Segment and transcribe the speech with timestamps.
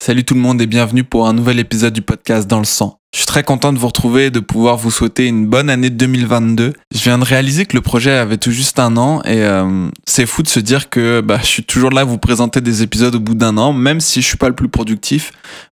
[0.00, 3.00] Salut tout le monde et bienvenue pour un nouvel épisode du podcast Dans le sang.
[3.12, 5.90] Je suis très content de vous retrouver et de pouvoir vous souhaiter une bonne année
[5.90, 6.72] 2022.
[6.94, 10.24] Je viens de réaliser que le projet avait tout juste un an et euh, c'est
[10.24, 13.16] fou de se dire que bah, je suis toujours là à vous présenter des épisodes
[13.16, 15.32] au bout d'un an, même si je suis pas le plus productif.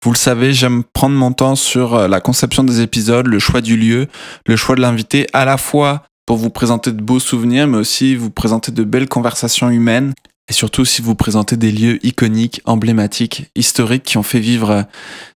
[0.04, 3.62] Vous le savez, j'aime prendre mon temps sur euh, la conception des épisodes, le choix
[3.62, 4.06] du lieu,
[4.46, 8.14] le choix de l'invité, à la fois pour vous présenter de beaux souvenirs, mais aussi
[8.16, 10.12] vous présenter de belles conversations humaines
[10.50, 14.82] et surtout si vous présentez des lieux iconiques, emblématiques, historiques qui ont fait vivre euh,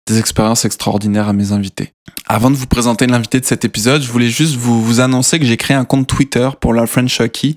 [0.06, 1.92] des expériences extraordinaires à mes invités.
[2.26, 5.46] Avant de vous présenter l'invité de cet épisode, je voulais juste vous, vous annoncer que
[5.46, 7.54] j'ai créé un compte Twitter pour la French Hockey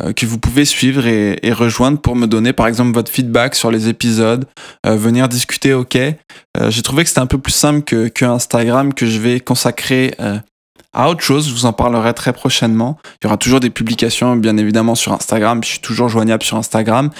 [0.00, 3.54] euh, que vous pouvez suivre et, et, rejoindre pour me donner par exemple votre feedback
[3.54, 4.46] sur les épisodes,
[4.86, 5.96] euh, venir discuter ok.
[5.96, 9.40] Euh, j'ai trouvé que c'était un peu plus simple que, que Instagram que je vais
[9.40, 10.38] consacrer euh,
[10.94, 12.98] à autre chose, je vous en parlerai très prochainement.
[13.20, 15.62] Il y aura toujours des publications, bien évidemment, sur Instagram.
[15.64, 17.10] Je suis toujours joignable sur Instagram.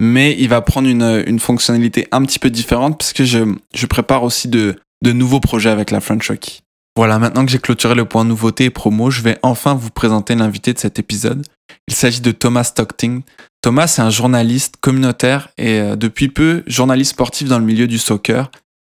[0.00, 4.48] Mais il va prendre une, fonctionnalité un petit peu différente parce que je, prépare aussi
[4.48, 6.60] de, de nouveaux projets avec la French Hockey.
[6.96, 10.34] Voilà, maintenant que j'ai clôturé le point nouveauté et promo, je vais enfin vous présenter
[10.34, 11.46] l'invité de cet épisode.
[11.86, 13.22] Il s'agit de Thomas Stockting.
[13.62, 17.98] Thomas est un journaliste communautaire et euh, depuis peu journaliste sportif dans le milieu du
[17.98, 18.50] soccer.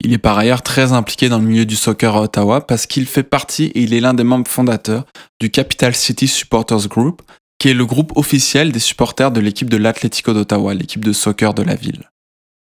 [0.06, 3.06] Il est par ailleurs très impliqué dans le milieu du soccer à Ottawa parce qu'il
[3.06, 5.06] fait partie et il est l'un des membres fondateurs
[5.40, 7.22] du Capital City Supporters Group,
[7.58, 11.54] qui est le groupe officiel des supporters de l'équipe de l'Atlético d'Ottawa, l'équipe de soccer
[11.54, 12.10] de la ville.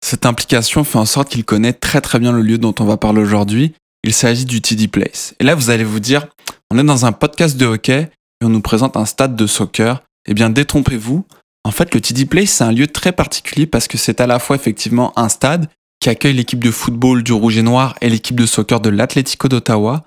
[0.02, 2.96] Cette implication fait en sorte qu'il connaît très très bien le lieu dont on va
[2.96, 3.74] parler aujourd'hui.
[4.02, 5.34] Il s'agit du TD Place.
[5.38, 6.26] Et là, vous allez vous dire,
[6.70, 8.08] on est dans un podcast de hockey
[8.40, 10.02] et on nous présente un stade de soccer.
[10.26, 11.26] Eh bien, détrompez-vous.
[11.64, 14.38] En fait, le TD Place, c'est un lieu très particulier parce que c'est à la
[14.38, 15.68] fois effectivement un stade
[16.06, 19.48] qui accueille l'équipe de football du Rouge et Noir et l'équipe de soccer de l'Atlético
[19.48, 20.04] d'Ottawa,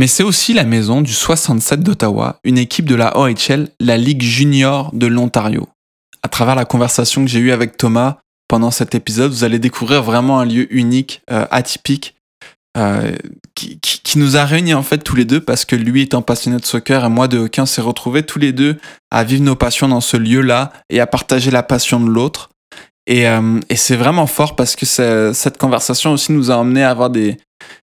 [0.00, 4.22] mais c'est aussi la maison du 67 d'Ottawa, une équipe de la OHL, la Ligue
[4.22, 5.68] junior de l'Ontario.
[6.22, 8.16] À travers la conversation que j'ai eue avec Thomas
[8.48, 12.14] pendant cet épisode, vous allez découvrir vraiment un lieu unique, euh, atypique,
[12.78, 13.14] euh,
[13.54, 16.22] qui, qui, qui, nous a réunis en fait tous les deux parce que lui étant
[16.22, 18.78] passionné de soccer et moi de hockey, on s'est retrouvés tous les deux
[19.10, 22.48] à vivre nos passions dans ce lieu-là et à partager la passion de l'autre.
[23.06, 26.90] Et, euh, et c'est vraiment fort parce que cette conversation aussi nous a emmené à
[26.90, 27.36] avoir des,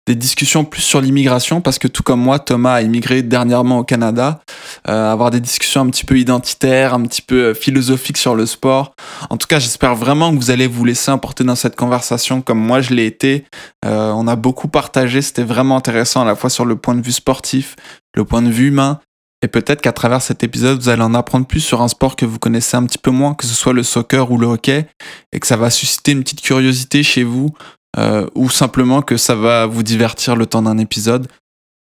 [0.07, 3.85] des discussions plus sur l'immigration parce que tout comme moi, Thomas a immigré dernièrement au
[3.85, 4.41] Canada,
[4.89, 8.95] euh, avoir des discussions un petit peu identitaires, un petit peu philosophiques sur le sport.
[9.31, 12.61] En tout cas, j'espère vraiment que vous allez vous laisser emporter dans cette conversation comme
[12.61, 13.45] moi je l'ai été.
[13.85, 17.03] Euh, on a beaucoup partagé, c'était vraiment intéressant à la fois sur le point de
[17.03, 17.75] vue sportif,
[18.15, 19.01] le point de vue humain,
[19.43, 22.25] et peut-être qu'à travers cet épisode, vous allez en apprendre plus sur un sport que
[22.25, 24.87] vous connaissez un petit peu moins, que ce soit le soccer ou le hockey,
[25.33, 27.51] et que ça va susciter une petite curiosité chez vous,
[27.99, 31.29] euh, ou simplement que ça va vous divertir le temps d'un épisode.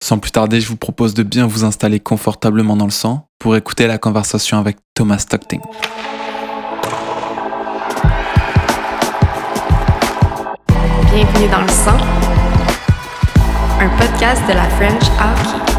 [0.02, 3.54] Sans plus tarder, je vous propose de bien vous installer confortablement dans le sang pour
[3.54, 5.60] écouter la conversation avec Thomas Stockting.
[11.12, 11.98] Bienvenue dans le sang,
[13.78, 15.71] un podcast de la French Hockey.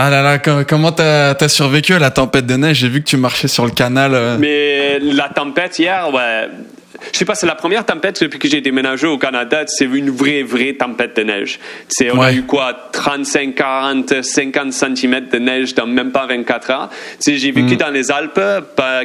[0.00, 2.76] Ah là là, comment t'as as survécu à la tempête de neige?
[2.76, 4.14] J'ai vu que tu marchais sur le canal.
[4.14, 4.36] Euh...
[4.38, 6.48] Mais la tempête hier, ouais.
[7.12, 9.62] Je sais pas, c'est la première tempête depuis que j'ai déménagé au Canada.
[9.66, 11.58] C'est une vraie, vraie tempête de neige.
[11.88, 12.26] C'est, on Ouais.
[12.26, 16.90] a eu quoi, 35, 40, 50 cm de neige dans même pas 24 heures.
[17.26, 18.40] J'ai vécu dans les Alpes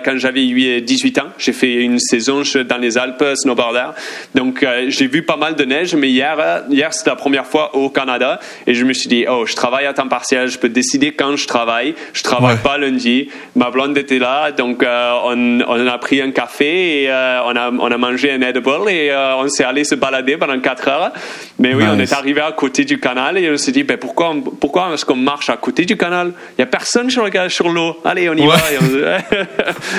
[0.04, 1.28] quand j'avais eu 18 ans.
[1.38, 3.92] J'ai fait une saison dans les Alpes, snowboarder.
[4.36, 7.46] Donc, euh, j'ai vu pas mal de neige, mais hier, euh, hier, c'était la première
[7.46, 8.40] fois au Canada.
[8.68, 11.36] Et je me suis dit, oh, je travaille à temps partiel, je peux décider quand
[11.36, 11.94] je travaille.
[12.14, 12.60] Je travaille Ouais.
[12.64, 13.30] pas lundi.
[13.56, 17.56] Ma blonde était là, donc euh, on, on a pris un café et euh, on,
[17.56, 20.88] a, on a mangé un edible et euh, on s'est allé se balader pendant 4
[20.88, 21.11] heures.
[21.59, 24.29] Mais oui, on est arrivé à côté du canal et on s'est dit, ben, pourquoi,
[24.31, 26.33] on- pourquoi est-ce qu'on marche à côté du canal?
[26.57, 27.97] Il y a personne sur, le, sur l'eau.
[28.05, 28.47] Allez, on y Ouais.
[28.47, 28.57] va.
[28.81, 29.38] On-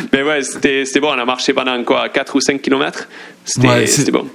[0.12, 1.08] Mais ouais, c'était bon.
[1.14, 3.08] On a marché pendant quoi 4 ou 5 kilomètres
[3.44, 4.26] C'était Ouais, bon.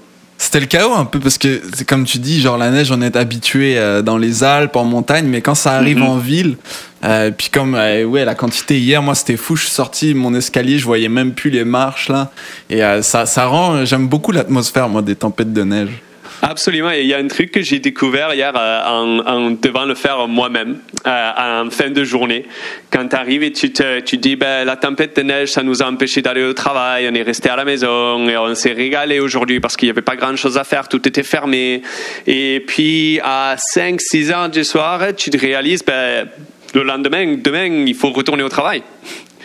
[0.41, 3.01] C'était le chaos un peu parce que c'est comme tu dis, genre la neige, on
[3.01, 6.03] est habitué euh, dans les Alpes, en montagne, mais quand ça arrive Mhm.
[6.07, 6.57] en ville,
[7.03, 10.33] euh, puis comme euh, ouais la quantité hier, moi c'était fou, je suis sorti mon
[10.33, 12.31] escalier, je voyais même plus les marches là,
[12.69, 16.01] et euh, ça ça rend, j'aime beaucoup l'atmosphère moi des tempêtes de neige.
[16.41, 16.91] Absolument.
[16.91, 19.95] Et il y a un truc que j'ai découvert hier euh, en, en devant le
[19.95, 22.45] faire moi-même euh, en fin de journée.
[22.91, 25.81] Quand tu arrives et tu te tu dis ben, la tempête de neige, ça nous
[25.81, 29.19] a empêché d'aller au travail, on est resté à la maison et on s'est régalé
[29.19, 31.81] aujourd'hui parce qu'il n'y avait pas grand-chose à faire, tout était fermé.
[32.25, 36.27] Et puis à 5-6 heures du soir, tu te réalises ben,
[36.73, 38.83] le lendemain, demain, il faut retourner au travail.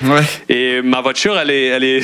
[0.03, 0.23] Ouais.
[0.49, 2.03] Et ma voiture, elle est, elle est,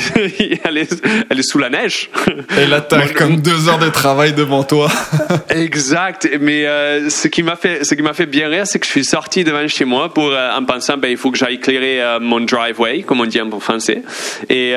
[0.63, 2.09] elle est, elle est sous la neige.
[2.57, 4.89] Et là, t'as comme deux heures de travail devant toi.
[5.49, 6.29] exact.
[6.39, 8.91] Mais euh, ce qui m'a fait, ce qui m'a fait bien rire, c'est que je
[8.91, 12.01] suis sorti devant chez moi pour euh, en pensant, ben il faut que j'aille éclairer
[12.01, 14.03] euh, mon driveway, comme on dit en français.
[14.49, 14.73] Et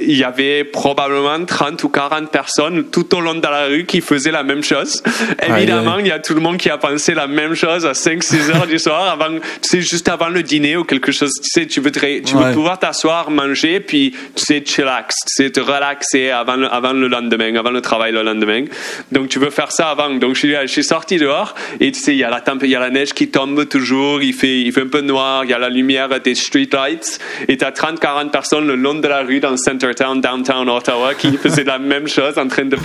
[0.00, 4.00] il y avait probablement 30 ou 40 personnes tout au long de la rue qui
[4.00, 5.02] faisaient la même chose.
[5.46, 8.50] Évidemment, il y a tout le monde qui a pensé la même chose à 5-6
[8.50, 11.32] heures du soir, avant, tu sais, juste avant le dîner ou quelque chose.
[11.42, 15.50] Tu sais, tu veux, tu veux pouvoir t'asseoir, manger, puis tu sais, chillax, tu sais,
[15.50, 18.64] te relaxer avant le, avant le lendemain, avant le travail le lendemain.
[19.10, 20.10] Donc, tu veux faire ça avant.
[20.10, 22.62] Donc, je suis, je suis sorti dehors et tu sais, il y a la tempe,
[22.62, 25.44] il y a la neige qui tombe toujours, il fait, il fait un peu noir,
[25.44, 27.18] il y a la lumière des street lights
[27.48, 31.14] et tu as 30, 40 personnes le long de la rue dans Centertown, downtown Ottawa
[31.14, 32.76] qui faisaient la même chose en train de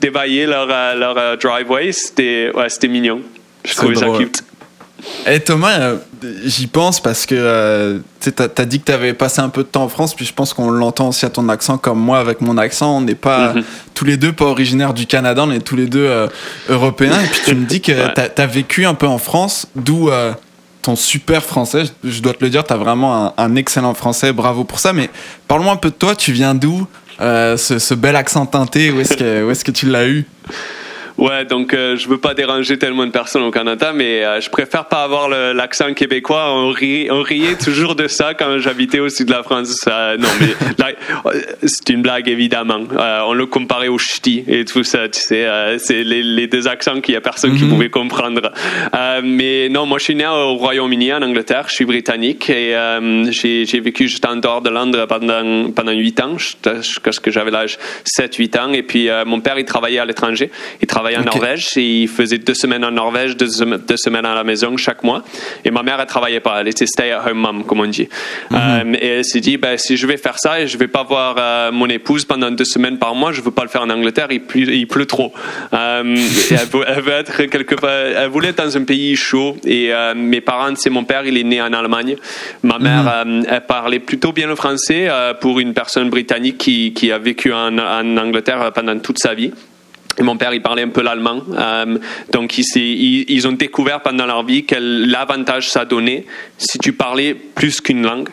[0.00, 1.92] d'évailler leur, euh, leur euh, driveway.
[1.92, 3.22] C'était, ouais, c'était mignon.
[3.64, 4.42] Je trouvais ça cute.
[5.26, 5.96] Et eh, Thomas, euh,
[6.44, 9.68] j'y pense parce que euh, tu as, dit que tu avais passé un peu de
[9.68, 12.40] temps en France, puis je pense qu'on l'entend aussi à ton accent, comme moi avec
[12.40, 12.98] mon accent.
[12.98, 13.64] On n'est pas mhm.
[13.94, 16.28] tous les deux pas originaires du Canada, on est tous les deux euh,
[16.68, 17.20] européens.
[17.20, 20.10] Et puis tu me dis que tu as, vécu un peu en France, d'où
[20.82, 21.82] ton super français.
[22.04, 24.92] Je, dois te le dire, tu as vraiment un, excellent français, bravo pour ça.
[24.92, 25.10] Mais
[25.48, 26.86] parle-moi un peu de toi, tu viens d'où
[27.18, 30.24] ce, bel accent teinté, où est-ce que, est que tu l'as eu?
[31.18, 34.50] Ouais, donc euh, je veux pas déranger tellement de personnes au Canada, mais euh, je
[34.50, 36.48] préfère pas avoir l'accent québécois.
[36.50, 36.74] On,
[37.10, 39.76] on riait toujours de ça quand j'habitais au sud de la France.
[39.88, 40.94] Euh, non, mais
[41.62, 42.80] c'est une blague évidemment.
[43.26, 45.08] on le comparait au ch'ti et tout ça.
[45.08, 45.48] Tu sais,
[45.78, 47.70] c'est les, les, deux accents qu'il y a personne qui mhm.
[47.70, 48.52] pouvait comprendre.
[49.22, 51.64] mais non, moi je suis né au Royaume-Uni en Angleterre.
[51.68, 52.74] Je suis britannique et
[53.30, 57.50] j'ai vécu juste en dehors de Londres pendant pendant huit ans, jusqu'à ce que j'avais
[57.50, 57.78] l'âge
[58.18, 58.72] 7-8 ans.
[58.72, 60.50] Et puis mon père il travaillait à l'étranger.
[60.82, 64.44] Il travaillait en Norvège et il faisait deux semaines en Norvège, deux, semaines à la
[64.44, 65.22] maison chaque mois.
[65.64, 66.60] Et ma mère, elle travaillait pas.
[66.60, 68.08] Elle était stay-at-home mom, comme on dit.
[68.50, 68.58] Mhm.
[68.58, 71.02] Euh, et elle s'est dit, ben, si je vais faire ça et je vais pas
[71.02, 73.90] voir euh, mon épouse pendant deux semaines par mois, je veux pas le faire en
[73.90, 75.32] Angleterre, il pleut, il pleut trop.
[75.72, 76.02] Euh,
[76.50, 79.56] elle, veut être quelque part, elle voulait être dans un pays chaud.
[79.66, 82.16] Et mes parents, c'est mon père, il est né en Allemagne.
[82.62, 83.46] Ma mère, mhm.
[83.48, 85.08] elle parlait plutôt bien le français
[85.40, 89.52] pour une personne britannique qui, qui a vécu en, en Angleterre pendant toute sa vie.
[90.18, 91.42] Et mon père, il parlait un peu l'allemand.
[91.52, 91.98] Euh,
[92.32, 92.64] donc, ils,
[93.28, 96.24] ils, ont découvert pendant leur vie quel avantage ça donnait
[96.56, 98.28] si tu parlais plus qu'une langue.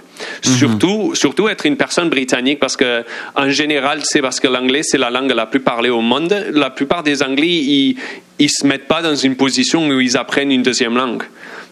[0.46, 0.52] Mhm.
[0.54, 3.04] Surtout, surtout être une personne britannique parce que,
[3.36, 6.34] en général, c'est parce que l'anglais, c'est la langue la plus parlée au monde.
[6.54, 7.98] La plupart des Anglais, ils,
[8.40, 11.24] ils se mettent pas dans une position où ils apprennent une deuxième langue.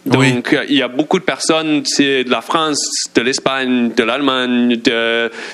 [0.04, 4.80] Donc, il y a beaucoup de personnes de la France, de l'Espagne, de l'Allemagne,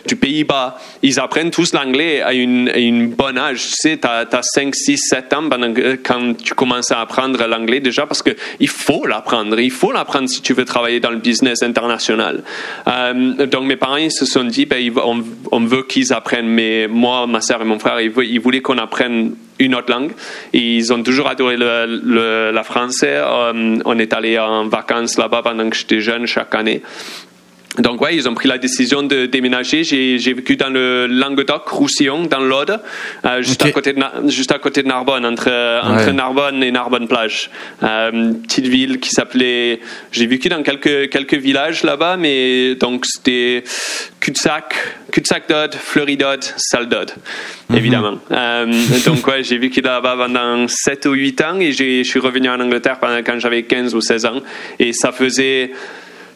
[0.07, 0.79] du Pays-Bas.
[1.03, 3.63] Ils apprennent tous l'anglais à une, une bonne âge.
[3.67, 5.49] Tu sais, tu as, 5, 6, 7 ans
[6.03, 9.61] quand tu commences à apprendre l'anglais déjà parce qu'il faut l'apprendre.
[9.61, 12.43] Il faut l'apprendre si tu veux travailler dans le business international.
[12.87, 14.91] Euh, donc, mes parents ils se sont dit, ben,
[15.53, 16.49] on, veut qu'ils apprennent.
[16.49, 20.13] Mais moi, ma soeur et mon frère, ils voulaient qu'on apprenne une autre langue.
[20.53, 23.17] ils ont toujours adoré le, la français.
[23.17, 26.83] Euh, on est allé en vacances là-bas pendant que j'étais jeune chaque année.
[27.79, 29.85] Donc ouais, ils ont pris la décision de déménager.
[29.85, 32.81] J'ai vécu dans le Languedoc, Roussillon, dans l'Aude,
[33.25, 35.49] euh, juste à côté de juste à côté de Narbonne, entre
[35.83, 37.51] entre Narbonne et Narbonne plage.
[37.83, 39.81] Euh, petite ville qui s'appelait.
[40.13, 43.63] J'ai vécu dans quelques quelques villages là-bas, mais donc c'était
[44.21, 44.75] cul-de-sac,
[45.13, 47.13] cul-de-sac d'Aude, Fleury-d'Aude, Salle d'Aude,
[47.69, 47.77] mhm.
[47.77, 48.19] évidemment.
[48.31, 48.67] Euh,
[49.07, 52.61] donc ouais, j'ai vécu là-bas pendant 7 ou 8 ans et je suis revenu en
[52.61, 54.41] Angleterre pendant, quand j'avais 15 ou 16 ans
[54.79, 55.71] et ça faisait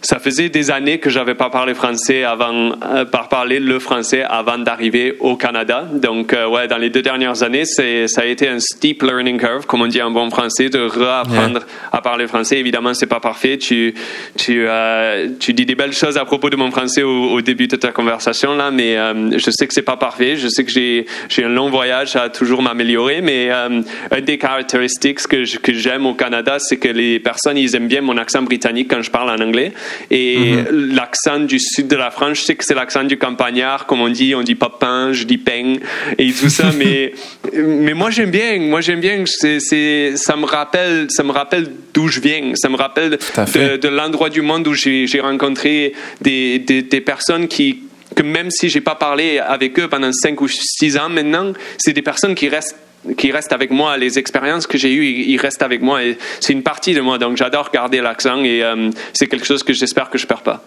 [0.03, 4.23] ça faisait des années que j'avais pas parlé français avant, euh, par parler le français
[4.23, 5.87] avant d'arriver au Canada.
[5.93, 9.39] Donc, euh, ouais, dans les deux dernières années, c'est, ça a été un steep learning
[9.39, 11.61] curve, comme on dit en bon français, de reapprendre
[11.93, 12.59] à parler français.
[12.59, 13.59] Évidemment, c'est pas parfait.
[13.59, 13.95] Tu,
[14.37, 17.77] tu, euh, tu dis des belles choses à propos de mon français au, début de
[17.77, 18.97] ta conversation là, mais
[19.37, 20.37] je sais que c'est pas parfait.
[20.37, 23.85] Je sais que j'ai, j'ai un long voyage à toujours m'améliorer, mais une
[24.25, 28.17] des caractéristiques que, que j'aime au Canada, c'est que les personnes, ils aiment bien mon
[28.17, 29.73] accent britannique quand je parle en anglais.
[30.11, 30.95] Et mhm.
[30.95, 34.09] l'accent du sud de la France, je sais que c'est l'accent du campagnard, comme on
[34.09, 35.75] dit, on dit pas pain, je dis pain,
[36.19, 37.13] et tout ça, mais,
[37.55, 42.09] mais moi j'aime bien, moi j'aime bien, c'est, ça me rappelle, ça me rappelle d'où
[42.09, 47.01] je viens, ça me rappelle de, l'endroit du monde où j'ai, rencontré des, des, des
[47.01, 47.83] personnes qui,
[48.15, 51.93] que même si j'ai pas parlé avec eux pendant 5 ou 6 ans maintenant, c'est
[51.93, 52.77] des personnes qui restent
[53.17, 56.53] qui restent avec moi, les expériences que j'ai eues, ils restent avec moi et c'est
[56.53, 57.19] une partie de moi.
[57.19, 60.63] Donc j'adore garder l'accent et euh, c'est quelque chose que j'espère que je perds pas.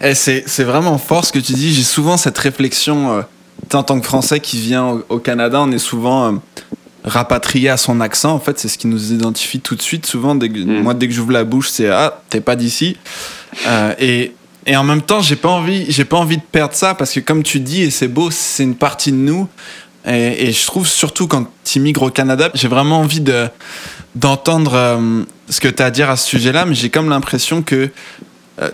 [0.00, 1.72] Eh, c'est vraiment fort ce que tu dis.
[1.72, 3.22] J'ai souvent cette réflexion, euh,
[3.72, 6.36] en tant que Français qui vient au, Canada, on est souvent euh,
[7.04, 8.32] rapatrié à son accent.
[8.32, 10.04] En fait, c'est ce qui nous identifie tout de suite.
[10.04, 10.82] Souvent, dès mm.
[10.82, 12.96] moi, dès que j'ouvre la bouche, c'est Ah, t'es pas d'ici.
[13.98, 14.32] et
[14.66, 17.20] Et en même temps, j'ai pas envie, j'ai pas envie de perdre ça parce que
[17.20, 19.48] comme tu dis, et c'est beau, c'est une partie de nous.
[20.06, 23.48] Et, et je trouve surtout quand tu immigres au Canada, j'ai vraiment envie de
[24.14, 27.62] d'entendre euh, ce que tu as à dire à ce sujet-là, mais j'ai comme l'impression
[27.62, 27.90] que
[28.60, 28.70] euh,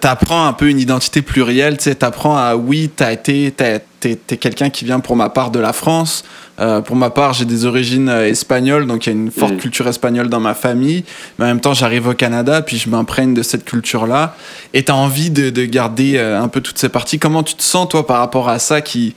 [0.00, 4.70] t'apprends un peu une identité plurielle, tu sais, t'apprends à oui, t'as été, t'es, quelqu'un
[4.70, 6.24] qui vient pour ma part de la France.
[6.60, 9.54] Euh, pour ma part, j'ai des origines euh, espagnoles, donc il y a une forte
[9.54, 9.58] mm.
[9.58, 11.04] culture espagnole dans ma famille.
[11.38, 14.36] Mais en même temps, j'arrive au Canada, puis je m'imprègne de cette culture-là.
[14.74, 17.18] Et t'as envie de, de garder un peu toutes ces parties.
[17.18, 19.14] Comment tu te sens, toi, par rapport à ça qui,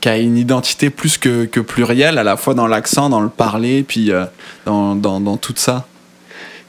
[0.00, 3.82] qui a une identité plus que, plurielle, à la fois dans l'accent, dans le parler,
[3.82, 4.24] puis euh,
[4.66, 5.86] dans, dans, tout ça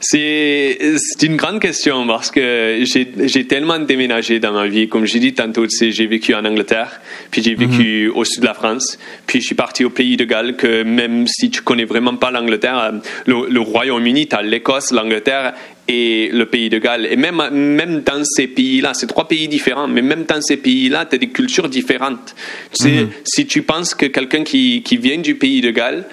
[0.00, 0.78] c'est
[1.22, 4.88] une grande question parce que j'ai tellement déménagé dans ma vie.
[4.88, 8.16] Comme j'ai dit tantôt, j'ai vécu en Angleterre, puis j'ai vécu mhm.
[8.16, 11.26] au sud de la France, puis je suis parti au pays de Galles, que même
[11.26, 12.94] si tu connais vraiment pas l'Angleterre,
[13.26, 15.52] le, le Royaume-Uni, tu as l'Écosse, l'Angleterre
[15.86, 17.06] et le pays de Galles.
[17.10, 21.04] Et même, même dans ces pays-là, c'est trois pays différents, mais même dans ces pays-là,
[21.04, 22.34] tu as des cultures différentes.
[22.72, 23.10] Tu sais, mhm.
[23.24, 26.06] Si tu penses que quelqu'un qui, qui vient du pays de Galles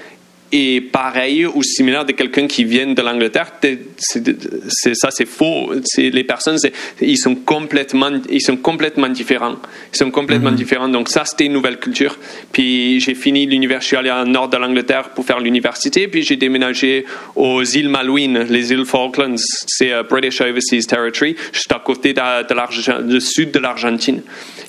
[0.51, 3.51] est pareil ou similaire de quelqu'un qui vient de l'Angleterre,
[3.97, 5.71] c'est, ça c'est faux.
[5.97, 6.57] Les personnes,
[7.01, 9.57] ils sont complètement, ils sont complètement différents.
[9.93, 10.57] Ils sont complètement mhm.
[10.57, 10.87] différents.
[10.89, 12.17] Donc ça, c'était une nouvelle culture.
[12.51, 16.23] Puis j'ai fini l'université, je suis allé au nord de l'Angleterre pour faire l'université, puis
[16.23, 19.35] j'ai déménagé aux îles Malouines, les îles Falklands.
[19.67, 24.21] C'est uh, British Overseas Territory, juste à côté de, sud de l'Argentine.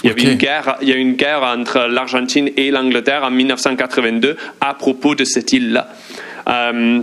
[0.04, 3.30] Il y avait une guerre, il y a une guerre entre l'Argentine et l'Angleterre en
[3.30, 5.88] 1982 à propos de cette île-là.
[6.48, 7.02] Euh,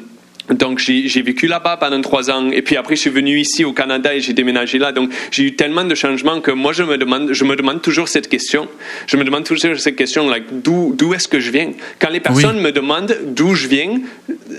[0.50, 3.74] donc j'ai vécu là-bas pendant trois ans et puis après je suis venu ici au
[3.74, 4.92] Canada et j'ai déménagé là.
[4.92, 8.08] Donc j'ai eu tellement de changements que moi je me demande, je me demande toujours
[8.08, 8.68] cette question.
[9.08, 11.72] Je me demande toujours cette question, like, d'où est-ce que je viens?
[12.00, 14.00] Quand les personnes me demandent d'où je viens,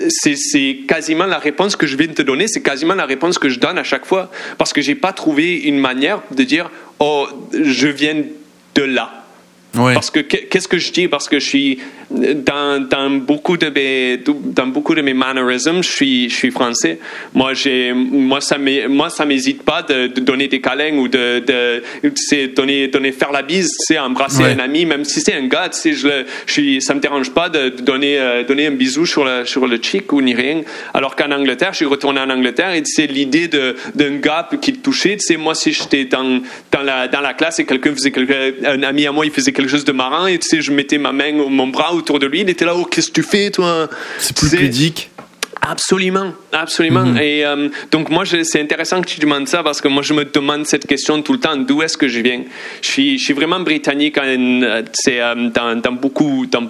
[0.08, 3.48] c'est quasiment la réponse que je viens de te donner, c'est quasiment la réponse que
[3.48, 7.28] je donne à chaque fois parce que j'ai pas trouvé une manière de dire oh
[7.52, 8.24] je viens
[8.74, 9.25] de là.
[9.76, 11.08] Parce que qu'est-ce que je dis?
[11.08, 11.78] Parce que je suis
[12.10, 16.98] dans, dans, beaucoup de mes dans beaucoup de mes mannerisms, je suis je suis français.
[17.34, 22.54] Moi j'ai moi ça moi ça m'hésite pas de, donner des câlins ou de, de
[22.54, 25.92] donner donner faire la bise, c'est embrasser un ami même si c'est un gars, sais
[25.92, 29.44] je, je suis ça me dérange pas de, donner euh, donner un bisou sur le
[29.44, 30.62] sur le cheek ou ni rien.
[30.94, 34.72] Alors qu'en Angleterre, je suis retourné en Angleterre et c'est l'idée de d'un gars qui
[34.72, 36.40] te touchait, sais moi si j'étais dans
[36.70, 39.52] dans la dans la classe et quelqu'un faisait quelque, un ami à moi il faisait
[39.52, 42.26] quelque chose de marrant et tu sais je mettais ma main mon bras autour de
[42.26, 42.40] lui.
[42.40, 43.88] Il était là, oh, qu'est-ce que tu fais, toi?
[44.18, 45.10] C'est plus pudique.
[45.68, 47.06] Absolument, absolument.
[47.06, 47.18] Mhm.
[47.18, 50.24] Et euh, donc moi, c'est intéressant que tu demandes ça parce que moi, je me
[50.24, 52.42] demande cette question tout le temps d'où est-ce que je viens?
[52.82, 54.16] Je suis, je suis vraiment britannique.
[54.18, 56.68] Euh, c'est euh, dans, dans, beaucoup, dans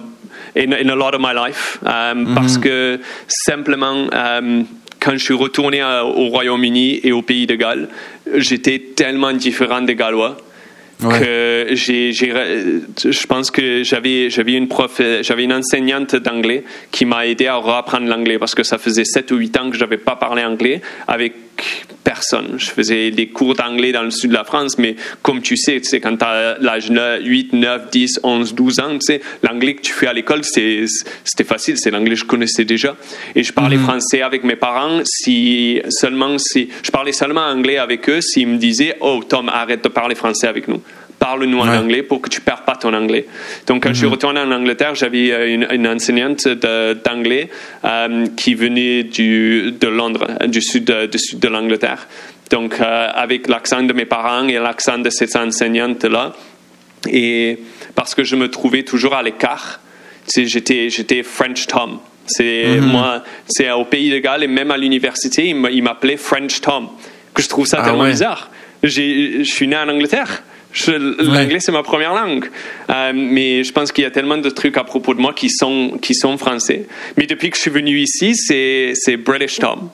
[0.55, 2.33] in, a lot of my life, mhm.
[2.33, 4.07] parce que simplement
[4.99, 7.87] quand je suis retourné au Royaume-Uni et au pays de Galles,
[8.35, 10.37] j'étais tellement différent des Gallois
[10.99, 17.27] que j'ai, je pense que j'avais, j'avais une prof, j'avais une enseignante d'anglais qui m'a
[17.27, 20.15] aidé à reapprendre l'anglais parce que ça faisait 7 ou 8 ans que j'avais pas
[20.15, 21.33] parlé anglais avec
[22.03, 22.55] personne.
[22.57, 25.79] Je faisais des cours d'anglais dans le sud de la France, mais comme tu sais,
[25.81, 29.75] tu sais quand tu as l'âge 8, 9, 10, 11, 12 ans, tu sais, l'anglais
[29.75, 32.95] que tu fais à l'école, c'était facile, c'est l'anglais que je connaissais déjà.
[33.35, 33.83] Et je parlais mhm.
[33.83, 38.57] français avec mes parents, si seulement si, je parlais seulement anglais avec eux s'ils me
[38.57, 40.81] disaient, oh Tom, arrête de parler français avec nous
[41.19, 43.25] parle-nous en anglais pour que tu ne perds pas ton anglais.
[43.65, 44.11] Donc, quand je suis mhm.
[44.11, 47.49] retourné en Angleterre, j'avais euh, une, enseignante d'anglais
[47.83, 52.07] euh, qui venait du, de Londres, du sud de, du sud de l'Angleterre.
[52.49, 56.33] Donc, euh, avec l'accent de mes parents et l'accent de cette enseignante-là,
[57.09, 57.59] et
[57.95, 59.79] parce que je me trouvais toujours à l'écart,
[60.35, 61.99] j'étais, j'étais French Tom.
[62.25, 62.87] C'est mhm.
[62.87, 66.89] moi, c'est au pays de Galles et même à l'université, il m'appelait French Tom.
[67.33, 68.49] Que je trouve ça ah tellement bizarre.
[68.83, 70.43] Je suis né en Angleterre.
[70.87, 72.49] L'anglais, c'est ma première langue.
[72.89, 75.49] Euh, mais je pense qu'il y a tellement de trucs à propos de moi qui
[75.49, 76.85] sont, qui sont français.
[77.17, 79.89] Mais depuis que je suis venu ici, c'est British Tom.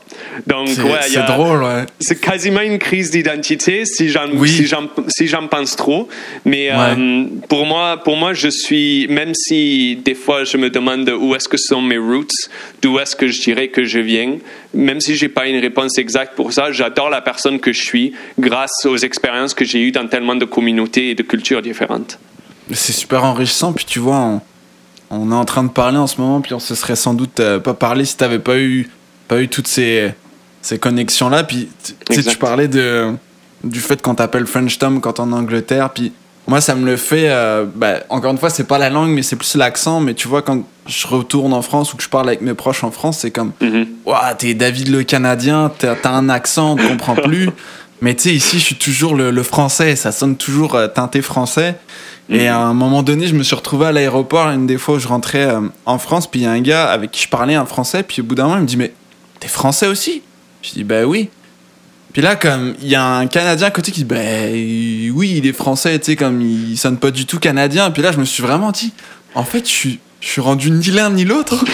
[0.48, 1.86] Donc, ouais, c'est drôle, ouais.
[2.00, 4.68] C'est quasiment une crise d'identité si j'en si
[5.10, 6.08] si pense trop.
[6.46, 11.10] Mais euh, pour, moi, pour moi, je suis, même si des fois je me demande
[11.10, 12.50] où est-ce que sont mes roots,
[12.82, 14.38] d'où est-ce que je dirais que je viens,
[14.74, 18.14] même si j'ai pas une réponse exacte pour ça, j'adore la personne que je suis
[18.40, 22.20] grâce aux expériences que j'ai eues dans tellement de communautés et de cultures différentes.
[22.72, 23.74] C'est super enrichissant.
[23.74, 24.42] Puis tu vois,
[25.10, 27.40] on, est en train de parler en ce moment, puis on se serait sans doute
[27.40, 28.90] euh, pas parlé si tu n'avais pas eu,
[29.28, 30.12] pas eu toutes ces,
[30.62, 31.44] ces connexions-là.
[31.44, 31.70] Puis
[32.10, 33.14] tu parlais de,
[33.64, 35.92] du fait qu'on t'appelle French Tom quand en Angleterre.
[35.92, 36.14] Puis
[36.48, 37.30] moi, ça me le fait.
[37.30, 40.00] Euh, bah, encore une fois, c'est pas la langue, mais c'est plus l'accent.
[40.00, 42.84] Mais tu vois, quand je retourne en France ou que je parle avec mes proches
[42.84, 43.84] en France, c'est comme, mm
[44.38, 47.50] t'es David le Canadien, t'as as un accent, on ne comprend plus.
[48.02, 51.22] Mais tu sais, ici, je suis toujours le, le français, ça sonne toujours euh, teinté
[51.22, 51.76] français.
[52.30, 52.48] Et Mhm.
[52.48, 55.08] à un moment donné, je me suis retrouvé à l'aéroport une des fois où je
[55.08, 57.66] rentrais euh, en France, puis il y a un gars avec qui je parlais un
[57.66, 58.94] français, puis au bout d'un moment, il me dit Mais
[59.40, 60.22] t'es français aussi?
[60.62, 61.30] Je dis Bah oui.
[62.12, 65.48] Puis là, comme il y a un Canadien à côté qui dit Bah oui, il
[65.48, 67.90] est français, tu sais, comme il sonne pas du tout canadien.
[67.92, 68.92] Puis là, je me suis vraiment dit
[69.36, 70.00] En fait, je suis.
[70.26, 71.66] Je suis rendu ni l'un ni l'autre.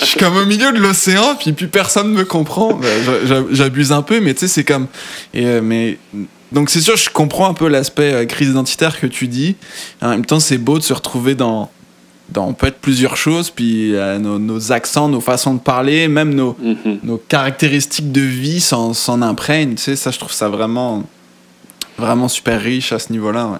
[0.00, 2.74] je suis comme au milieu de l'océan, puis plus personne me comprend.
[2.74, 4.88] Bah, j'a- j'a- J'abuse un peu, mais tu sais, c'est comme.
[5.32, 5.96] Et, euh, mais
[6.50, 9.54] donc c'est sûr, je comprends un peu l'aspect euh, crise identitaire que tu dis.
[10.02, 11.70] En même temps, c'est beau de se retrouver dans,
[12.30, 16.56] dans peut-être plusieurs choses, puis euh, nos, nos accents, nos façons de parler, même nos,
[16.60, 16.98] Mhm.
[17.04, 19.76] nos caractéristiques de vie s'en, s'en imprègnent.
[19.76, 21.04] Tu sais, ça, je trouve ça vraiment,
[21.96, 23.46] vraiment super riche à ce niveau-là.
[23.46, 23.58] ouais.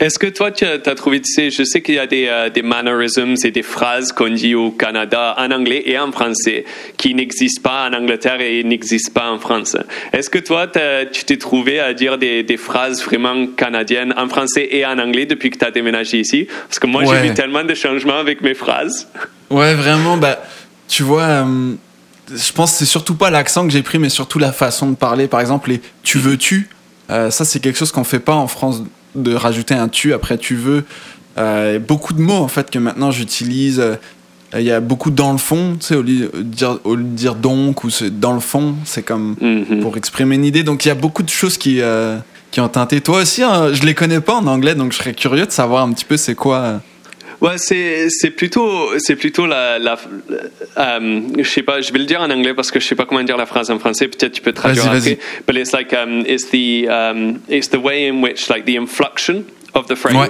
[0.00, 2.50] Est-ce que toi, tu as, trouvé, tu sais, je sais qu'il y a des, euh,
[2.50, 6.64] des mannerisms et des phrases qu'on dit au Canada en anglais et en français
[6.96, 9.76] qui n'existent pas en Angleterre et n'existent pas en France.
[10.12, 10.68] Est-ce que toi,
[11.12, 15.26] tu t'es trouvé à dire des, des phrases vraiment canadiennes en français et en anglais
[15.26, 16.46] depuis que tu as déménagé ici?
[16.68, 17.16] Parce que moi, Ouais.
[17.22, 19.08] j'ai vu tellement de changements avec mes phrases.
[19.50, 20.40] Ouais, vraiment, bah,
[20.86, 21.72] tu vois, euh,
[22.32, 24.94] je pense que c'est surtout pas l'accent que j'ai pris, mais surtout la façon de
[24.94, 25.26] parler.
[25.26, 26.68] Par exemple, les tu veux-tu,
[27.10, 28.82] euh, ça, c'est quelque chose qu'on fait pas en France,
[29.22, 30.84] de rajouter un tu après tu veux.
[31.38, 33.80] Euh, beaucoup de mots, en fait, que maintenant j'utilise.
[33.80, 33.96] euh,
[34.54, 37.02] Il y a beaucoup dans le fond, tu sais, au lieu de dire, au lieu
[37.04, 39.80] de dire donc ou dans le fond, c'est comme Mhm.
[39.82, 40.62] pour exprimer une idée.
[40.62, 42.16] Donc il y a beaucoup de choses qui, euh,
[42.50, 43.02] qui ont teinté.
[43.02, 45.84] Toi aussi, hein, je les connais pas en anglais, donc je serais curieux de savoir
[45.84, 46.80] un petit peu c'est quoi.
[47.40, 49.96] Ouais, c'est c'est plutôt c'est plutôt la la
[50.76, 53.04] euh, je sais pas, je vais le dire en anglais parce que je sais pas
[53.06, 54.08] comment dire la phrase en français.
[54.08, 55.10] Peut-être tu peux traduire Vas-y, après.
[55.14, 55.18] vas-y.
[55.46, 59.44] But it's like um, it's the um, it's the way in which like the inflection
[59.74, 60.16] of the phrase.
[60.16, 60.28] Ouais.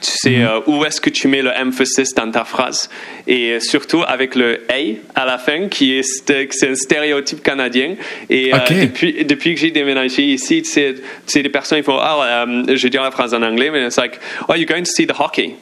[0.00, 2.88] Tu sais euh, où est-ce que tu mets le emphasis dans ta phrase?
[3.26, 7.96] Et surtout avec le a à la fin qui est st- c'est un stéréotype canadien
[8.30, 11.84] et euh, depuis depuis que j'ai déménagé ici, tu sais, tu sais, les personnes ils
[11.84, 14.84] font ah je vais dire la phrase en anglais mais it's like oh you're going
[14.84, 15.56] to see the hockey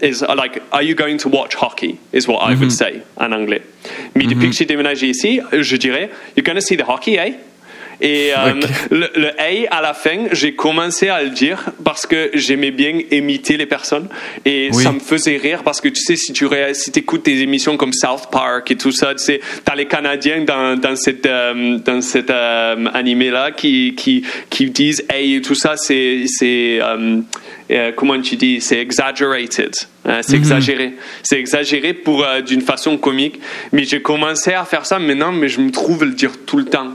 [0.00, 1.98] is uh, like, are you going to watch hockey?
[2.12, 3.62] Is what I would say en anglais.
[4.14, 7.34] Mais depuis que j'ai déménagé ici, je dirais, you're going to see the hockey, eh?
[8.02, 8.54] Et euh,
[8.90, 12.98] le, le hey à la fin, j'ai commencé à le dire parce que j'aimais bien
[13.12, 14.08] imiter les personnes
[14.44, 14.82] et Oui.
[14.82, 17.92] ça me faisait rire parce que tu sais, si tu si écoutes des émissions comme
[17.92, 22.00] South Park et tout ça, tu sais, t'as les Canadiens dans, dans cette, euh, dans
[22.00, 27.20] cet euh, animé-là qui, qui, qui disent hey et tout ça, c'est, c'est euh,
[27.70, 29.72] euh, comment tu dis, c'est exaggerated.
[30.04, 30.94] Hein, c'est exagéré.
[31.22, 33.38] C'est exagéré pour euh, d'une façon comique.
[33.70, 36.64] Mais j'ai commencé à faire ça maintenant, mais je me trouve le dire tout le
[36.64, 36.88] temps.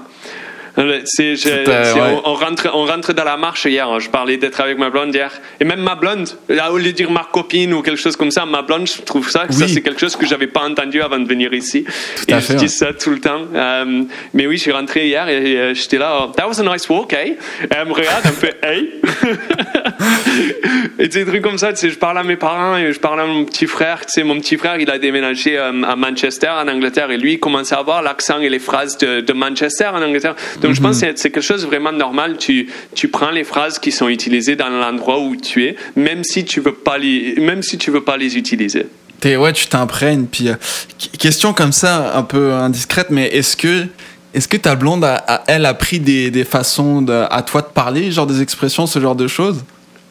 [0.77, 2.21] Euh, C'est, je- C'est, euh, c'est- ouais.
[2.23, 3.87] on, on rentre, on rentre dans la marche hier.
[3.89, 3.99] hein.
[3.99, 5.31] Je parlais d'être avec ma blonde hier.
[5.59, 8.31] Et même ma blonde, là, au lieu de dire ma copine ou quelque chose comme
[8.31, 9.71] ça, ma blonde, je trouve ça, que ça Oui.
[9.73, 11.85] c'est quelque chose que j'avais pas entendu avant de venir ici.
[12.27, 12.67] et fait, je dis ouais.
[12.67, 13.41] ça tout le temps.
[13.55, 16.19] Euh, mais oui, je suis rentré hier et euh, j'étais là.
[16.21, 17.37] oh, That was a nice walk, eh?
[17.69, 18.91] Elle me regarde, me fait hey.
[20.99, 23.19] et des trucs comme ça, tu sais, je parle à mes parents et je parle
[23.21, 24.01] à mon petit frère.
[24.05, 27.39] Tu sais, mon petit frère, il a déménagé à Manchester, en Angleterre, et lui, il
[27.39, 30.35] commençait à avoir l'accent et les phrases de, de Manchester en Angleterre.
[30.61, 32.37] Donc, je pense que c'est- quelque chose de vraiment normal.
[32.37, 36.45] Tu, tu prends les phrases qui sont utilisées dans l'endroit où tu es, même si
[36.45, 38.85] tu veux pas les, même si tu veux pas les utiliser.
[39.19, 40.25] T'es- ouais, tu t'imprègnes.
[40.25, 40.53] Puis, euh,
[40.99, 43.85] qu- question comme ça, un peu indiscrète, mais est-ce que,
[44.33, 47.61] est-ce que ta blonde, a, a- elle, a pris des, des façons de, à toi
[47.61, 49.63] de parler, genre des expressions, ce genre de choses?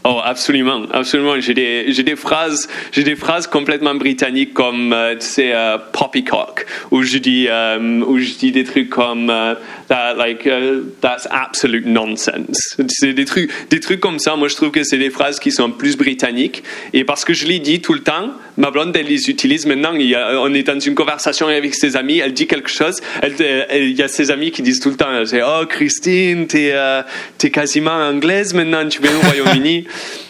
[0.08, 1.40] Oh, absolument, absolument.
[1.40, 5.78] J'ai des, j'ai des phrases, j'ai des phrases complètement britanniques comme, euh, tu sais, euh,
[5.92, 9.54] poppycock, où je dis, euh, où je dis des trucs comme, euh,
[9.88, 12.76] that, like, uh, that's absolute nonsense.
[12.88, 14.36] C'est des trucs, des trucs comme ça.
[14.36, 16.62] Moi, je trouve que c'est des phrases qui sont plus britanniques.
[16.92, 19.90] Et parce que je les dis tout le temps, ma blonde, elle les utilise maintenant.
[19.92, 23.34] On est dans une conversation avec ses amis, elle dit quelque chose, elle,
[23.70, 26.70] elle- il y a ses amis qui disent tout le temps, c'est, oh, Christine, t'es,
[26.74, 27.02] euh,
[27.38, 29.84] t'es quasiment anglaise maintenant, tu viens au Royaume-Uni.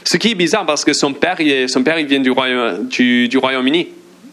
[0.05, 2.87] Ce qui est bizarre parce que son père, il, son père, il vient du, Royaume,
[2.89, 3.89] du, du Royaume-Uni.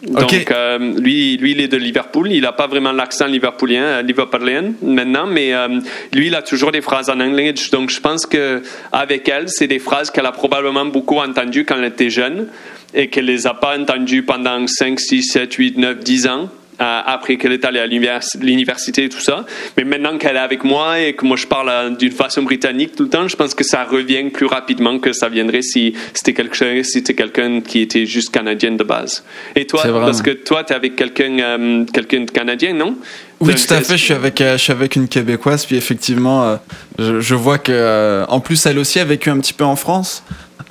[0.07, 2.31] Donc, euh, lui, lui, il est de Liverpool.
[2.31, 5.79] Il n'a pas vraiment l'accent liverpoolien, euh, liverpoolien maintenant, mais euh,
[6.13, 7.53] lui, il a toujours des phrases en anglais.
[7.71, 11.77] Donc, je pense que avec elle, c'est des phrases qu'elle a probablement beaucoup entendues quand
[11.77, 12.47] elle était jeune
[12.93, 16.49] et qu'elle les a pas entendues pendant 5, 6, 7, 8, 9, 10 ans.
[16.79, 19.45] Après qu'elle est allée à l'univers- l'université et tout ça.
[19.77, 22.95] Mais maintenant qu'elle est avec moi et que moi je parle euh, d'une façon britannique
[22.95, 26.33] tout le temps, je pense que ça revient plus rapidement que ça viendrait si c'était
[26.33, 29.23] quelque chose, si quelqu'un qui était juste canadien de base.
[29.55, 32.97] Et toi, parce que toi, tu es avec quelqu'un euh, quelqu'un de canadien, non?
[33.39, 33.97] Oui, tout à fait.
[33.97, 36.57] Je suis avec, euh, je suis avec une québécoise, puis effectivement,
[36.97, 40.23] je, je vois que, en plus, elle aussi a vécu un petit peu en France.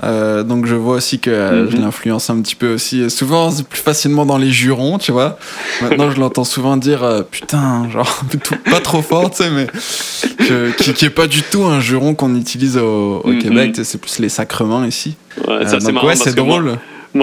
[0.05, 3.09] Euh, donc je vois aussi que euh, je l'influence un petit peu aussi.
[3.11, 5.39] Souvent, c'est plus facilement dans les jurons, tu vois.
[5.81, 8.23] Maintenant, je l'entends souvent dire euh, putain, genre
[8.71, 9.67] pas trop fort, tu sais, mais
[10.79, 13.79] qui, qui est pas du tout un juron qu'on utilise au, au Québec.
[13.85, 15.17] C'est plus les sacrements ici.
[15.47, 15.85] Ouais, c'est.
[15.85, 16.65] Ouais, drôle.
[16.65, 16.79] Moi,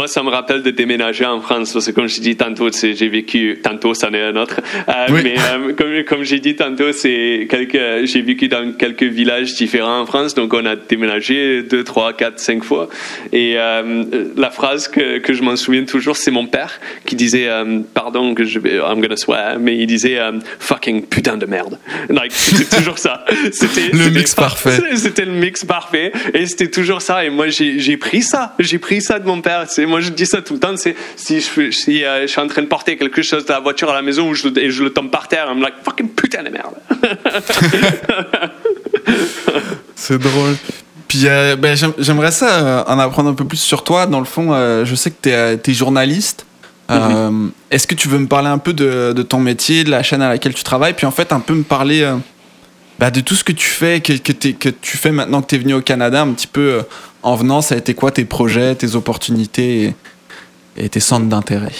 [0.08, 3.60] ça me rappelle de déménager en France, parce que comme je dis tantôt, j'ai vécu,
[3.62, 7.48] tantôt, ça en est un autre, euh, mais euh, comme, comme j'ai dit tantôt, c'est
[7.50, 12.14] quelques, j'ai vécu dans quelques villages différents en France, donc on a déménagé deux, trois,
[12.14, 12.90] quatre, cinq fois.
[13.32, 14.04] Et euh,
[14.36, 17.48] la phrase que, que je m'en souviens toujours, c'est mon père qui disait,
[17.94, 20.20] pardon que je vais, I'm gonna swear, mais il disait
[20.60, 21.78] fucking putain de merde.
[22.10, 23.26] Like, c'était toujours ça.
[23.52, 24.80] C'était le mix parfait.
[24.96, 27.26] C'était le mix parfait, et c'était toujours ça.
[27.26, 30.42] Et moi, j'ai pris ça, j'ai pris ça de mon père moi je dis ça
[30.42, 33.22] tout le temps, c'est si, je, si euh, je suis en train de porter quelque
[33.22, 35.62] chose de la voiture à la maison je, et je le tombe par terre, I'm
[35.62, 36.76] like fucking putain de merde.
[39.96, 40.56] c'est drôle.
[41.08, 44.06] Puis euh, ben, j'aimerais ça euh, en apprendre un peu plus sur toi.
[44.06, 44.54] Dans le fond,
[44.86, 46.46] je sais que tu es, journaliste.
[46.90, 47.50] Mm-hmm.
[47.72, 50.22] Est-ce que tu veux me parler un peu de, de, ton métier, de la chaîne
[50.22, 52.12] à laquelle tu travailles, puis en fait un peu me parler
[52.98, 55.56] bah, de tout ce que tu fais, que, que, que tu fais maintenant que tu
[55.56, 56.82] es venu au Canada, un petit peu
[57.24, 59.94] en venant, ça a été quoi tes projets, tes opportunités
[60.78, 61.72] et, tes centres d'intérêt?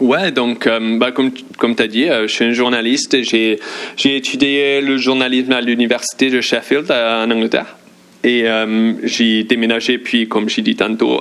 [0.00, 3.22] Ouais, donc euh, bah, comme, comme tu as dit, euh, je suis un journaliste.
[3.22, 3.58] J'ai,
[3.96, 7.76] j'ai étudié le journalisme à l'université de Sheffield en Angleterre.
[8.22, 11.20] Et euh, j'ai déménagé, puis comme j'ai dit tantôt,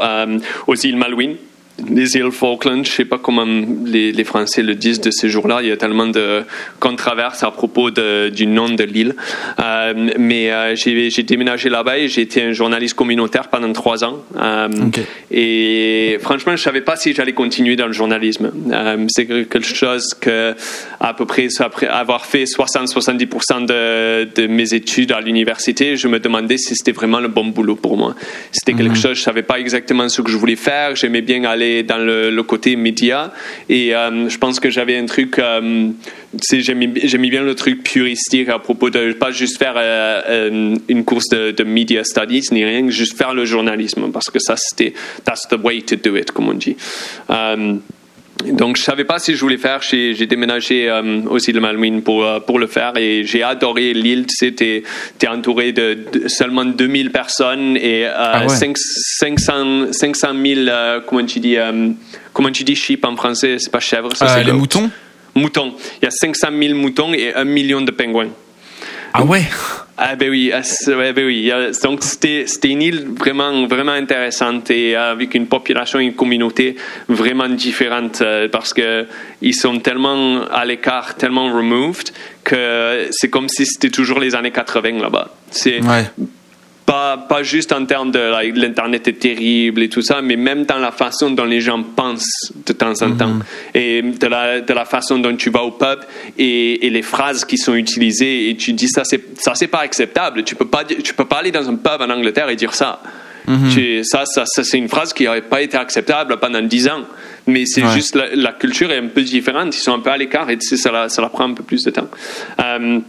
[0.67, 1.37] aux îles Malouines
[1.89, 3.45] les îles Falkland, je sais pas comment
[3.85, 5.59] les, les, Français le disent de ces jours-là.
[5.61, 6.43] Il y a tellement de
[6.79, 9.15] controverses à propos de, du nom de l'île.
[9.59, 14.23] Euh, mais euh, j'ai déménagé là-bas et j'ai été un journaliste communautaire pendant trois ans.
[14.37, 14.69] Euh,
[15.29, 18.51] Et franchement, je savais pas si j'allais continuer dans le journalisme.
[18.71, 20.55] Euh, C'est quelque chose que,
[20.99, 26.19] à peu près après avoir fait 60-70% de, de, mes études à l'université, je me
[26.19, 28.15] demandais si c'était vraiment le bon boulot pour moi.
[28.51, 30.95] C'était quelque chose, je savais pas exactement ce que je voulais faire.
[30.95, 33.33] J'aimais bien aller dans le, côté média.
[33.69, 35.89] Et euh, je pense que j'avais un truc, euh,
[36.53, 36.87] j'aimais
[37.29, 41.63] bien le truc puristique à propos de pas juste faire euh, une course de, de,
[41.63, 44.93] media studies ni rien, juste faire le journalisme parce que ça c'était
[45.25, 46.77] that's the way to do it, comme on dit.
[48.45, 49.81] Donc, je savais pas si je voulais faire.
[49.81, 54.25] J'ai déménagé euh, aux îles Malouines pour, euh, pour le faire et j'ai adoré l'île.
[54.27, 54.83] Tu sais,
[55.21, 55.97] es, entouré de,
[56.27, 60.69] seulement 2000 personnes et euh, ah 500, 500 000,
[61.05, 61.57] comment tu dis,
[62.33, 63.57] comment tu dis sheep en français?
[63.59, 64.89] C'est pas chèvre, ça c'est Les moutons?
[65.35, 65.73] Moutons.
[66.01, 68.29] Il y a 500 000 moutons et un million de pingouins.
[69.17, 69.43] Ah ouais?
[69.99, 70.61] Ah ben oui, ah,
[71.11, 71.51] ben oui.
[71.83, 76.75] Donc c'était une île vraiment vraiment intéressante et avec une population, une communauté
[77.09, 79.07] vraiment différente euh, parce que
[79.41, 82.11] ils sont tellement à l'écart, tellement removed
[82.43, 85.31] que c'est comme si c'était toujours les années 80 là-bas.
[85.49, 85.79] C'est
[86.87, 90.79] pas, pas juste en termes de l'Internet est terrible et tout ça, mais même dans
[90.79, 93.27] la façon dont les gens pensent de temps en temps.
[93.27, 93.43] Mhm.
[93.75, 95.99] Et de la, de la façon dont tu vas au pub
[96.37, 99.81] et, et les phrases qui sont utilisées et tu dis ça, c'est, ça, c'est pas
[99.81, 100.45] acceptable.
[100.45, 103.01] Tu peux pas, tu peux pas aller dans un pub en Angleterre et dire ça.
[103.47, 104.03] Mhm.
[104.03, 107.03] ça, ça, ça c'est une phrase qui n'aurait pas été acceptable pendant dix ans.
[107.47, 109.75] Mais c'est juste la, culture est un peu différente.
[109.75, 111.91] Ils sont un peu à l'écart et ça, ça leur prend un peu plus de
[111.91, 112.09] temps.
[112.61, 112.99] Euh,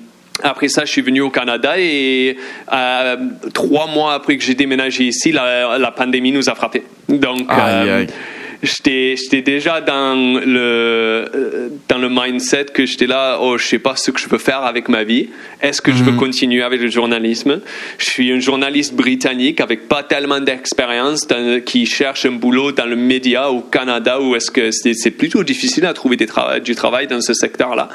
[0.43, 2.37] après ça, je suis venu au Canada et
[2.73, 3.17] euh,
[3.53, 6.85] trois mois après que j'ai déménagé ici, la, la, pandémie nous a frappés.
[7.09, 8.07] Donc, euh,
[8.63, 14.11] j'étais déjà dans le dans le mindset que j'étais là oh je sais pas ce
[14.11, 15.29] que je veux faire avec ma vie.
[15.61, 16.19] Est-ce que je veux mhm.
[16.19, 17.61] continuer avec le journalisme?
[17.99, 21.27] Je suis un journaliste britannique avec pas tellement d'expérience
[21.65, 25.87] qui cherche un boulot dans le média au Canada où est-ce que c'est plutôt difficile
[25.87, 26.29] à trouver des
[26.63, 27.89] du travail dans ce secteur là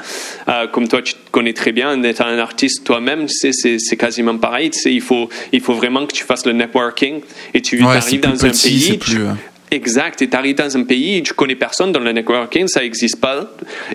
[0.48, 5.00] euh, comme toi tu connais très bien étant un artiste toi-même c'est quasiment pareil il
[5.00, 7.20] faut il faut vraiment que tu fasses le networking
[7.54, 8.98] et tu arrives dans un pays
[9.74, 10.22] Exact.
[10.22, 13.50] Et tu arrives dans un pays, tu connais personne dans le networking, ça n'existe pas.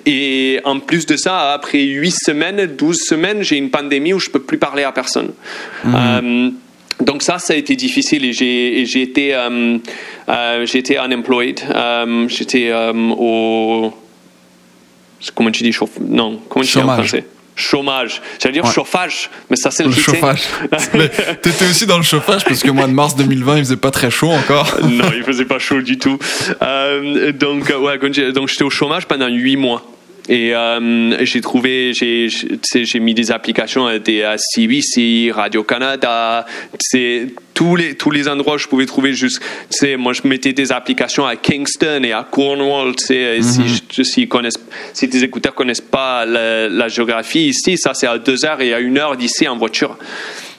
[0.05, 4.29] Et en plus de ça, après 8 semaines, 12 semaines, j'ai une pandémie où je
[4.29, 5.31] peux plus parler à personne.
[5.85, 5.95] Mhm.
[5.95, 6.49] Euh,
[7.01, 9.77] donc ça, ça a été difficile et j'ai été, euh,
[10.27, 11.61] euh, j'étais unemployed.
[12.27, 13.93] j'étais au...
[15.33, 17.25] Comment tu dis Non, comment tu dis en français?
[17.59, 18.21] Chômage.
[18.41, 20.43] J'allais dire chauffage, mais ça c'est le, chauffage.
[21.41, 24.09] T'étais aussi dans le chauffage parce que mois de mars 2020 il faisait pas très
[24.09, 24.77] chaud encore.
[24.83, 26.17] non, il faisait pas chaud du tout.
[26.61, 29.85] Euh, donc ouais, donc j'étais au chômage pendant huit mois.
[30.29, 36.45] Et euh, j'ai trouvé, j'ai, j'ai mis des applications à, des, à CBC, Radio-Canada,
[36.79, 40.53] c'est tous les, tous les endroits où je pouvais trouver juste, tu moi je mettais
[40.53, 44.05] des applications à Kingston et à Cornwall, sais, si, mhm.
[44.05, 44.63] si, connaissent,
[44.93, 48.79] si tes écouteurs connaissent pas la, géographie ici, ça c'est à deux heures et à
[48.79, 49.97] une heure d'ici en voiture.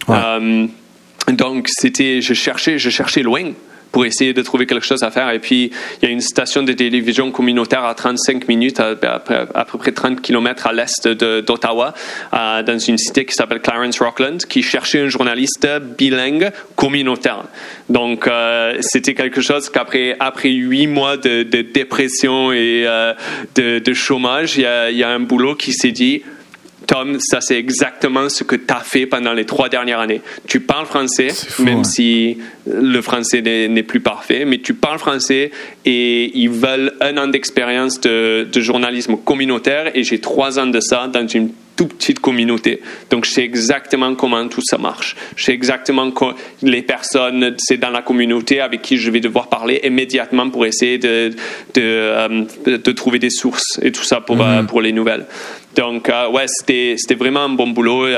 [0.08, 0.66] Euh,
[1.32, 3.52] Donc, c'était, je cherchais, je cherchais loin
[3.92, 5.30] pour essayer de trouver quelque chose à faire.
[5.30, 8.96] Et puis, il y a une station de télévision communautaire à 35 minutes, à,
[9.54, 11.94] à, peu près 30 km à l'est d'Ottawa,
[12.32, 15.66] dans une cité qui s'appelle Clarence Rockland, qui cherchait un journaliste
[15.98, 17.44] bilingue communautaire.
[17.88, 23.12] Donc, euh, c'était quelque chose qu'après après huit mois de, de dépression et euh,
[23.54, 26.22] de, de, chômage, il y, a, il y a un boulot qui s'est dit,
[26.90, 30.22] Tom, ça c'est exactement ce que tu as fait pendant les trois dernières années.
[30.48, 31.28] Tu parles français,
[31.60, 35.52] même si le français n'est plus parfait, mais tu parles français
[35.84, 40.80] et ils veulent un an d'expérience de, de, journalisme communautaire et j'ai trois ans de
[40.80, 42.82] ça dans une toute petite communauté.
[43.08, 45.16] Donc, je sais exactement comment tout ça marche.
[45.34, 46.12] Je sais exactement
[46.60, 50.98] les personnes, c'est dans la communauté avec qui je vais devoir parler immédiatement pour essayer
[50.98, 51.30] de,
[51.72, 54.66] de, euh, de trouver des sources et tout ça pour, euh, mhm.
[54.66, 55.24] pour les nouvelles.
[55.74, 58.08] Donc, euh, ouais, c'était vraiment un bon boulot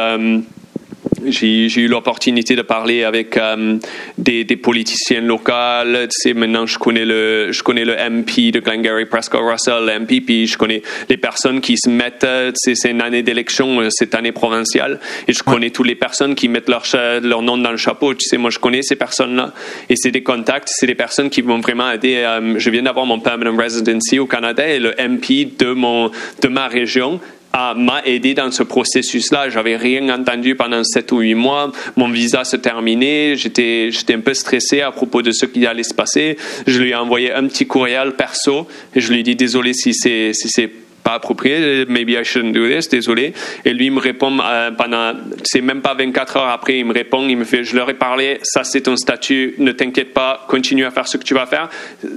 [1.27, 3.79] j'ai eu l'opportunité de parler avec euh,
[4.19, 5.53] des, des, politiciens locaux.
[5.85, 10.21] Tu sais, maintenant, je connais le, je connais le MP de Glengarry Prescott Russell, MP,
[10.25, 12.27] puis je connais les personnes qui se mettent.
[12.65, 16.35] Tu c'est une année d'élection, euh, cette année provinciale, et je connais toutes les personnes
[16.35, 16.85] qui mettent leur,
[17.23, 18.15] leur nom dans le chapeau.
[18.15, 19.53] Tu sais, moi, je connais ces personnes-là,
[19.89, 22.17] et c'est des contacts, c'est des personnes qui vont vraiment aider.
[22.17, 26.49] Euh, je viens d'avoir mon permanent residency au Canada, et le MP de mon, de
[26.49, 27.21] ma région
[27.55, 29.51] m'a aidé dans ce processus-là.
[29.51, 31.73] J'avais rien entendu pendant sept ou huit mois.
[31.97, 33.37] Mon visa se terminait.
[33.37, 36.37] J'étais, j'étais un peu stressé à propos de ce qui allait se passer.
[36.67, 39.95] Je lui ai envoyé un petit courriel perso et je lui ai dit désolé si
[39.95, 40.71] c'est, si c'est
[41.03, 43.33] pas approprié, maybe I shouldn't do this, désolé.
[43.65, 46.93] Et lui, il me répond euh, pendant, c'est même pas 24 heures après, il me
[46.93, 50.47] répond, il me fait, je leur ai parlé, ça c'est ton statut, ne t'inquiète pas,
[50.49, 51.69] continue à faire ce que tu vas faire,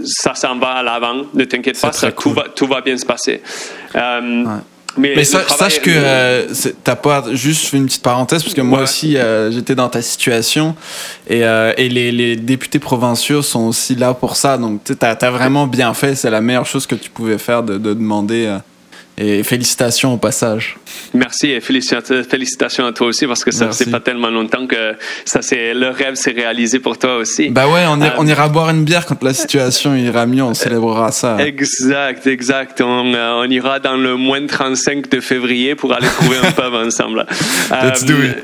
[0.05, 3.05] ça s'en va à l'avant, ne t'inquiète pas, ça, tout, va, tout va bien se
[3.05, 3.41] passer.
[3.95, 4.43] Euh,
[4.97, 6.47] mais, sache que euh,
[6.83, 10.75] t'as pas juste une petite parenthèse parce que moi aussi euh, j'étais dans ta situation
[11.27, 15.17] et, euh, et les, les, députés provinciaux sont aussi là pour ça donc tu as,
[15.19, 18.45] as, vraiment bien fait c'est la meilleure chose que tu pouvais faire de, de demander
[18.45, 18.57] euh,
[19.17, 20.77] et félicitations au passage.
[21.13, 25.41] Merci et félicitations à toi aussi parce que ça c'est pas tellement longtemps que ça
[25.41, 27.49] c'est le rêve s'est réalisé pour toi aussi.
[27.49, 31.11] Bah ouais, on, on, ira boire une bière quand la situation ira mieux, on célébrera
[31.11, 31.37] ça.
[31.39, 32.81] Exact, exact.
[32.81, 36.73] On, euh, on ira dans le moins 35 de février pour aller trouver un pub
[36.85, 37.25] ensemble.
[37.71, 38.37] Let's do it.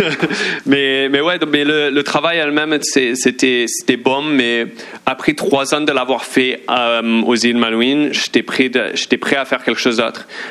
[0.00, 0.10] Euh,
[0.66, 4.66] mais mais ouais, mais le, le travail elle-même c'était c'était bon, mais
[5.04, 9.44] après trois ans de l'avoir fait euh, aux îles Malouines, j'étais prêt j'étais prêt à
[9.44, 9.97] faire quelque chose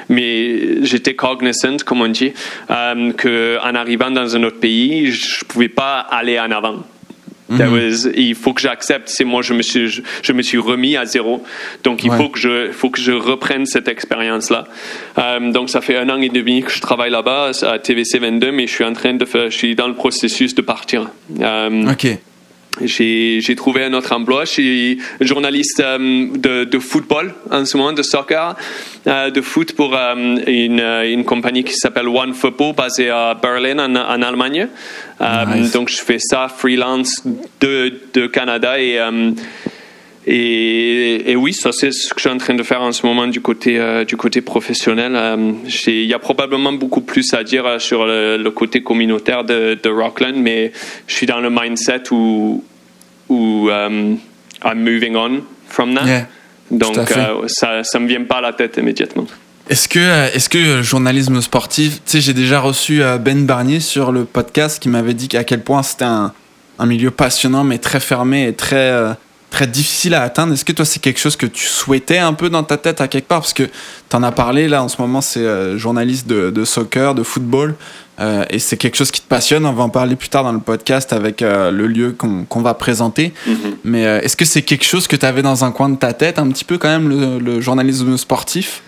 [0.10, 2.34] Mais j'étais cognizant, comme on dit,
[2.70, 6.84] euh, qu'en arrivant dans un autre pays, je ne pouvais pas aller en avant.
[7.50, 8.12] Mhm.
[8.16, 9.08] il faut que j'accepte.
[9.08, 11.44] C'est moi, je me suis, je, me suis remis à zéro.
[11.84, 14.66] Donc, il faut que je, faut que je reprenne cette expérience-là.
[15.18, 18.52] Euh, donc, ça fait un an et demi que je travaille là-bas à TVC 22,
[18.52, 21.10] mais je suis en train de faire, je suis dans le processus de partir.
[21.40, 22.18] Euh, ok
[22.82, 24.46] j'ai trouvé un autre emploi.
[24.46, 28.56] Je suis journaliste euh, de, de, football en ce moment, de soccer,
[29.08, 30.13] euh, de foot pour euh,
[30.48, 34.68] une, une, compagnie qui s'appelle One Football, basée à Berlin, en, en Allemagne.
[35.74, 37.24] Donc, je fais ça freelance
[37.60, 39.00] de, de Canada et.
[40.30, 43.06] Et, et, oui, ça c'est ce que je suis en train de faire en ce
[43.06, 45.18] moment du côté du côté professionnel.
[45.88, 49.90] il y a probablement beaucoup plus à dire sur le, le côté communautaire de, de,
[49.90, 50.74] Rockland, mais
[51.08, 52.63] je suis dans le mindset où
[53.30, 54.18] où um,
[54.63, 56.28] I'm moving on from that.
[56.72, 59.26] Donc, euh, ça ne me vient pas à la tête immédiatement.
[59.70, 63.80] Est-ce que, euh, est-ce que euh, journalisme sportif, tu sais, j'ai déjà reçu Ben Barnier
[63.80, 66.34] sur le podcast qui m'avait dit à quel point c'était un,
[66.80, 68.94] un, milieu passionnant, mais très fermé et très,
[69.58, 70.54] très difficile à atteindre.
[70.54, 73.08] Est-ce que toi, c'est quelque chose que tu souhaitais un peu dans ta tête à
[73.08, 73.39] quelque part?
[73.39, 77.15] Parce que tu en as parlé, là, en ce moment, c'est journaliste de, de, soccer,
[77.15, 77.74] de football.
[78.20, 79.65] Euh, et c'est quelque chose qui te passionne.
[79.65, 82.76] On va en parler plus tard dans le podcast avec euh, le lieu qu'on va
[82.76, 83.34] présenter.
[83.48, 83.54] Mm-hmm.
[83.84, 86.13] Mais euh, est-ce que c'est quelque chose que tu avais dans un coin de ta
[86.13, 88.84] tête un petit peu quand même, le, le journalisme sportif?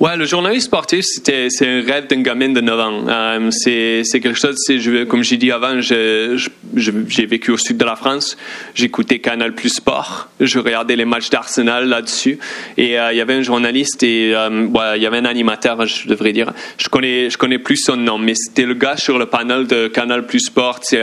[0.00, 3.08] Ouais, le journaliste sportif, c'était, c'est un rêve d'un gamin de 9 ans.
[3.08, 6.40] Euh, c'est, c'est quelque chose, je, comme j'ai dit avant, je,
[6.76, 8.36] je, j'ai vécu au sud de la France.
[8.76, 10.28] J'écoutais Canal Plus Sport.
[10.38, 12.38] Je regardais les matchs d'Arsenal là-dessus.
[12.76, 15.84] Et euh, il y avait un journaliste et euh, ouais, il y avait un animateur,
[15.84, 16.52] je devrais dire.
[16.78, 19.88] Je connais, je connais plus son nom, mais c'était le gars sur le panel de
[19.88, 20.78] Canal Plus Sport.
[20.82, 21.02] C'est,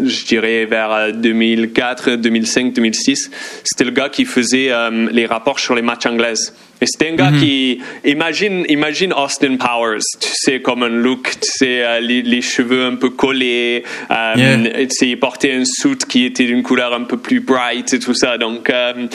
[0.00, 3.32] je dirais vers 2004, 2005, 2006.
[3.64, 4.70] C'était le gars qui faisait
[5.10, 6.54] les rapports sur les matchs anglaises.
[6.80, 7.40] Et c'était un gars mhm.
[7.40, 12.40] qui, imagine, imagine Austin Powers, tu sais, comme un look, tu sais, euh, les, les,
[12.40, 14.86] cheveux un peu collés, euh, yeah.
[14.86, 17.98] tu sais, il portait un suit qui était d'une couleur un peu plus bright et
[17.98, 18.38] tout ça.
[18.38, 19.06] Donc, euh,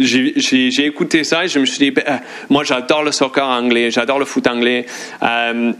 [0.00, 4.18] j'ai écouté ça et je me suis dit, ben, moi, j'adore le soccer anglais, j'adore
[4.18, 4.86] le foot anglais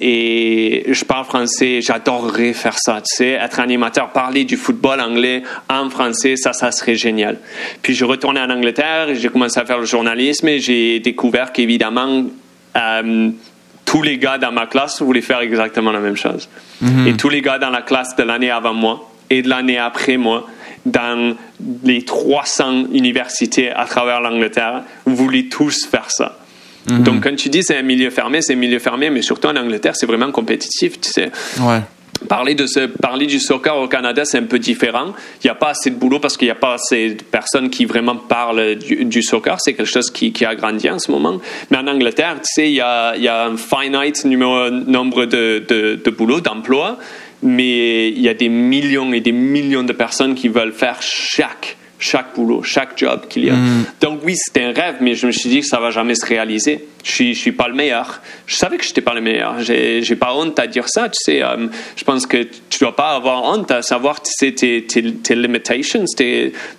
[0.01, 5.43] et je parle français, j'adorerais faire ça, tu sais, être animateur, parler du football anglais
[5.69, 7.39] en français, ça, ça serait génial.
[7.83, 12.25] Puis, je retournais en Angleterre, j'ai commencé à faire le journalisme et j'ai découvert qu'évidemment,
[12.77, 13.31] euh,
[13.85, 16.49] tous les gars dans ma classe voulaient faire exactement la même chose.
[16.81, 17.07] Mhm.
[17.07, 20.17] Et tous les gars dans la classe de l'année avant moi et de l'année après
[20.17, 20.47] moi,
[20.85, 21.35] dans
[21.85, 26.39] les 300 universités à travers l'Angleterre, voulaient tous faire ça.
[26.91, 27.03] Mhm.
[27.03, 29.57] Donc, quand tu dis c'est un milieu fermé, c'est un milieu fermé, mais surtout en
[29.57, 31.31] Angleterre, c'est vraiment compétitif, tu sais.
[31.61, 31.83] Ouais
[32.27, 35.15] parler, de ce, parler du soccer au Canada, c'est un peu différent.
[35.43, 37.71] Il n'y a pas assez de boulot parce qu'il n'y a pas assez de personnes
[37.71, 39.57] qui vraiment parlent du, soccer.
[39.61, 41.41] C'est quelque chose qui, qui, a grandi en ce moment.
[41.71, 45.27] Mais en Angleterre, tu sais, il y a, il y a un finite numéro, nombre
[45.27, 46.99] de, de, de boulots, d'emplois,
[47.43, 51.77] mais il y a des millions et des millions de personnes qui veulent faire chaque
[51.99, 53.55] chaque boulot, chaque job qu'il y a.
[53.55, 53.85] Mm.
[54.01, 56.25] Donc oui, c'était un rêve, mais je me suis dit que ça va jamais se
[56.25, 56.87] réaliser.
[57.03, 58.21] Je suis, je suis pas le meilleur.
[58.47, 59.61] Je savais que je n'étais pas le meilleur.
[59.61, 61.09] J'ai, j'ai pas honte à dire ça.
[61.09, 64.53] Tu sais, euh, je pense que tu dois pas avoir honte à savoir tu sais,
[64.53, 66.05] tes, tes, tes limitations.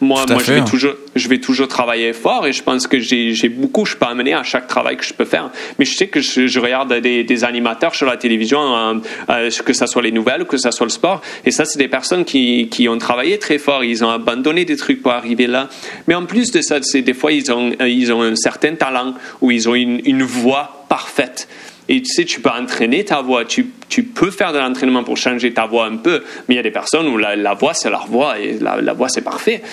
[0.01, 3.33] moi, moi, je vais toujours, je vais toujours travailler fort et je pense que j'ai,
[3.33, 5.49] j'ai beaucoup, je peux amener à chaque travail que je peux faire.
[5.77, 8.93] Mais je sais que je, regarde des, des, animateurs sur la télévision, euh,
[9.29, 11.87] euh, que ce soit les nouvelles, que ce soit le sport, et ça, c'est des
[11.87, 13.83] personnes qui, qui ont travaillé très fort.
[13.83, 15.69] Ils ont abandonné des trucs arriver là.
[16.07, 19.13] Mais en plus de ça, c'est des fois, ils ont, ils ont un certain talent
[19.41, 21.47] ou ils ont une, une voix parfaite.
[21.87, 25.17] Et tu sais, tu peux entraîner ta voix, tu, tu peux faire de l'entraînement pour
[25.17, 27.73] changer ta voix un peu, mais il y a des personnes où la, la voix,
[27.73, 29.63] c'est leur voix et la, la voix, c'est parfait.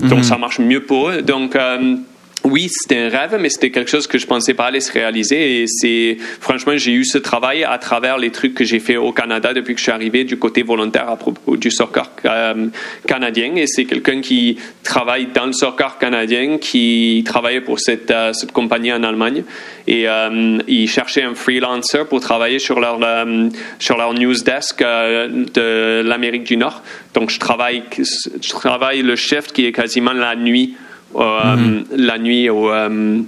[0.00, 0.24] Donc, mhm.
[0.24, 1.22] ça marche mieux pour eux.
[1.22, 1.96] Donc, euh,
[2.44, 5.62] oui, c'était un rêve, mais c'était quelque chose que je pensais pas aller se réaliser.
[5.62, 9.12] Et c'est, franchement, j'ai eu ce travail à travers les trucs que j'ai fait au
[9.12, 12.66] Canada depuis que je suis arrivé du côté volontaire à propos du soccer euh,
[13.06, 13.54] canadien.
[13.56, 18.52] Et c'est quelqu'un qui travaille dans le soccer canadien, qui travaillait pour cette, euh, cette
[18.52, 19.44] compagnie en Allemagne.
[19.86, 22.98] Et euh, il cherchait un freelancer pour travailler sur leur,
[23.78, 26.82] sur leur news desk de l'Amérique du Nord.
[27.14, 30.74] Donc, je travaille, je travaille le shift qui est quasiment la nuit
[31.16, 31.84] euh, mhm.
[31.96, 33.20] la nuit au, euh,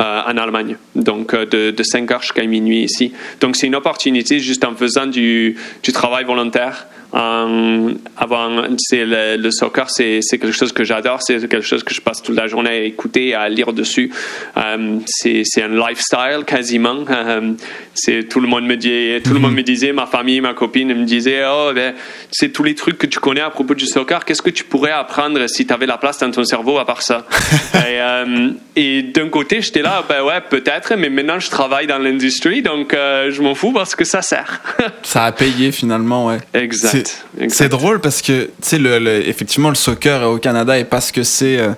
[0.00, 3.12] euh, en Allemagne, donc de, de 5 heures jusqu'à minuit ici.
[3.40, 9.50] Donc c'est une opportunité juste en faisant du, du travail volontaire euh, avant, c'est le,
[9.50, 12.70] soccer, c'est, quelque chose que j'adore, c'est quelque chose que je passe toute la journée
[12.70, 14.12] à écouter, à lire dessus.
[14.56, 17.04] Euh, c'est, un lifestyle quasiment.
[17.08, 17.52] Euh,
[17.94, 20.94] c'est tout le monde me dit, tout le monde me disait, ma famille, ma copine
[20.94, 21.94] me disait, oh, ben,
[22.30, 24.24] c'est tous les trucs que tu connais à propos du soccer.
[24.24, 27.02] Qu'est-ce que tu pourrais apprendre si tu avais la place dans ton cerveau à part
[27.02, 27.26] ça
[27.88, 27.98] et,
[28.76, 32.92] et, d'un côté, j'étais là, ben ouais, peut-être, mais maintenant je travaille dans l'industrie, donc
[32.92, 34.60] je m'en fous parce que ça sert.
[35.02, 36.38] ça a payé finalement, ouais.
[36.54, 37.24] Exact.
[37.48, 41.12] C'est drôle parce que, tu sais, le, effectivement, le soccer au Canada est pas ce
[41.12, 41.70] que c'est euh,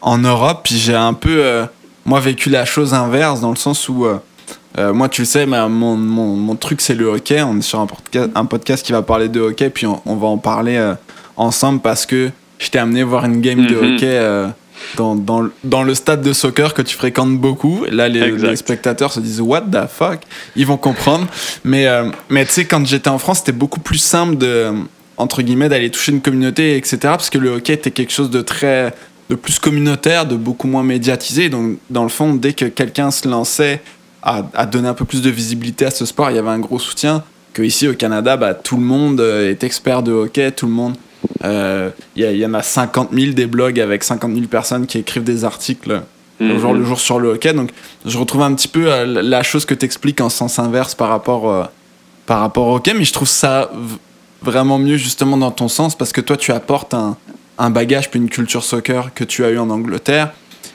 [0.00, 0.60] en Europe.
[0.64, 1.64] Puis j'ai un peu, euh,
[2.04, 5.68] moi, vécu la chose inverse dans le sens où, euh, moi, tu le sais, mon,
[5.68, 7.42] mon, mon truc, c'est le hockey.
[7.42, 10.26] On est sur un podcast, un podcast qui va parler de hockey, puis on, va
[10.28, 10.80] en parler
[11.36, 13.94] ensemble parce que je t'ai amené voir une game de mm-hmm.
[13.94, 14.52] hockey
[14.96, 17.84] dans, dans, dans, le stade de soccer que tu fréquentes beaucoup.
[17.90, 20.20] Là, les, spectateurs se disent What the fuck?
[20.56, 21.26] Ils vont comprendre.
[21.64, 24.72] Mais, euh, mais tu sais, quand j'étais en France, c'était beaucoup plus simple de,
[25.16, 26.98] entre guillemets, d'aller toucher une communauté, etc.
[27.02, 28.94] Parce que le hockey était quelque chose de très
[29.28, 31.50] de plus communautaire, de beaucoup moins médiatisé.
[31.50, 33.82] Donc, dans le fond, dès que quelqu'un se lançait
[34.22, 36.58] à, à, donner un peu plus de visibilité à ce sport, il y avait un
[36.58, 37.22] gros soutien.
[37.52, 40.72] Que ici au Canada, bah, tout le monde euh, est expert de hockey, tout le
[40.72, 40.96] monde
[41.40, 45.24] il euh, y, en a 50 000 des blogs avec 50 000 personnes qui écrivent
[45.24, 46.02] des articles
[46.40, 47.52] le jour le jour sur le hockey.
[47.52, 47.70] Donc
[48.04, 51.08] je retrouve un petit peu euh, la chose que tu expliques en sens inverse par
[51.08, 51.64] rapport, euh,
[52.26, 53.70] par rapport au hockey, mais je trouve ça
[54.42, 57.16] vraiment mieux justement dans ton sens parce que toi tu apportes un,
[57.58, 60.32] un bagage puis une culture soccer que tu as eu en Angleterre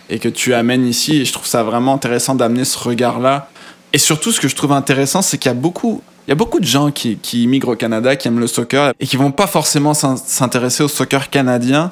[0.10, 3.50] et que tu amènes ici et je trouve ça vraiment intéressant d'amener ce regard là
[3.94, 6.36] et surtout ce que je trouve intéressant c'est qu'il y a beaucoup il y a
[6.36, 9.32] beaucoup de gens qui, qui immigrent au Canada, qui aiment le soccer et qui vont
[9.32, 11.92] pas forcément s'intéresser au soccer canadien.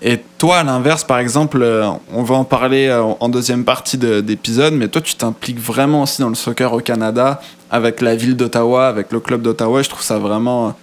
[0.00, 3.98] Et toi, à l'inverse, par exemple, euh, on va en parler euh, en deuxième partie
[3.98, 8.36] d'épisode, mais toi, tu t'impliques vraiment aussi dans le soccer au Canada, avec la ville
[8.36, 9.82] d'Ottawa, avec le club d'Ottawa.
[9.82, 10.74] Je trouve ça vraiment,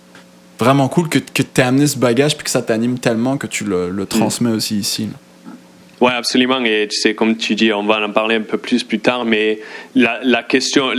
[0.60, 3.48] vraiment cool que, que tu aies amené ce bagage, puis que ça t'anime tellement que
[3.48, 5.10] tu le, le transmets aussi ici.
[6.02, 6.64] Oui, absolument.
[6.66, 9.24] Et tu sais, comme tu dis, on va en parler un peu plus plus tard,
[9.24, 9.60] mais
[9.96, 10.92] la, la question,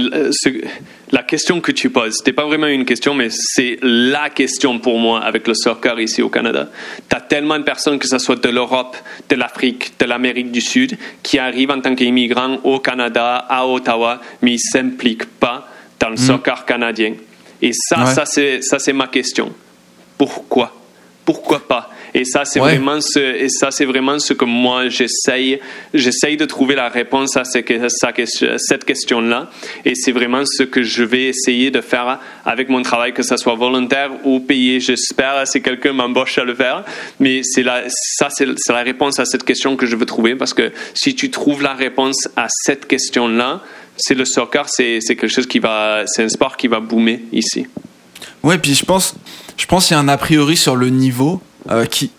[1.13, 4.99] la question que tu poses, c'était pas vraiment une question, mais c'est la question pour
[4.99, 6.71] moi avec le soccer ici au Canada.
[7.09, 8.97] Tu as tellement de personnes, que ce soit de l'Europe,
[9.29, 14.21] de l'Afrique, de l'Amérique du Sud, qui arrivent en tant qu'immigrants au Canada, à Ottawa,
[14.41, 15.69] mais ils s'impliquent pas
[16.01, 16.19] dans le mm.
[16.19, 17.15] soccer canadien.
[17.61, 19.53] Et ça, ça c'est ça c'est ma question.
[20.17, 20.73] Pourquoi?
[21.27, 25.61] Pourquoi pas et ça, c'est vraiment ce, et ça, c'est vraiment ce que moi j'essaye,
[25.93, 29.51] j'essaye de trouver la réponse à cette question-là.
[29.85, 33.37] Et c'est vraiment ce que je vais essayer de faire avec mon travail, que ce
[33.37, 34.81] soit volontaire ou payé.
[34.81, 36.85] J'espère si quelqu'un m'embauche à le faire.
[37.21, 40.55] Mais c'est la, ça, c'est la réponse à cette question que je veux trouver parce
[40.55, 43.61] que si tu trouves la réponse à cette question-là,
[43.99, 47.67] c'est le soccer, c'est quelque chose qui va, c'est un sport qui va boomer ici.
[48.43, 49.15] Ouais, puis je pense,
[49.57, 51.41] je pense qu'il y a un a priori sur le niveau
[51.71, 52.11] euh, qui,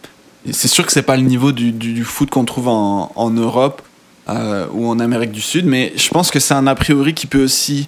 [0.52, 3.82] c'est sûr que c'est pas le niveau du, du, foot qu'on trouve en, en Europe
[4.30, 7.28] euh, ou en Amérique du Sud, mais je pense que c'est un a priori qui
[7.28, 7.88] peut aussi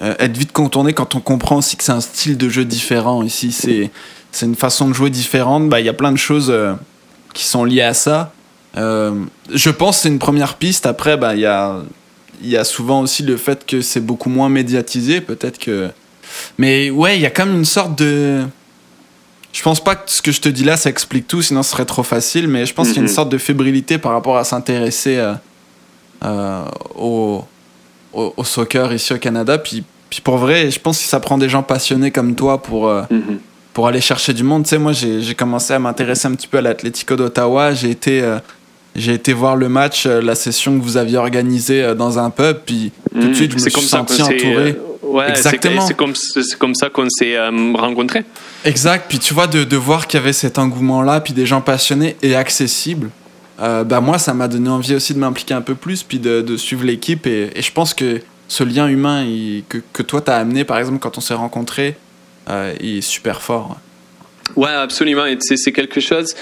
[0.00, 3.22] euh, être vite contourné quand on comprend aussi que c'est un style de jeu différent.
[3.22, 3.90] Ici, c'est
[4.30, 5.68] c'est une façon de jouer différente.
[5.68, 6.52] Bah, il y a plein de choses
[7.34, 8.32] qui sont liées à ça.
[8.74, 10.86] je pense que c'est une première piste.
[10.86, 11.82] Après, bah, il y a
[12.42, 15.90] y a souvent aussi le fait que c'est beaucoup moins médiatisé, peut-être que.
[16.58, 18.44] Mais ouais, il y a comme une sorte de
[19.52, 21.72] je pense pas que ce que je te dis là, ça explique tout, sinon ce
[21.72, 23.14] serait trop facile, mais je pense qu'il y a une mhm.
[23.14, 25.34] sorte de fébrilité par rapport à s'intéresser euh,
[26.24, 26.64] euh,
[26.96, 27.44] au,
[28.14, 29.58] au, soccer ici au Canada.
[29.58, 32.88] Puis, puis pour vrai, je pense que ça prend des gens passionnés comme toi pour,
[32.88, 33.40] euh, mhm.
[33.74, 34.62] pour aller chercher du monde.
[34.62, 37.74] Tu sais, moi, j'ai commencé à m'intéresser un petit peu à l'Atlético d'Ottawa.
[37.74, 38.22] J'ai été,
[38.94, 42.92] j'ai été voir le match, la session que vous aviez organisée dans un pub, puis
[43.12, 43.34] tout de mhm.
[43.34, 44.76] suite, je me suis senti entouré.
[45.12, 45.86] Ouais, Exactement.
[45.86, 46.14] C'est comme,
[46.58, 48.24] comme, ça qu'on s'est euh, rencontrés.
[48.64, 49.06] Exact.
[49.08, 52.16] Puis tu vois, de, de voir qu'il y avait cet engouement-là, puis des gens passionnés
[52.22, 53.10] et accessibles,
[53.60, 56.40] euh, bah moi, ça m'a donné envie aussi de m'impliquer un peu plus, puis de,
[56.40, 57.26] de suivre l'équipe.
[57.26, 59.26] Et, et, je pense que ce lien humain
[59.68, 61.96] que, que toi, t'as amené, par exemple, quand on s'est rencontrés,
[62.48, 63.76] euh, il est super fort.
[64.56, 65.24] Ouais, absolument.
[65.40, 66.34] C'est quelque chose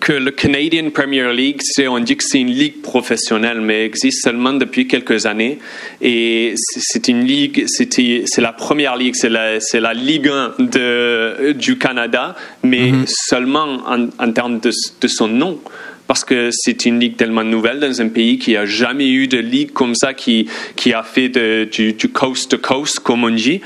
[0.00, 4.52] que le Canadian Premier League, on dit que c'est une ligue professionnelle, mais existe seulement
[4.52, 5.58] depuis quelques années.
[6.00, 11.78] Et c'est une ligue, c'est la première ligue, c'est la, la Ligue 1 de, du
[11.78, 13.06] Canada, mais mm-hmm.
[13.06, 14.70] seulement en, en termes de,
[15.00, 15.60] de son nom
[16.06, 19.36] parce que c'est une ligue tellement nouvelle dans un pays qui a jamais eu de
[19.36, 23.30] ligue comme ça qui, qui a fait de, du, du coast to coast, comme on
[23.30, 23.60] dit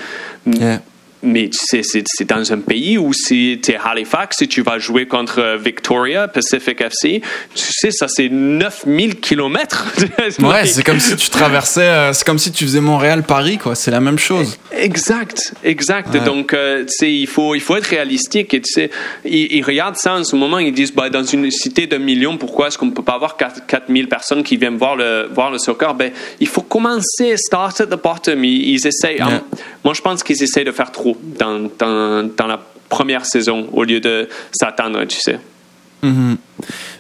[1.22, 5.06] mais c'est, c'est dans un pays où si tu es Halifax, si tu vas jouer
[5.06, 7.22] contre Victoria, Pacific FC,
[7.54, 9.86] tu sais, ça c'est 9000 km.
[10.40, 13.74] ouais, c'est comme si tu traversais, euh, c'est comme si tu faisais Montréal-Paris, quoi.
[13.74, 14.58] C'est la même chose.
[14.72, 16.16] Exact, exact.
[16.24, 18.54] Donc, euh, tu sais, il faut, il faut être réalistique.
[18.54, 18.90] Et tu sais,
[19.24, 22.68] ils, regardent ça en ce moment, ils disent, bah, dans une cité de millions, pourquoi
[22.68, 25.94] est-ce qu'on ne peut pas avoir 4000 personnes qui viennent voir le, voir le soccer?
[25.94, 28.44] Ben, il faut commencer, start at the bottom.
[28.44, 29.22] Ils, essayent.
[29.84, 34.00] moi, je pense qu'ils essayent de faire trop dans, dans, la première saison au lieu
[34.00, 35.38] de s'attendre, tu sais.
[36.02, 36.36] Mhm.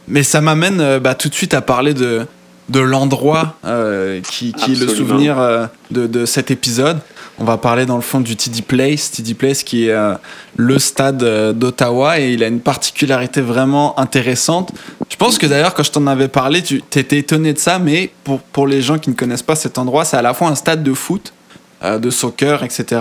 [0.08, 2.26] Mais ça m'amène euh, bah, tout de suite à parler de,
[2.68, 6.98] de l'endroit euh, qui, qui est le souvenir euh, de, de, cet épisode.
[7.38, 9.96] On va parler dans le fond du TD Place, TD Place qui est
[10.56, 11.24] le stade
[11.58, 14.70] d'Ottawa et il a une particularité vraiment intéressante.
[15.08, 18.12] Je pense que d'ailleurs quand je t'en avais parlé, tu étais étonné de ça, mais
[18.22, 20.54] pour, pour les gens qui ne connaissent pas cet endroit, c'est à la fois un
[20.54, 21.32] stade de foot,
[21.82, 23.00] de soccer, etc.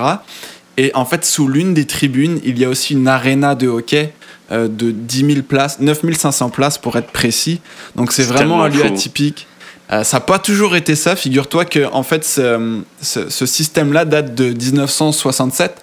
[0.77, 4.13] Et en fait, sous l'une des tribunes, il y a aussi une aréna de hockey
[4.51, 7.61] euh, de 10 000 places, 9 500 places pour être précis.
[7.95, 9.47] Donc c'est vraiment un lieu atypique.
[9.91, 11.15] Euh, ça n'a pas toujours été ça.
[11.15, 15.75] Figure-toi que en fait, ce, ce, système-là date de 1967.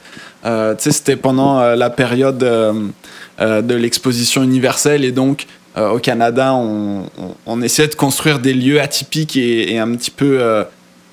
[0.45, 7.09] Euh, c'était pendant la période de l'exposition universelle et donc au Canada, on,
[7.47, 10.65] on, essayait de construire des lieux atypiques et, et un petit peu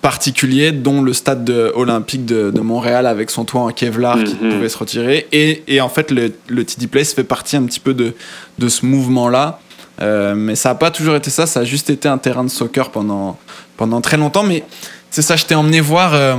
[0.05, 4.51] particuliers, dont le stade olympique de, Montréal avec son toit en Kevlar qui mhm.
[4.51, 5.25] pouvait se retirer.
[5.31, 8.13] Et, et en fait, le, le, TD Place fait partie un petit peu de,
[8.59, 9.59] de ce mouvement-là.
[10.03, 12.51] Euh, mais ça n'a pas toujours été ça, ça a juste été un terrain de
[12.51, 13.39] soccer pendant,
[13.77, 14.43] pendant très longtemps.
[14.43, 14.63] Mais
[15.09, 16.35] c'est ça, je t'ai emmené voir euh,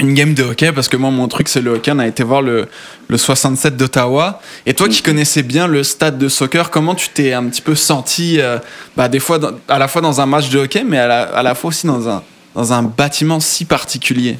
[0.00, 1.92] une game de hockey parce que moi, mon truc, c'est le hockey.
[1.92, 2.66] On a été voir le,
[3.06, 4.40] le 67 d'Ottawa.
[4.66, 5.04] Et toi qui mhm.
[5.04, 8.58] connaissais bien le stade de soccer, comment tu t'es un petit peu senti, euh,
[8.96, 11.44] bah, des fois, à la fois dans un match de hockey, mais à la, à
[11.44, 12.24] la fois aussi dans un,
[12.54, 14.38] dans un bâtiment si particulier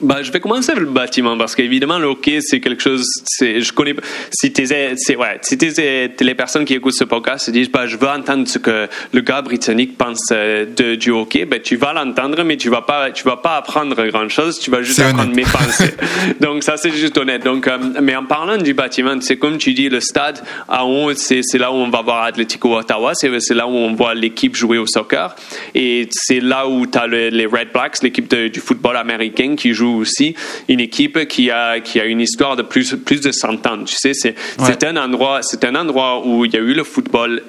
[0.00, 3.60] bah, je vais commencer avec le bâtiment parce qu'évidemment le hockey c'est quelque chose c'est
[3.60, 3.94] je connais
[4.32, 7.86] si t'es c'est ouais si t'es les personnes qui écoutent ce podcast se disent bah
[7.86, 11.76] je veux entendre ce que le gars britannique pense euh, de, du hockey ben tu
[11.76, 15.00] vas l'entendre mais tu vas pas tu vas pas apprendre grand chose tu vas juste
[15.00, 15.94] apprendre mes pensées.
[16.40, 17.44] Donc ça c'est juste honnête.
[17.44, 21.12] Donc euh, mais en parlant du bâtiment c'est comme tu dis le stade à haut
[21.14, 24.14] c'est c'est là où on va voir Atletico Ottawa c'est c'est là où on voit
[24.14, 25.34] l'équipe jouer au soccer.
[25.74, 29.89] Et c'est là où tu as les Red Blacks l'équipe du football américain qui joue
[29.98, 30.34] aussi
[30.68, 33.84] une équipe qui a, qui a une histoire de plus, plus de 100 ans.
[33.84, 37.42] Tu sais, c'est c'est un, endroit, un endroit où il y a eu le football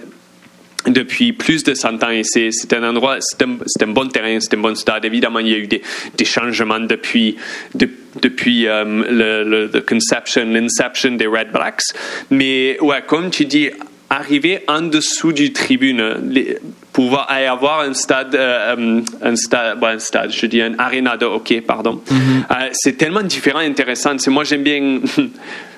[0.88, 4.56] depuis plus de 100 ans et c'est un endroit, c'est un, un, bon terrain, c'est
[4.56, 5.06] un bon stade.
[5.06, 5.82] Évidemment, il y a eu des,
[6.18, 7.38] des changements depuis,
[7.76, 11.84] depuis euh, le, le, conception, l'inception des Red Blacks.
[12.32, 13.70] Mais ouais, comme tu dis,
[14.12, 16.58] arriver en dessous du tribune, les,
[16.92, 21.16] pouvoir avoir un stade, euh, euh, un stade, bon, un stade, je dis un arena
[21.16, 22.02] de hockey, pardon.
[22.10, 22.44] Mm -hmm.
[22.52, 24.18] euh, c'est tellement différent, intéressant.
[24.20, 25.00] C'est moi j'aime bien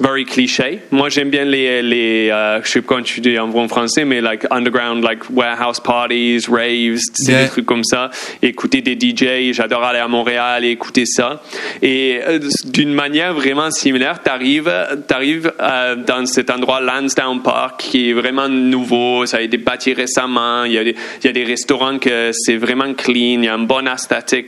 [0.00, 0.80] very cliché.
[0.90, 4.04] Moi, j'aime bien les, les euh, je sais pas comment tu dis en bon français,
[4.04, 7.44] mais like underground, like warehouse parties, raves, yeah.
[7.44, 8.10] des trucs comme ça.
[8.42, 11.42] Écouter des DJ, j'adore aller à Montréal et écouter ça.
[11.82, 14.72] Et euh, d'une manière vraiment similaire, t'arrives,
[15.06, 19.92] t'arrives euh, dans cet endroit Lansdowne Park qui est vraiment nouveau, ça a été bâti
[19.92, 20.64] récemment.
[20.64, 23.48] Il y a des, il y a des restaurants que c'est vraiment clean, il y
[23.48, 23.84] a un bon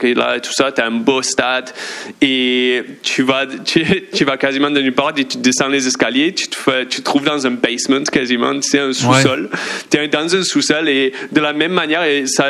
[0.03, 1.71] et là, tout ça, t'as un beau stade
[2.21, 6.33] et tu vas, tu, tu vas quasiment de nulle part et tu descends les escaliers,
[6.33, 9.49] tu te, fais, tu te trouves dans un basement quasiment, c'est un sous-sol.
[9.51, 9.59] Ouais.
[9.89, 12.45] Tu es dans un sous-sol et de la même manière, et ça,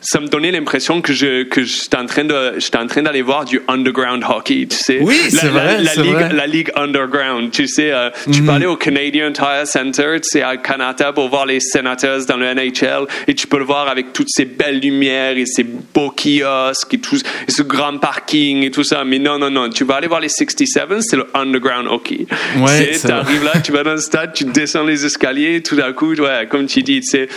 [0.00, 3.22] ça me donnait l'impression que je que j'étais en train de j'étais en train d'aller
[3.22, 4.98] voir du underground hockey, tu sais.
[5.00, 6.32] Oui, c'est vrai, la, ligue, vrai.
[6.32, 7.92] la ligue underground, tu sais.
[7.92, 8.46] Euh, tu Mm.
[8.46, 12.36] peux aller au Canadian Tire Center, tu sais, à Canada pour voir les Senators dans
[12.36, 16.10] le NHL et tu peux le voir avec toutes ces belles lumières et ces beaux
[16.10, 19.04] kiosques et tout et ce grand parking et tout ça.
[19.04, 22.26] Mais non, non, non, tu vas aller voir les 67, c'est le underground hockey.
[22.58, 25.76] Ouais, tu c'est arrives là, tu vas dans le stade, tu descends les escaliers, tout
[25.76, 27.28] d'un coup, ouais, comme tu dis, c'est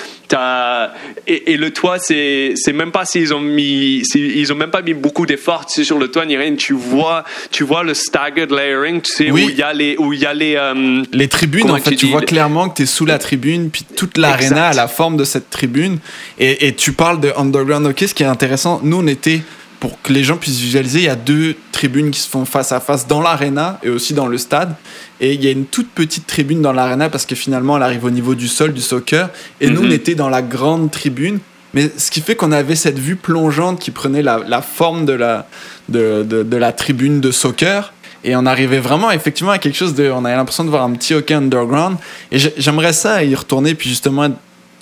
[1.27, 4.81] et, et, le toit, c'est c'est même pas s'ils ont mis ils ont même pas
[4.81, 6.55] mis beaucoup d'efforts sur le toit ni rien.
[6.55, 9.45] Tu vois tu vois le staggered layering, tu sais Oui.
[9.45, 11.95] où il y a les où il y a les euh, Les tribunes, en fait,
[11.95, 15.17] tu vois clairement que tu es sous la tribune, puis toute l'aréna a la forme
[15.17, 15.99] de cette tribune.
[16.39, 18.81] Et, et tu parles de underground hockey, ce qui est intéressant.
[18.83, 19.41] Nous, on était,
[19.87, 22.71] pour que les gens puissent visualiser, il y a deux tribunes qui se font face
[22.71, 24.73] à face dans l'aréna et aussi dans le stade.
[25.21, 28.03] Et il y a une toute petite tribune dans l'aréna parce que finalement, elle arrive
[28.03, 29.29] au niveau du sol du soccer.
[29.61, 29.87] Et nous, Mhm.
[29.87, 31.37] on était dans la grande tribune.
[31.75, 35.13] Mais ce qui fait qu'on avait cette vue plongeante qui prenait la, la forme de
[35.13, 35.45] la,
[35.87, 37.93] de, de, de la tribune de soccer.
[38.23, 40.09] Et on arrivait vraiment effectivement à quelque chose de.
[40.09, 41.97] On avait l'impression de voir un petit hockey underground.
[42.31, 44.29] Et j'ai- j'aimerais ça y retourner, puis justement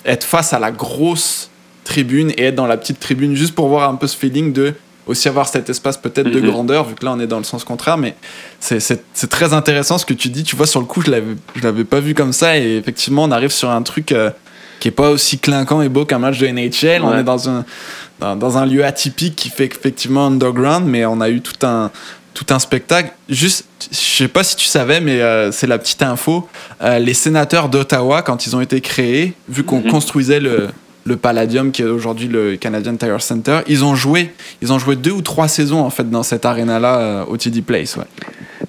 [0.06, 1.50] être face à la grosse
[1.84, 4.72] tribune et être dans la petite tribune juste pour voir un peu ce feeling de
[5.06, 6.46] aussi avoir cet espace peut-être de Mhm.
[6.50, 7.98] grandeur, vu que là on est dans le sens contraire.
[7.98, 8.14] Mais
[8.60, 8.78] c'est-
[9.28, 10.44] très intéressant ce que tu dis.
[10.44, 11.10] Tu vois, sur le coup, je
[11.56, 12.56] je l'avais pas vu comme ça.
[12.58, 14.12] Et effectivement, on arrive sur un truc.
[14.12, 14.30] euh,
[14.80, 17.00] qui est pas aussi clinquant et beau qu'un match de NHL.
[17.02, 17.20] On Ouais.
[17.20, 17.64] est dans un,
[18.20, 21.90] dans, dans un lieu atypique qui fait effectivement underground, mais on a eu tout un,
[22.34, 23.10] tout un spectacle.
[23.30, 26.46] Juste, je sais pas si tu savais, mais euh, c'est la petite info.
[26.82, 29.90] Euh, les sénateurs d'Ottawa, quand ils ont été créés, vu qu'on Mhm.
[29.90, 30.68] construisait le,
[31.04, 34.32] le Palladium, qui est aujourd'hui le Canadian Tire Center, ils ont joué,
[34.62, 37.62] ils ont joué deux ou trois saisons en fait dans cette arena-là euh, au TD
[37.62, 37.96] Place.
[37.96, 38.04] Ouais.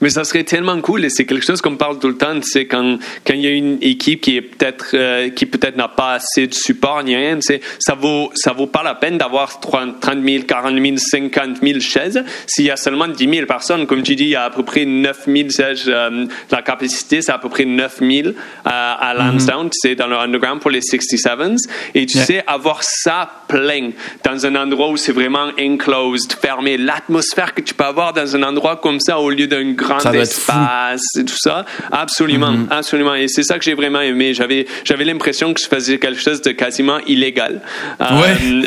[0.02, 2.39] Mais ça serait tellement cool et c'est quelque chose qu'on parle tout le temps.
[2.43, 5.88] C'est quand quand il y a une équipe qui est peut-être euh, qui peut-être n'a
[5.88, 7.38] pas assez de support ni rien.
[7.41, 11.80] C'est ça vaut ça vaut pas la peine d'avoir 30 000, 40 000, 50 000
[11.80, 13.88] chaises s'il y a seulement 10 000 personnes.
[13.88, 15.84] Comme tu dis, il y a à peu près 9 000 sièges.
[15.88, 18.30] euh, la capacité c'est à peu près 9 000
[18.66, 19.70] à, à Lansdowne.
[19.72, 21.58] C'est dans le underground pour les 67s.
[21.93, 22.26] Et tu Yeah.
[22.26, 23.89] sais avoir ça plein
[24.24, 28.43] dans un endroit où c'est vraiment enclosed, fermé, l'atmosphère que tu peux avoir dans un
[28.43, 32.68] endroit comme ça au lieu d'un grand espace et tout ça, absolument, Mhm.
[32.72, 33.16] absolument.
[33.16, 34.34] Et c'est ça que j'ai vraiment aimé.
[34.34, 37.62] J'avais, j'avais l'impression que je faisais quelque chose de quasiment illégal.
[38.00, 38.06] Ouais.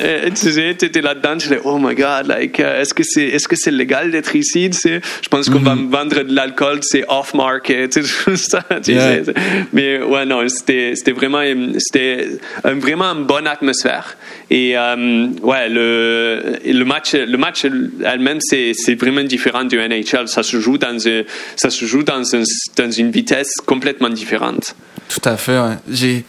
[0.03, 3.25] Euh, tu sais, t'étais là-dedans, tu disais, oh my god, like, euh, est-ce que c'est,
[3.27, 5.01] est-ce que c'est légal d'être ici, tu sais?
[5.23, 5.87] Je pense qu'on va Mhm.
[5.87, 9.25] me vendre de l'alcool, c'est off-market, tu sais, tout ça, tu Yeah.
[9.25, 9.35] sais.
[9.73, 11.43] Mais ouais, non, c'était, c'était vraiment,
[11.79, 12.29] c'était
[12.65, 14.17] vraiment une bonne atmosphère.
[14.51, 20.27] Et euh, ouais, le, le match, le match elle-même, c'est, c'est vraiment différent du NHL.
[20.29, 20.97] Ça se joue dans,
[21.57, 22.43] ça se joue dans, un-
[22.77, 24.75] dans une vitesse complètement différente.
[25.09, 25.77] Tout à fait, ouais.
[25.91, 26.25] J'ai.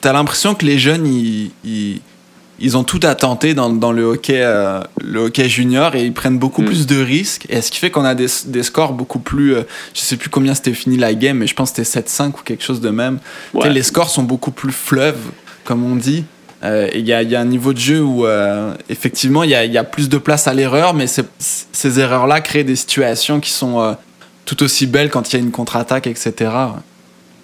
[0.00, 2.00] T'as l'impression que les jeunes, ils, ils,
[2.60, 6.12] ils ont tout à tenter dans, dans le, hockey, euh, le hockey junior et ils
[6.12, 6.66] prennent beaucoup Mm.
[6.66, 7.46] plus de risques.
[7.48, 9.54] Et ce qui fait qu'on a des, des scores beaucoup plus.
[9.56, 9.62] euh,
[9.94, 12.42] je sais plus combien c'était fini la game, mais je pense que c'était 7-5 ou
[12.44, 13.18] quelque chose de même.
[13.52, 13.68] Ouais.
[13.70, 15.18] Les scores sont beaucoup plus fleuves,
[15.64, 16.24] comme on dit.
[16.64, 20.08] Euh, il y, a, un niveau de jeu où euh, effectivement il y a, plus
[20.08, 23.94] de place à l'erreur, mais ces erreurs-là créent des situations qui sont euh,
[24.44, 26.50] tout aussi belles quand il y a une contre-attaque, etc.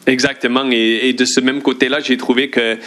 [0.07, 0.65] Exactement.
[0.71, 2.79] Et, de ce même côté-là, j'ai trouvé que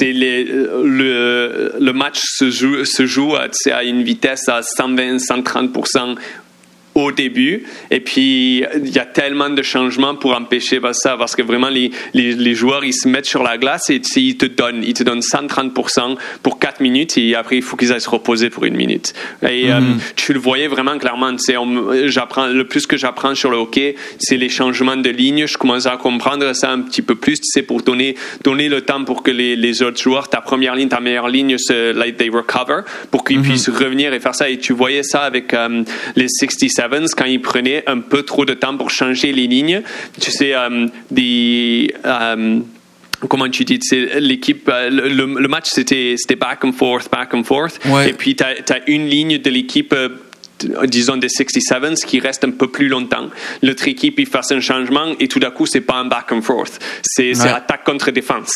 [0.00, 6.16] le, match se joue, se joue à, à une vitesse à 120-130
[7.04, 7.64] au début.
[7.90, 11.90] Et puis, il y a tellement de changements pour empêcher ça, parce que vraiment, les,
[12.14, 15.02] les, les joueurs, ils se mettent sur la glace et ils te donnent, ils te
[15.02, 18.76] donnent 130% pour 4 minutes et après, il faut qu'ils aillent se reposer pour une
[18.76, 19.14] minute.
[19.42, 19.70] Et mm-hmm.
[19.70, 19.80] euh,
[20.16, 21.34] tu le voyais vraiment clairement.
[22.06, 25.46] J'apprends, le plus que j'apprends sur le hockey, c'est les changements de ligne.
[25.46, 29.04] Je commence à comprendre ça un petit peu plus, c'est pour donner, donner le temps
[29.04, 32.30] pour que les, les autres joueurs, ta première ligne, ta meilleure ligne, se, like, they
[32.30, 33.42] recover, pour qu'ils mm-hmm.
[33.42, 34.48] puissent revenir et faire ça.
[34.48, 35.82] Et tu voyais ça avec euh,
[36.16, 39.82] les 67 quand ils prenaient un peu trop de temps pour changer les lignes.
[40.20, 42.60] Tu sais, euh, des euh,
[43.28, 43.78] comment tu dis,
[44.18, 47.80] l'équipe, euh, le, match c'était back and forth, back and forth.
[48.06, 49.94] Et puis tu as, une ligne de l'équipe
[50.84, 53.28] disons des 67s qui restent un peu plus longtemps.
[53.62, 56.42] L'autre équipe, il fait un changement et tout d'un coup, c'est pas un back and
[56.42, 56.78] forth.
[57.02, 58.52] C'est attaque contre défense.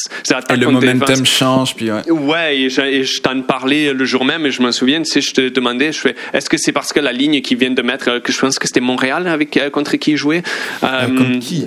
[0.51, 1.75] et le momentum change.
[1.75, 5.21] Puis ouais, ouais et je, t'en parlais le jour même et je me souviens, sais,
[5.21, 7.83] je te demandais, je fais, est-ce que c'est parce que la ligne qui vient de
[7.83, 10.43] mettre, que je pense que c'était Montréal avec, euh, contre qui il jouait?
[10.83, 11.67] Euh, contre qui?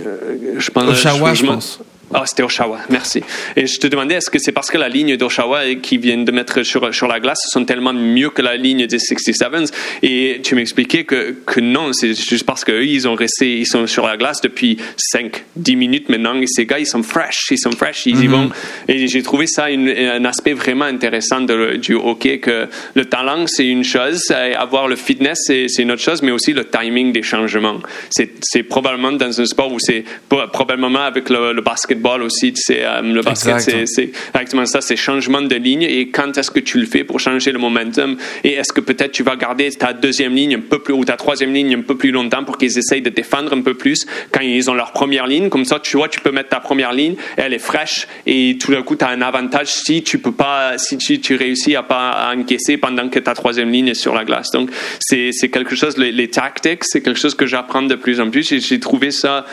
[0.57, 1.79] je pense, Oshawa, je, je pense.
[2.13, 3.21] Ah, c'était Oshawa, merci.
[3.57, 6.31] Et je te demandais, est-ce que c'est parce que la ligne d'Oshawa qui viennent de
[6.31, 10.55] mettre sur, sur la glace sont tellement mieux que la ligne des 67s Et tu
[10.55, 14.15] m'expliquais que, que non, c'est juste parce qu'eux, ils ont resté, ils sont sur la
[14.15, 16.39] glace depuis 5, 10 minutes maintenant.
[16.39, 18.33] Et ces gars, ils sont fresh, ils sont fresh, ils y mhm.
[18.33, 18.49] vont.
[18.87, 23.67] Et j'ai trouvé ça un aspect vraiment intéressant de, du hockey, que le talent, c'est
[23.67, 27.79] une chose, avoir le fitness, c'est une autre chose, mais aussi le timing des changements.
[28.09, 32.53] C'est probablement dans un sport où c'est probablement avec le, le basket basketball aussi.
[32.55, 36.59] C'est euh, le basket, c'est exactement ça, c'est changement de ligne et quand est-ce que
[36.59, 38.17] tu le fais pour changer le momentum?
[38.43, 41.17] Et est-ce que peut-être tu vas garder ta deuxième ligne un peu plus ou ta
[41.17, 44.41] troisième ligne un peu plus longtemps pour qu'ils essayent de défendre un peu plus quand
[44.41, 45.49] ils ont leur première ligne?
[45.49, 48.71] Comme ça, tu vois, tu peux mettre ta première ligne, elle est fraîche et tout
[48.71, 51.83] d'un coup, tu as un avantage si tu peux pas, si tu, tu réussis à
[51.83, 54.51] pas encaisser pendant que ta troisième ligne est sur la glace.
[54.51, 54.69] Donc,
[54.99, 58.51] c'est quelque chose, les, les tactics, c'est quelque chose que j'apprends de plus en plus
[58.51, 59.45] et j'ai trouvé ça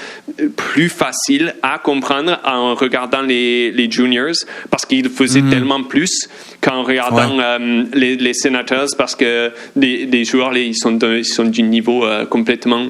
[0.57, 4.35] plus facile à comprendre en regardant les, les juniors
[4.71, 5.51] parce qu'ils faisaient mhm.
[5.51, 6.29] tellement plus
[6.61, 11.63] qu'en regardant euh, les, les, senators parce que les, joueurs ils sont ils sont du
[11.63, 12.87] niveau euh, complètement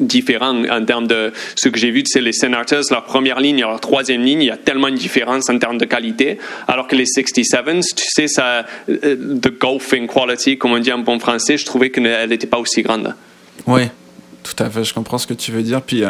[0.00, 3.62] différent en termes de ce que j'ai vu, c'est les Senators, leur première ligne et
[3.62, 6.96] leur troisième ligne, il y a tellement de différence en termes de qualité, alors que
[6.96, 11.56] les 67s, tu sais, ça, euh, the golfing quality, comme on dit en bon français,
[11.58, 13.14] je trouvais qu'elle n'était pas aussi grande.
[13.66, 13.82] Oui,
[14.42, 16.02] tout à fait, je comprends ce que tu veux dire, puis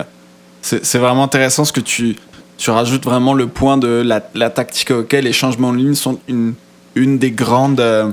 [0.61, 2.17] c'est vraiment intéressant ce que tu,
[2.57, 6.19] tu rajoutes vraiment le point de la, la tactique auquel les changements de ligne sont
[6.29, 6.55] une,
[6.95, 8.11] une des grandes euh,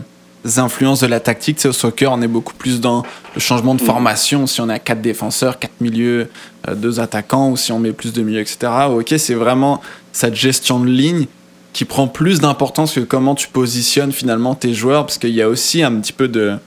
[0.57, 1.57] influences de la tactique.
[1.57, 3.03] Tu au soccer, on est beaucoup plus dans
[3.35, 3.85] le changement de mm.
[3.85, 4.47] formation.
[4.47, 6.29] Si on a quatre défenseurs, quatre milieux,
[6.67, 8.71] euh, deux attaquants, ou si on met plus de milieux, etc.
[8.89, 9.81] Ok, c'est vraiment
[10.11, 11.27] cette gestion de ligne
[11.73, 15.47] qui prend plus d'importance que comment tu positionnes finalement tes joueurs, parce qu'il y a
[15.47, 16.57] aussi un petit peu de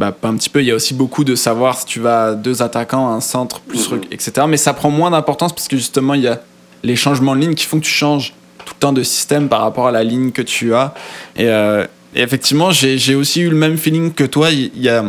[0.00, 2.34] bah, pas un petit peu, il y a aussi beaucoup de savoir si tu vas
[2.34, 4.06] deux attaquants, un centre, plus, mm-hmm.
[4.10, 4.32] etc.
[4.48, 6.40] Mais ça prend moins d'importance parce que justement, il y a
[6.84, 9.60] les changements de ligne qui font que tu changes tout le temps de système par
[9.60, 10.94] rapport à la ligne que tu as.
[11.36, 14.50] Et, euh, effectivement, j'ai aussi eu le même feeling que toi.
[14.50, 15.04] Il y, a,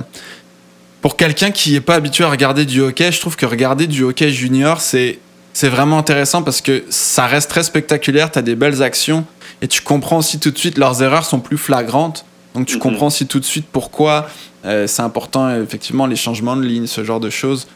[1.01, 4.03] pour quelqu'un qui n'est pas habitué à regarder du hockey, je trouve que regarder du
[4.03, 5.19] hockey junior, c'est
[5.53, 9.25] c'est vraiment intéressant parce que ça reste très spectaculaire, tu as des belles actions
[9.61, 12.25] et tu comprends aussi tout de suite leurs erreurs sont plus flagrantes.
[12.55, 12.79] Donc tu mm-hmm.
[12.79, 14.27] comprends aussi tout de suite pourquoi
[14.65, 17.67] euh, c'est important effectivement les changements de ligne, ce genre de choses.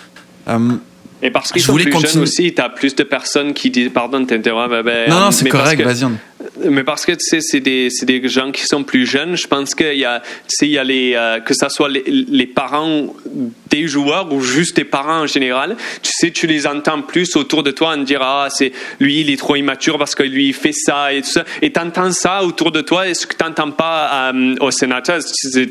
[0.50, 0.76] Euh,
[1.22, 4.22] et parce qu'ils sont plus jeunes aussi, tu as plus de personnes qui disent, pardon
[4.22, 4.70] de t'interrompre.
[4.70, 6.08] Ben, ben, non, non, c'est correct, vas-y.
[6.70, 9.36] Mais parce que tu sais, c'est des, des, gens qui sont plus jeunes.
[9.36, 12.48] Je pense qu'il y a, tu sais, y a les, euh, que ça soit les,
[12.48, 13.14] parents
[13.70, 15.76] des joueurs ou juste des parents en général.
[16.02, 19.30] Tu sais, tu les entends plus autour de toi en dire ah c'est lui il
[19.30, 21.44] est trop immature parce que lui il fait ça et tout ça.
[21.62, 23.08] Et t'entends ça autour de toi.
[23.10, 25.20] Est-ce que t'entends pas euh, au sénateur?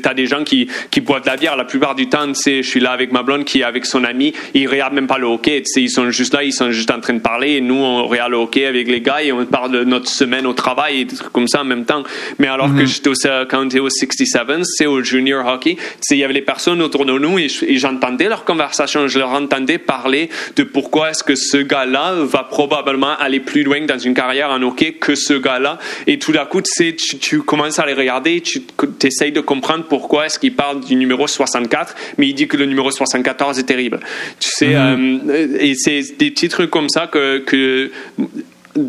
[0.03, 2.27] T'as des gens qui qui boivent de la bière la plupart du temps.
[2.27, 4.33] Tu sais, je suis là avec ma blonde qui est avec son ami.
[4.53, 5.63] Ils regardent même pas le hockey.
[5.63, 7.53] Tu sais, ils sont juste là, ils sont juste en train de parler.
[7.53, 10.45] Et nous on regarde le hockey avec les gars et on parle de notre semaine
[10.59, 12.03] travail et des trucs comme ça en même temps.
[12.37, 12.85] Mais alors que mhm.
[12.85, 13.13] j'étais au,
[13.49, 15.77] quand j'étais au 67, c'est au junior hockey,
[16.11, 17.47] il y avait les personnes autour de nous et,
[17.77, 23.17] j'entendais leur conversation, je leur entendais parler de pourquoi est-ce que ce gars-là va probablement
[23.17, 25.79] aller plus loin dans une carrière en hockey que ce gars-là.
[26.07, 28.61] Et tout d'un coup, tu, tu commences à les regarder, tu
[29.03, 32.65] essayes de comprendre pourquoi est-ce qu'il parle du numéro 64, mais il dit que le
[32.65, 33.99] numéro 74 est terrible.
[34.39, 35.21] Tu sais, mhm.
[35.29, 37.91] euh, et c'est des petits trucs comme ça que, que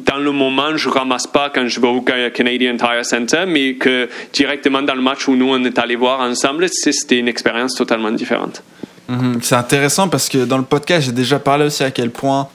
[0.04, 4.08] dans le moment, je ramasse pas quand je vais au Canadian Tire Center, mais que
[4.32, 8.10] directement dans le match où nous on est allé voir ensemble, c'était une expérience totalement
[8.10, 8.62] différente.
[9.08, 9.38] Mhm.
[9.42, 12.48] C'est intéressant parce que dans le podcast, j'ai déjà parlé aussi à quel point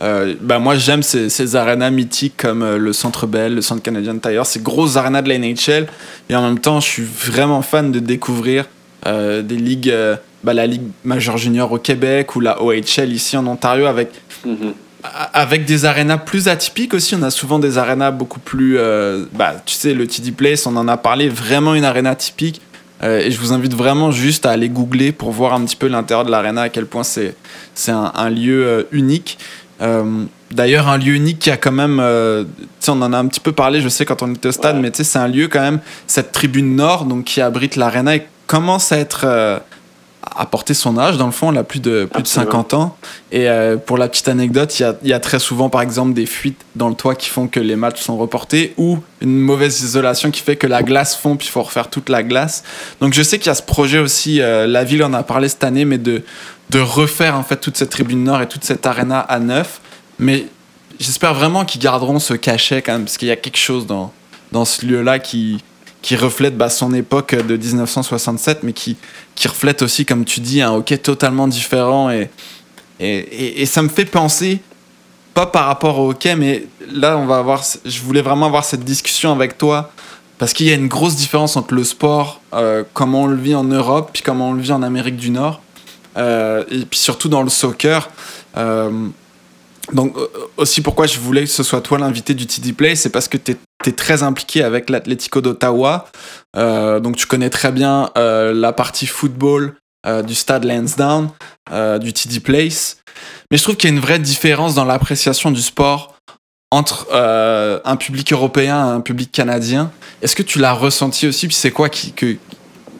[0.00, 3.82] euh, bah moi j'aime ces, ces arénas mythiques comme euh, le Centre Bell, le Centre
[3.82, 5.86] Canadian Tire, ces grosses arénas de la NHL.
[6.30, 8.66] Et en même temps, je suis vraiment fan de découvrir
[9.06, 9.92] euh, des ligues,
[10.44, 14.10] bah, la Ligue majeure junior au Québec ou la OHL ici en Ontario avec,
[14.44, 14.72] Mhm.
[15.34, 17.14] Avec des arénas plus atypiques aussi.
[17.14, 18.76] On a souvent des arénas beaucoup plus.
[18.78, 22.60] euh, bah, tu sais, le TD Place, on en a parlé, vraiment une aréna typique.
[23.02, 25.86] Euh, et je vous invite vraiment juste à aller googler pour voir un petit peu
[25.86, 27.34] l'intérieur de l'aréna, à quel point c'est
[27.88, 29.38] un, un lieu euh, unique.
[29.80, 33.18] Euh, D'ailleurs, un lieu unique qui a quand même, euh, tu sais, on en a
[33.18, 34.82] un petit peu parlé, je sais, quand on était au stade, Ouais.
[34.82, 38.16] mais tu sais, c'est un lieu quand même, cette tribune nord, donc qui abrite l'aréna
[38.16, 39.58] et commence à être, euh,
[40.38, 42.52] à porter son âge, dans le fond, elle a plus de, plus de Absolument.
[42.52, 42.96] 50 ans.
[43.32, 45.82] Et euh, pour la petite anecdote, il y a, il y a très souvent, par
[45.82, 49.36] exemple, des fuites dans le toit qui font que les matchs sont reportés ou une
[49.36, 52.62] mauvaise isolation qui fait que la glace fond, puis il faut refaire toute la glace.
[53.00, 55.48] Donc je sais qu'il y a ce projet aussi, euh, la ville en a parlé
[55.48, 56.22] cette année, mais de,
[56.70, 59.80] de refaire en fait toute cette tribune nord et toute cette arena à neuf.
[60.20, 60.46] Mais
[61.00, 64.12] j'espère vraiment qu'ils garderont ce cachet quand même, parce qu'il y a quelque chose dans,
[64.52, 65.58] dans ce lieu-là qui,
[66.02, 68.96] qui reflète bah, son époque de 1967, mais qui,
[69.34, 72.10] qui reflète aussi, comme tu dis, un hockey totalement différent.
[72.10, 72.30] Et,
[73.00, 74.60] et, et, ça me fait penser,
[75.34, 78.84] pas par rapport au hockey, mais là, on va avoir, je voulais vraiment avoir cette
[78.84, 79.92] discussion avec toi,
[80.38, 83.54] parce qu'il y a une grosse différence entre le sport, euh, comment on le vit
[83.54, 85.60] en Europe, puis comment on le vit en Amérique du Nord,
[86.16, 88.08] euh, et puis surtout dans le soccer.
[88.56, 89.08] Euh,
[89.92, 93.10] donc euh, aussi pourquoi je voulais que ce soit toi l'invité du TD Play, c'est
[93.10, 93.56] parce que tu es,
[93.96, 96.06] très impliqué avec l'Atlético d'Ottawa.
[96.56, 99.74] Euh, donc tu connais très bien euh, la partie football
[100.06, 101.28] euh, du stade Lansdowne,
[101.72, 102.98] euh, du TD Place.
[103.50, 106.14] Mais je trouve qu'il y a une vraie différence dans l'appréciation du sport
[106.70, 109.90] entre euh, un public européen et un public canadien.
[110.22, 111.48] Est-ce que tu l'as ressenti aussi?
[111.48, 112.14] Puis c'est quoi qui,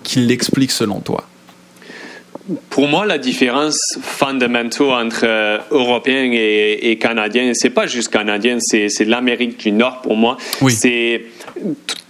[0.02, 1.27] qui l'explique selon toi?
[2.70, 8.58] Pour moi, la différence fondamentale entre euh, Européens et, et Canadiens, c'est pas juste Canadien,
[8.60, 10.36] c'est c'est l'Amérique du Nord pour moi.
[10.60, 10.72] Oui.
[10.72, 11.24] C'est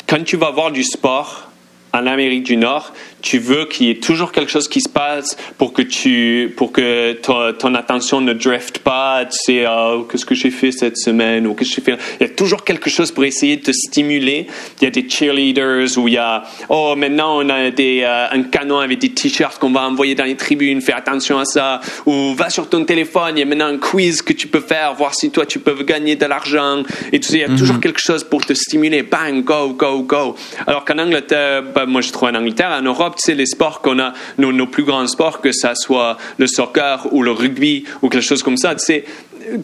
[0.06, 1.50] quand tu vas voir du sport
[1.92, 5.36] en Amérique du Nord, tu veux qu'il y ait toujours quelque chose qui se passe
[5.56, 9.24] pour que tu, pour que ton, ton attention ne drift pas.
[9.24, 11.46] Tu sais, ah, qu'est-ce que j'ai fait cette semaine?
[11.46, 11.98] ou qu'est-ce que j'ai fait?
[12.20, 14.46] Il y a toujours quelque chose pour essayer de te stimuler.
[14.80, 18.26] Il y a des cheerleaders où il y a, oh, maintenant on a des, euh,
[18.30, 20.80] un canon avec des t-shirts qu'on va envoyer dans les tribunes.
[20.80, 21.80] Fais attention à ça.
[22.06, 23.36] Ou va sur ton téléphone.
[23.36, 25.82] Il y a maintenant un quiz que tu peux faire, voir si toi tu peux
[25.82, 26.82] gagner de l'argent.
[27.12, 29.02] Et tu sais, il y a toujours quelque chose pour te stimuler.
[29.02, 30.36] Bang, go, go, go.
[30.66, 33.98] Alors qu'en Angleterre, ben, moi je trouve en Angleterre, en Europe, sais, les sports qu'on
[33.98, 38.24] a, nos, plus grands sports, que ça soit le soccer ou le rugby ou quelque
[38.24, 38.74] chose comme ça,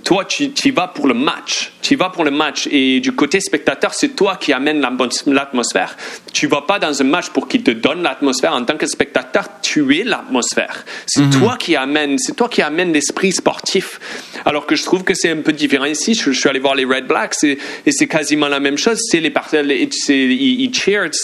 [0.02, 1.72] toi, tu, vas pour le match.
[1.82, 2.68] Tu vas pour le match.
[2.70, 4.80] Et du côté spectateur, c'est toi qui amène
[5.26, 5.96] l'atmosphère.
[6.32, 8.52] Tu vas pas dans un match pour qu'il te donne l'atmosphère.
[8.52, 10.84] En tant que spectateur, tu es l'atmosphère.
[11.06, 14.00] C'est toi qui amène, c'est toi qui amène l'esprit sportif.
[14.44, 16.14] Alors que je trouve que c'est un peu différent ici.
[16.14, 18.98] Je, je suis allé voir les Red Blacks et, et c'est quasiment la même chose.
[19.10, 20.70] C'est les partenaires, ils, ils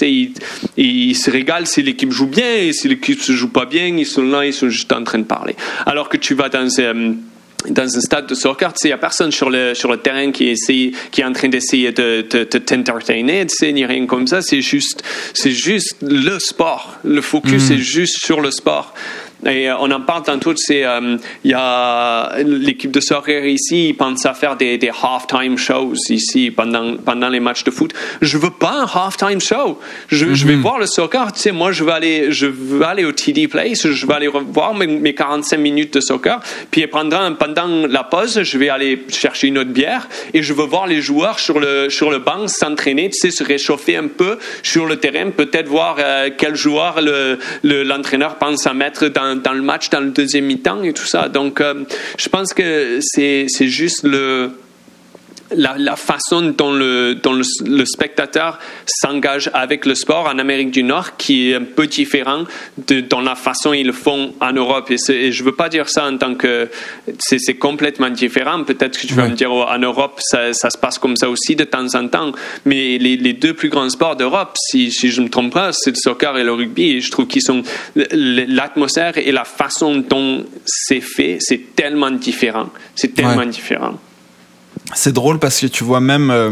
[0.03, 0.33] ils,
[0.77, 4.07] ils se régalent si l'équipe joue bien et si l'équipe se joue pas bien, ils
[4.07, 5.57] sont là, ils sont juste en train de parler.
[5.87, 7.13] Alors que tu vas dans euh,
[7.69, 10.49] dans un stade de soccer, il n'y a personne sur le, sur le terrain qui,
[10.49, 14.43] essaie, qui est en train d'essayer de, de, de t'entertainer, ni rien comme ça.
[14.43, 15.03] C'est juste,
[15.35, 16.99] c'est juste le sport.
[17.05, 18.95] Le focus est juste sur le sport.
[19.47, 23.89] Et euh, on en parle tu sais, euh, il y a l'équipe de soccer ici,
[23.89, 27.93] ils pensent à faire des, des halftime shows ici pendant, pendant les matchs de foot.
[28.21, 29.79] Je veux pas un halftime show.
[30.09, 33.05] Je, je vais voir le soccer, tu sais, moi, je veux aller, je veux aller
[33.05, 37.35] au TD Place, je vais aller voir mes, mes 45 minutes de soccer, puis pendant,
[37.35, 41.01] pendant la pause, je vais aller chercher une autre bière et je veux voir les
[41.01, 44.97] joueurs sur le, sur le banc s'entraîner, tu sais, se réchauffer un peu sur le
[44.97, 49.63] terrain, peut-être voir euh, quel joueur le, le- l'entraîneur pense à mettre dans, dans le
[49.63, 51.29] match, dans le deuxième mi-temps et tout ça.
[51.29, 51.85] Donc, euh,
[52.19, 54.51] je pense que c'est juste le,
[55.57, 60.71] la, la façon dont le, dont le, le spectateur s'engage avec le sport en Amérique
[60.71, 62.45] du Nord qui est un peu différent
[62.89, 64.91] de dans la façon ils le font en Europe.
[64.91, 66.69] Et, et je veux pas dire ça en tant que
[67.19, 68.63] c'est complètement différent.
[68.65, 69.31] Peut-être que tu vas Ouais.
[69.31, 72.09] me dire oh, en Europe ça, ça se passe comme ça aussi de temps en
[72.09, 72.33] temps.
[72.65, 75.91] Mais les, les deux plus grands sports d'Europe, si, si je me trompe pas, c'est
[75.91, 76.91] le soccer et le rugby.
[76.93, 77.63] Et je trouve qu'ils sont
[77.97, 82.71] l'atmosphère et la façon dont c'est fait, c'est tellement différent.
[82.95, 83.47] C'est tellement Ouais.
[83.47, 83.99] différent.
[84.95, 86.51] C'est drôle parce que tu vois, même euh,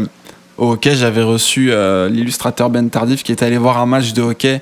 [0.57, 4.21] au hockey, j'avais reçu euh, l'illustrateur Ben Tardif qui est allé voir un match de
[4.21, 4.61] hockey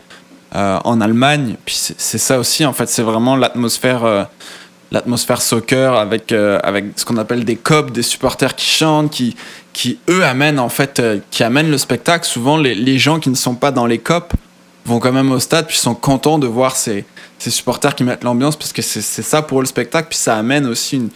[0.55, 1.55] euh, en Allemagne.
[1.65, 4.27] Puis c'est ça aussi, en fait, c'est vraiment l'atmosphère
[4.89, 9.11] l'atmosphère soccer avec, ce qu'on appelle des copes, des supporters qui chantent,
[9.73, 12.25] qui, eux amènent en fait, qui amènent le spectacle.
[12.25, 14.33] Souvent, les, les, gens qui ne sont pas dans les copes
[14.85, 17.03] vont quand même au stade puis sont contents de voir ces,
[17.37, 20.65] ces supporters qui mettent l'ambiance parce que c'est ça pour le spectacle puis ça amène
[20.65, 21.09] aussi une,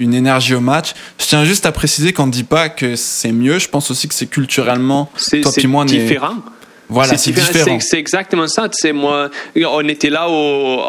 [0.00, 0.94] une énergie au match.
[1.18, 3.58] Je tiens juste à préciser qu'on ne dit pas que c'est mieux.
[3.58, 5.40] Je pense aussi que c'est culturellement, c'est
[5.86, 6.36] différent.
[6.88, 7.78] Voilà, c'est différent.
[7.78, 8.68] C'est exactement ça.
[8.68, 10.82] Tu sais, moi, on était là au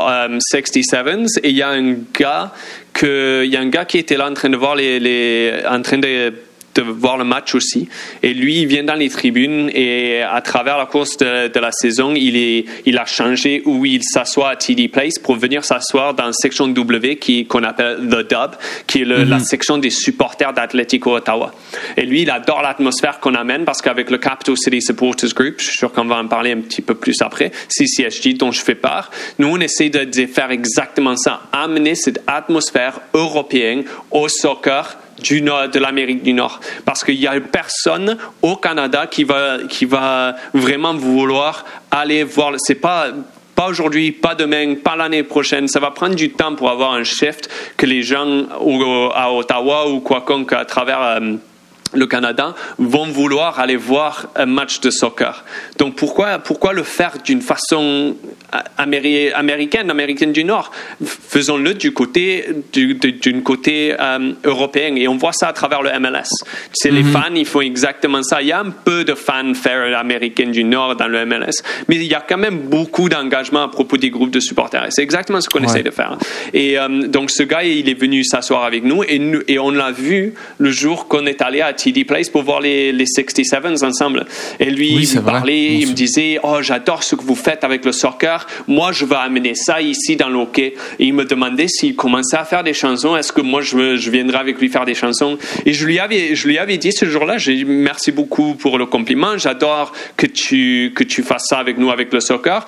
[0.53, 2.51] 67s et il y a un gars
[2.93, 5.53] que, il y a un gars qui était là en train de voir les, les
[5.69, 6.33] en train de
[6.75, 7.89] de voir le match aussi.
[8.23, 12.13] Et lui, il vient dans les tribunes et à travers la course de, la saison,
[12.15, 16.27] il, est, il a changé où il s'assoit à TD Place pour venir s'asseoir dans
[16.27, 18.51] la section W qui, qu'on appelle The Dub,
[18.87, 19.39] qui est la mhm.
[19.39, 21.53] section des supporters d'Atletico Ottawa.
[21.97, 25.65] Et lui, il adore l'atmosphère qu'on amène parce qu'avec le Capital City Supporters Group, je
[25.65, 28.75] suis sûr qu'on va en parler un petit peu plus après, CCSG dont je fais
[28.75, 34.97] part, nous, on essaie de, de faire exactement ça, amener cette atmosphère européenne au soccer
[35.21, 36.59] du nord, de l'Amérique du Nord.
[36.85, 42.53] Parce qu'il n'y a personne au Canada qui va, qui va vraiment vouloir aller voir.
[42.57, 43.07] C'est pas,
[43.55, 45.67] pas aujourd'hui, pas demain, pas l'année prochaine.
[45.67, 48.45] Ça va prendre du temps pour avoir un shift que les gens
[49.13, 51.35] à Ottawa ou quoi à travers euh,
[51.93, 55.43] le Canada vont vouloir aller voir un match de soccer.
[55.77, 58.15] Donc pourquoi, pourquoi le faire d'une façon
[58.77, 60.71] américaine, américaine du Nord?
[61.03, 66.29] Faisons-le du côté d'une côté euh, européen et on voit ça à travers le MLS.
[66.73, 67.11] C'est les mhm.
[67.11, 68.41] fans, ils font exactement ça.
[68.41, 72.03] Il y a un peu de fanfare américaine du Nord dans le MLS, mais il
[72.03, 74.87] y a quand même beaucoup d'engagement à propos des groupes de supporters.
[74.89, 76.17] C'est exactement ce qu'on essaie de faire.
[76.53, 79.71] Et euh, donc ce gars, il est venu s'asseoir avec nous et, nous, et on
[79.71, 83.83] l'a vu le jour qu'on est allé à TD Place pour voir les, les 67s
[83.85, 84.25] ensemble.
[84.59, 87.85] Et lui, il me parlait, il me disait, oh, j'adore ce que vous faites avec
[87.85, 88.45] le soccer.
[88.67, 90.73] Moi, je veux amener ça ici dans le hockey.
[90.99, 93.15] Et il me demandait s'il commençait à faire des chansons.
[93.15, 95.37] Est-ce que moi, je, je viendrais avec lui faire des chansons?
[95.65, 98.77] Et je lui avais, je lui avais dit ce jour-là, j'ai dit, merci beaucoup pour
[98.77, 99.37] le compliment.
[99.37, 102.65] J'adore que tu, que tu fasses ça avec nous, avec le soccer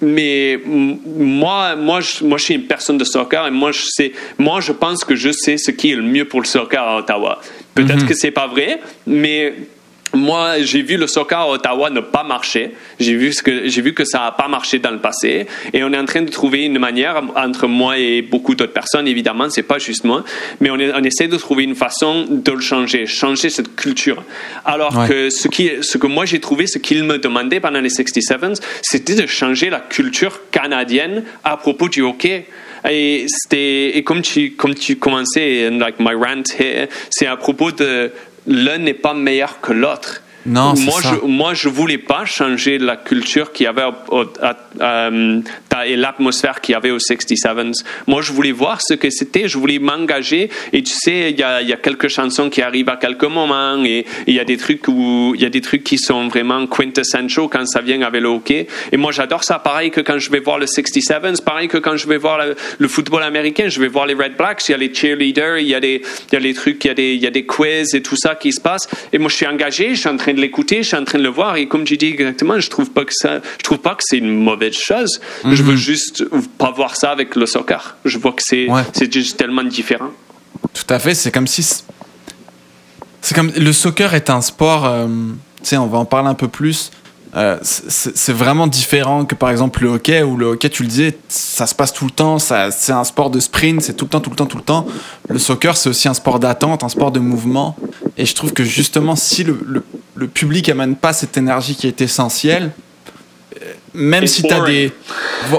[0.00, 4.12] mais moi, moi, je, moi, je suis une personne de soccer et moi, je sais,
[4.38, 6.98] moi, je pense que je sais ce qui est le mieux pour le soccer à
[6.98, 7.40] Ottawa.
[7.76, 8.08] Peut-être mhm.
[8.08, 9.54] que c'est pas vrai, mais
[10.16, 12.72] moi, j'ai vu le soccer à Ottawa ne pas marcher.
[12.98, 15.46] J'ai vu, que, j'ai vu que ça n'a pas marché dans le passé.
[15.72, 19.06] Et on est en train de trouver une manière, entre moi et beaucoup d'autres personnes,
[19.06, 20.24] évidemment, c'est pas juste moi,
[20.60, 24.22] mais on, on, essaie de trouver une façon de le changer, changer cette culture.
[24.64, 27.90] Alors que ce, qui, ce que moi j'ai trouvé, ce qu'il me demandait pendant les
[27.90, 32.46] 67s, c'était de changer la culture canadienne à propos du hockey.
[32.88, 38.12] Et, et comme tu, comme tu commençais, like my rant here, c'est à propos de
[38.46, 40.22] l'un n'est pas meilleur que l'autre.
[40.46, 41.14] Non, moi, ça.
[41.20, 43.82] je, moi, je voulais pas changer la culture qu'il y avait
[45.84, 47.84] et l'atmosphère qu'il y avait aux 67s.
[48.06, 49.48] Moi, je voulais voir ce que c'était.
[49.48, 50.50] Je voulais m'engager.
[50.72, 53.84] Et tu sais, il y a, y a, quelques chansons qui arrivent à quelques moments
[53.84, 56.66] et il y a des trucs où il y a des trucs qui sont vraiment
[56.66, 58.66] quintessential quand ça vient avec le hockey.
[58.92, 59.58] Et moi, j'adore ça.
[59.58, 62.40] Pareil que quand je vais voir le 67s, pareil que quand je vais voir
[62.78, 64.68] le, football américain, je vais voir les Red Blacks.
[64.68, 66.88] Il y a les cheerleaders, il y a des, il y a les trucs, il
[66.88, 68.88] y a des, il y a des quiz et tout ça qui se passe.
[69.12, 69.94] Et moi, je suis engagé.
[69.94, 71.86] Je suis en train de l'écouter, je suis en train de le voir, et comme
[71.86, 74.74] j'ai dit exactement, je trouve pas que ça, je trouve pas que c'est une mauvaise
[74.74, 75.20] chose.
[75.44, 75.78] Je veux mhm.
[75.78, 76.24] juste
[76.58, 77.96] pas voir ça avec le soccer.
[78.04, 80.10] Je vois que c'est, c'est juste tellement différent.
[80.72, 81.62] Tout à fait, c'est comme si
[83.26, 84.86] c'est comme le soccer est un sport.
[84.86, 86.92] Euh, tu sais, on va en parler un peu plus.
[87.36, 91.18] Euh, c'est vraiment différent que par exemple le hockey, où le hockey, tu le disais,
[91.28, 94.20] ça se passe tout le temps, c'est un sport de sprint, c'est tout le temps,
[94.20, 94.86] tout le temps, tout le temps.
[95.28, 97.76] Le soccer, c'est aussi un sport d'attente, un sport de mouvement.
[98.16, 99.84] Et je trouve que justement, si le,
[100.14, 102.72] le, public amène pas cette énergie qui est essentielle,
[103.60, 104.92] euh, même si tu as des.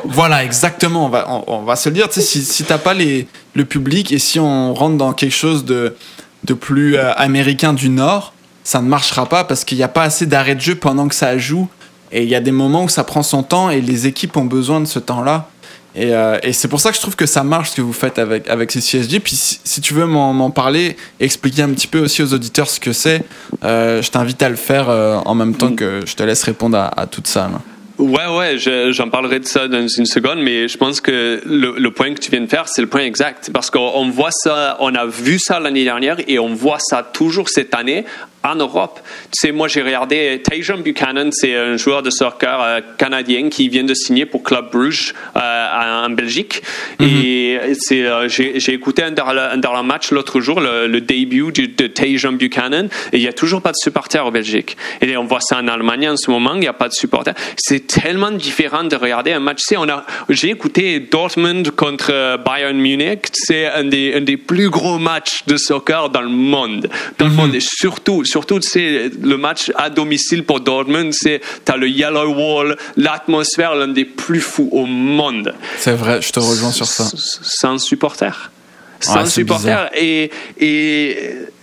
[0.06, 3.66] Voilà, exactement, on va, on, va se le dire, si, si tu pas les, le
[3.66, 5.96] public et si on rentre dans quelque chose de,
[6.44, 8.34] de plus euh, américain du Nord,
[8.68, 11.16] ça ne marchera pas parce qu'il n'y a pas assez d'arrêt de jeu pendant que
[11.16, 11.70] ça joue.
[12.12, 14.44] Et il y a des moments où ça prend son temps et les équipes ont
[14.44, 15.50] besoin de ce temps-là.
[15.96, 18.20] Et, euh, c'est pour ça que je trouve que ça marche ce que vous faites
[18.20, 19.22] avec, avec ces CSG.
[19.22, 22.92] Puis si, tu veux m'en parler, expliquer un petit peu aussi aux auditeurs ce que
[22.92, 23.24] c'est,
[23.64, 26.78] euh, je t'invite à le faire euh, en même temps que je te laisse répondre
[26.78, 27.50] à, à tout ça.
[27.98, 28.58] Ouais, ouais,
[28.92, 32.20] j'en parlerai de ça dans une seconde, mais je pense que le, le point que
[32.20, 33.50] tu viens de faire, c'est le point exact.
[33.52, 37.50] Parce qu'on voit ça, on a vu ça l'année dernière et on voit ça toujours
[37.50, 38.06] cette année
[38.44, 39.00] en Europe.
[39.26, 43.70] Tu sais, moi, j'ai regardé Tajon Buchanan, c'est un joueur de soccer euh, canadien qui
[43.70, 46.62] vient de signer pour Club Bruges euh, en Belgique.
[47.00, 53.18] Et c'est, j'ai, écouté un dans match l'autre jour, le, début de Tajon Buchanan, et
[53.18, 54.78] il n'y a toujours pas de supporters au Belgique.
[55.02, 57.36] Et on voit ça en Allemagne en ce moment, il n'y a pas de supporters.
[57.56, 59.62] C'est tellement différent de regarder un match.
[59.76, 64.98] on a, j'ai écouté Dortmund contre Bayern Munich, c'est un des, un des plus gros
[64.98, 66.90] matchs de soccer dans le monde.
[67.18, 67.38] Dans le mhm.
[67.38, 67.56] monde.
[67.56, 72.78] Et surtout, surtout, c'est le match à domicile pour Dortmund, c'est, t'as le Yellow Wall,
[72.96, 75.54] l'atmosphère, l'un des plus fous au monde.
[75.80, 77.06] C'est vrai, je te rejoins sur ça.
[77.42, 78.52] Sans supporters.
[79.00, 79.90] Sans supporters.
[79.96, 81.18] Et, et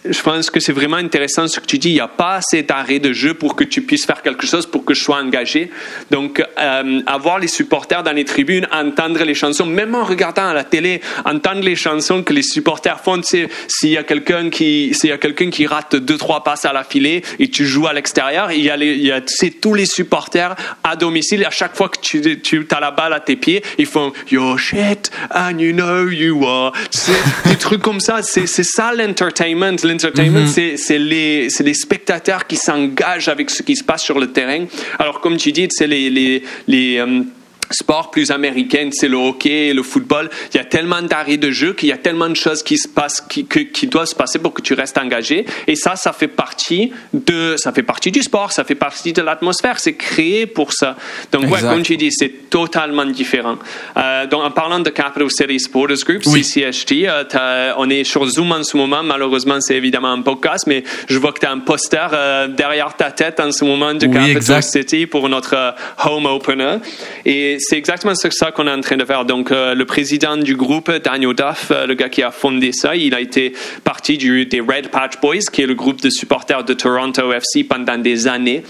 [0.05, 1.91] je pense que c'est vraiment intéressant ce que tu dis.
[1.91, 4.67] Il n'y a pas assez d'arrêt de jeu pour que tu puisses faire quelque chose,
[4.67, 5.71] pour que je sois engagé.
[6.11, 10.53] Donc, euh, avoir les supporters dans les tribunes, entendre les chansons, même en regardant à
[10.53, 13.21] la télé, entendre les chansons que les supporters font.
[13.21, 16.65] Tu s'il y a quelqu'un qui, s'il y a quelqu'un qui rate deux, trois passes
[16.65, 19.21] à la filée et tu joues à l'extérieur, il y a, les, il y a
[19.61, 21.45] tous les supporters à domicile.
[21.45, 24.57] À chaque fois que tu, tu as la balle à tes pieds, ils font Yo
[24.59, 26.73] shit, and you know you are.
[26.91, 27.13] C'est
[27.49, 28.23] des trucs comme ça.
[28.23, 30.77] C'est, c'est ça l'entertainment l'entertainment, mhm.
[30.77, 34.67] c'est les, les, spectateurs qui s'engagent avec ce qui se passe sur le terrain.
[34.99, 37.23] Alors, comme tu dis, c'est les, les, les euh,
[37.71, 40.31] sport plus américain, c'est le hockey, le football.
[40.53, 42.89] Il y a tellement d'arrêts de jeu qu'il y a tellement de choses qui se
[42.89, 45.47] passent, qui, qui, doivent se passer pour que tu restes engagé.
[45.67, 49.23] Et ça, ça fait partie de, ça fait partie du sport, ça fait partie de
[49.23, 49.79] l'atmosphère.
[49.79, 50.97] C'est créé pour ça.
[51.33, 53.57] Donc, ouais, comme tu dis, c'est totalement différent.
[53.97, 58.53] Euh, donc, en parlant de Capital City Supporters Group, CCSG, euh, on est sur Zoom
[58.53, 59.03] en ce moment.
[59.03, 62.95] Malheureusement, c'est évidemment un podcast, mais je vois que tu as un poster euh, derrière
[62.97, 66.77] ta tête en ce moment de Capital City pour notre home opener.
[67.25, 69.25] Et c'est exactement ça qu'on est en train de faire.
[69.25, 72.97] Donc, euh, le président du groupe, Daniel Duff, euh, le gars qui a fondé ça,
[72.97, 73.53] il a été
[73.83, 77.65] parti du, des Red Patch Boys, qui est le groupe de supporters de Toronto FC
[77.65, 78.63] pendant des années.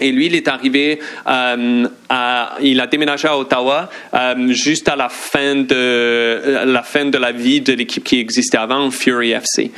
[0.00, 0.98] Et lui, il est arrivé,
[1.28, 1.88] euh,
[2.60, 3.88] il a déménagé à Ottawa
[4.48, 8.90] juste à la fin de la fin de la vie de l'équipe qui existait avant,
[8.90, 9.70] Fury FC.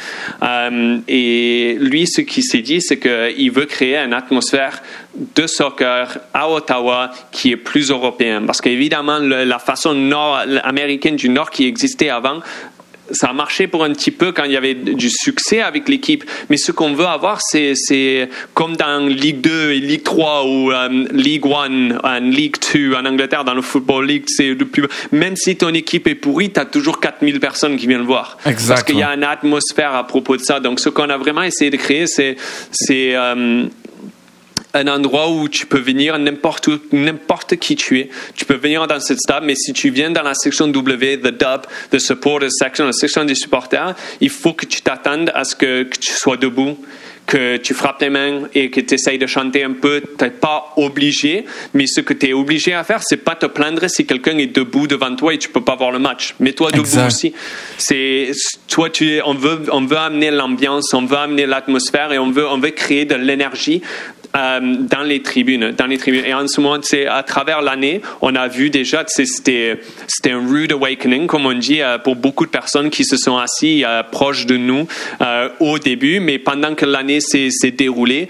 [1.09, 4.83] et lui, ce qu'il s'est dit, c'est qu'il veut créer une atmosphère
[5.15, 8.43] de soccer à Ottawa qui est plus européen.
[8.47, 12.41] Parce qu'évidemment, la façon nord, américaine du Nord qui existait avant,
[13.13, 16.25] ça a marché pour un petit peu quand il y avait du succès avec l'équipe.
[16.49, 21.07] Mais ce qu'on veut avoir, c'est comme dans Ligue 2 et Ligue 3 ou euh,
[21.13, 24.83] Ligue 1, en Ligue 2 en Angleterre, dans le Football League, c'est depuis,
[25.13, 28.39] même si ton équipe est pourrie, tu as toujours 4000 personnes qui viennent voir.
[28.47, 28.69] Exactement.
[28.69, 30.61] Parce qu'il y a une atmosphère à propos de ça.
[30.61, 32.37] Donc ce qu'on a vraiment essayé de créer, c'est
[32.91, 33.67] euh,
[34.75, 38.11] un endroit où tu peux venir n'importe où, n'importe qui tu es.
[38.35, 41.29] Tu peux venir dans cette stade, mais si tu viens dans la section W, the
[41.29, 45.55] dub, the supporters section, la section des supporters, il faut que tu t'attendes à ce
[45.55, 46.79] que, que tu sois debout,
[47.31, 50.03] que tu frappes tes mains et que tu essayes de chanter un peu.
[50.19, 51.45] Tu n'es pas obligé,
[51.75, 54.49] mais ce que tu es obligé à faire, c'est pas te plaindre si quelqu'un est
[54.49, 56.35] debout devant toi et tu peux pas voir le match.
[56.41, 57.33] Mets-toi debout aussi.
[57.79, 58.33] C'est
[58.67, 62.49] toi, tu on veut, on veut amener l'ambiance, on veut amener l'atmosphère et on veut,
[62.49, 63.81] on veut créer de l'énergie
[64.37, 66.25] euh, dans les tribunes, dans les tribunes.
[66.25, 70.47] Et en ce moment, c'est à travers l'année, on a vu déjà, c'était c'était un
[70.47, 74.03] rude awakening, comme on dit, euh, pour beaucoup de personnes qui se sont assis euh,
[74.05, 74.87] proches de nous
[75.59, 78.29] au début, mais pendant que l'année s'est déroulée,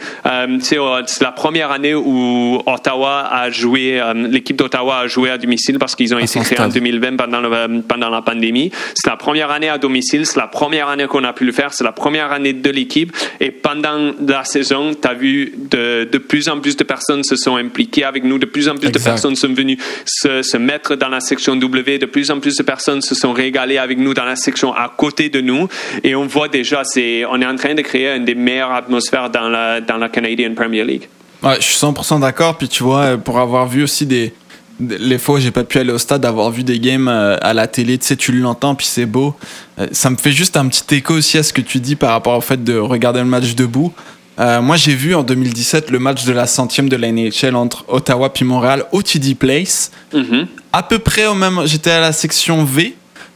[0.60, 0.78] c'est
[1.20, 6.14] la première année où Ottawa a joué, l'équipe d'Ottawa a joué à domicile parce qu'ils
[6.14, 8.70] ont été créés en 2020 pendant le, pendant la pandémie.
[8.94, 11.72] C'est la première année à domicile, c'est la première année qu'on a pu le faire,
[11.72, 13.14] c'est la première année de l'équipe.
[13.40, 17.36] Et pendant la saison, tu as vu de de plus en plus de personnes se
[17.36, 21.08] sont impliquées avec nous, de plus en plus de personnes sont venues se, mettre dans
[21.08, 24.24] la section W, de plus en plus de personnes se sont régalées avec nous dans
[24.24, 25.68] la section à côté de nous.
[26.04, 29.30] Et on voit déjà, c'est, on est en train de créer une des meilleures atmosphères
[29.30, 31.08] dans la, dans la Canadian Premier League.
[31.42, 32.58] Ouais, je suis 100% d'accord.
[32.58, 34.34] Puis tu vois, pour avoir vu aussi des,
[34.80, 37.54] les fois où j'ai pas pu aller au stade, avoir vu des games euh, à
[37.54, 39.34] la télé, tu sais, tu l'entends, puis c'est beau.
[39.78, 42.10] Euh, ça me fait juste un petit écho aussi à ce que tu dis par
[42.10, 43.92] rapport au fait de regarder le match debout.
[44.38, 47.84] Euh, moi, j'ai vu en 2017 le match de la centième de la NHL entre
[47.88, 49.90] Ottawa puis Montréal au TD Place.
[50.14, 50.46] Mhm.
[50.72, 51.60] À peu près au même.
[51.64, 52.94] J'étais à la section V,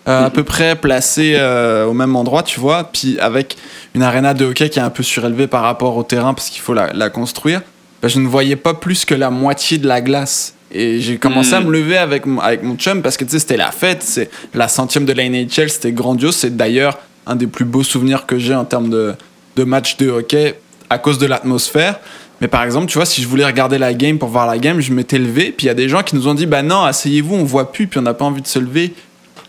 [0.09, 0.31] euh, à mhm.
[0.31, 2.85] peu près placé euh, au même endroit, tu vois.
[2.85, 3.57] Puis avec
[3.95, 6.63] une arena de hockey qui est un peu surélevée par rapport au terrain parce qu'il
[6.63, 7.61] faut la, construire.
[8.03, 10.55] Ben, je ne voyais pas plus que la moitié de la glace.
[10.73, 11.69] Et j'ai commencé à mhm.
[11.69, 15.13] me lever avec, avec mon chum parce que c'était la fête, c'est la centième de
[15.13, 16.35] la NHL, c'était grandiose.
[16.35, 19.15] C'est d'ailleurs un des plus beaux souvenirs que j'ai en termes de,
[19.57, 20.57] de match de hockey
[20.91, 22.01] à cause de l'atmosphère.
[22.41, 24.80] Mais par exemple, tu vois, si je voulais regarder la game pour voir la game,
[24.80, 25.55] je m'étais levé.
[25.57, 27.72] Puis il y a des gens qui nous ont dit Bah non, asseyez-vous, on voit
[27.72, 28.93] plus, puis on n'a pas envie de se lever.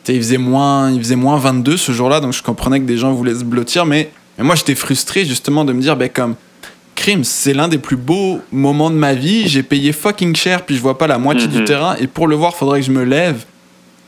[0.07, 3.11] il faisait, moins, il faisait moins 22 ce jour-là, donc je comprenais que des gens
[3.11, 3.85] voulaient se blottir.
[3.85, 6.35] Mais, moi, j'étais frustré justement de me dire Bah comme.
[6.95, 9.49] Crime, c'est l'un des plus beaux moments de ma vie.
[9.49, 11.65] J'ai payé fucking cher, puis je vois pas la moitié du mhm.
[11.65, 11.95] terrain.
[11.99, 13.43] Et pour le voir, faudrait que je me lève.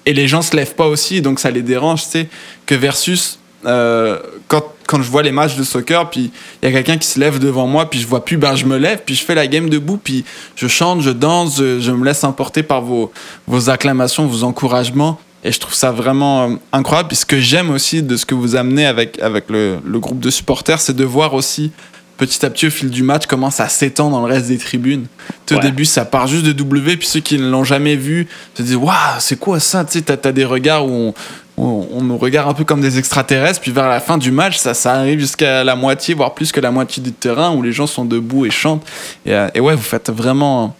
[0.05, 2.29] et les gens se lèvent pas aussi, donc ça les dérange, tu sais,
[2.65, 6.31] que versus euh, quand, quand je vois les matchs de soccer, puis
[6.61, 8.65] il y a quelqu'un qui se lève devant moi, puis je vois plus, ben je
[8.65, 10.25] me lève, puis je fais la game debout, puis
[10.55, 13.11] je chante, je danse, je, me laisse emporter par vos,
[13.45, 15.19] vos acclamations, vos encouragements.
[15.43, 17.09] Et je trouve ça vraiment euh, incroyable.
[17.09, 20.19] Puis ce que j'aime aussi de ce que vous amenez avec, avec le, le groupe
[20.19, 21.71] de supporters, c'est de voir aussi
[22.17, 25.05] petit à petit au fil du match comment ça s'étend dans le reste des tribunes.
[25.51, 28.63] Au début, ça part juste de W, puis ceux qui ne l'ont jamais vu se
[28.63, 31.13] disent Waouh, c'est quoi ça Tu sais, t'as as des regards où on,
[31.57, 34.93] on, nous regarde un peu comme des extraterrestres, puis vers la fin du match, ça,
[34.93, 38.05] arrive jusqu'à la moitié, voire plus que la moitié du terrain où les gens sont
[38.05, 38.85] debout et chantent.
[39.25, 40.75] Et, euh, ouais, vous faites vraiment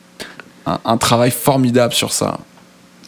[0.65, 2.37] un travail formidable sur ça.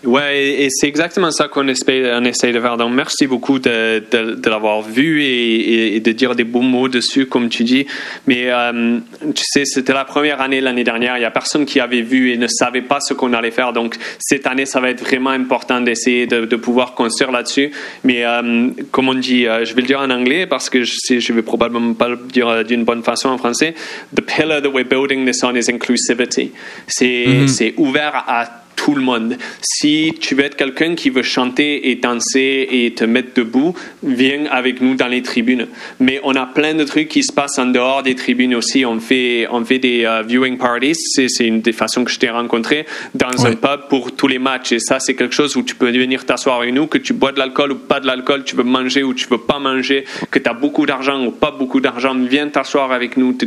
[0.06, 2.78] Ouais, et c'est exactement ça qu'on essaie, on essaie de faire.
[2.78, 6.88] Donc, merci beaucoup de, de, de l'avoir vu et, et, de dire des beaux mots
[6.88, 7.86] dessus, comme tu dis.
[8.26, 9.00] Mais euh,
[9.36, 11.18] tu sais, c'était la première année l'année dernière.
[11.18, 13.74] Il y a personne qui avait vu et ne savait pas ce qu'on allait faire.
[13.74, 17.72] Donc, cette année, ça va être vraiment important d'essayer de, de, pouvoir construire là-dessus.
[18.06, 20.94] Mais euh, comme on dit, euh, je vais le dire en anglais parce que je,
[20.98, 23.76] sais, je vais probablement pas le dire d'une bonne façon en français.
[24.16, 26.54] The pillar that we're building this on is inclusivity.
[26.88, 27.74] C'est mm -hmm.
[27.78, 28.46] ouvert à
[28.80, 29.36] tout le monde.
[29.62, 34.46] Si tu veux être quelqu'un qui veut chanter et danser et te mettre debout, viens
[34.50, 35.68] avec nous dans les tribunes.
[36.00, 38.86] Mais on a plein de trucs qui se passent en dehors des tribunes aussi.
[38.86, 40.96] On fait, on fait des uh, viewing parties.
[40.96, 43.52] C'est une des façons que je t'ai rencontré dans oui.
[43.52, 44.72] un pub pour tous les matchs.
[44.72, 47.34] Et ça, c'est quelque chose où tu peux venir t'asseoir avec nous, que tu bois
[47.34, 50.40] de l'alcool ou pas de l'alcool, tu veux manger ou tu veux pas manger, que
[50.40, 53.38] tu as beaucoup d'argent ou pas beaucoup d'argent, viens t'asseoir avec nous.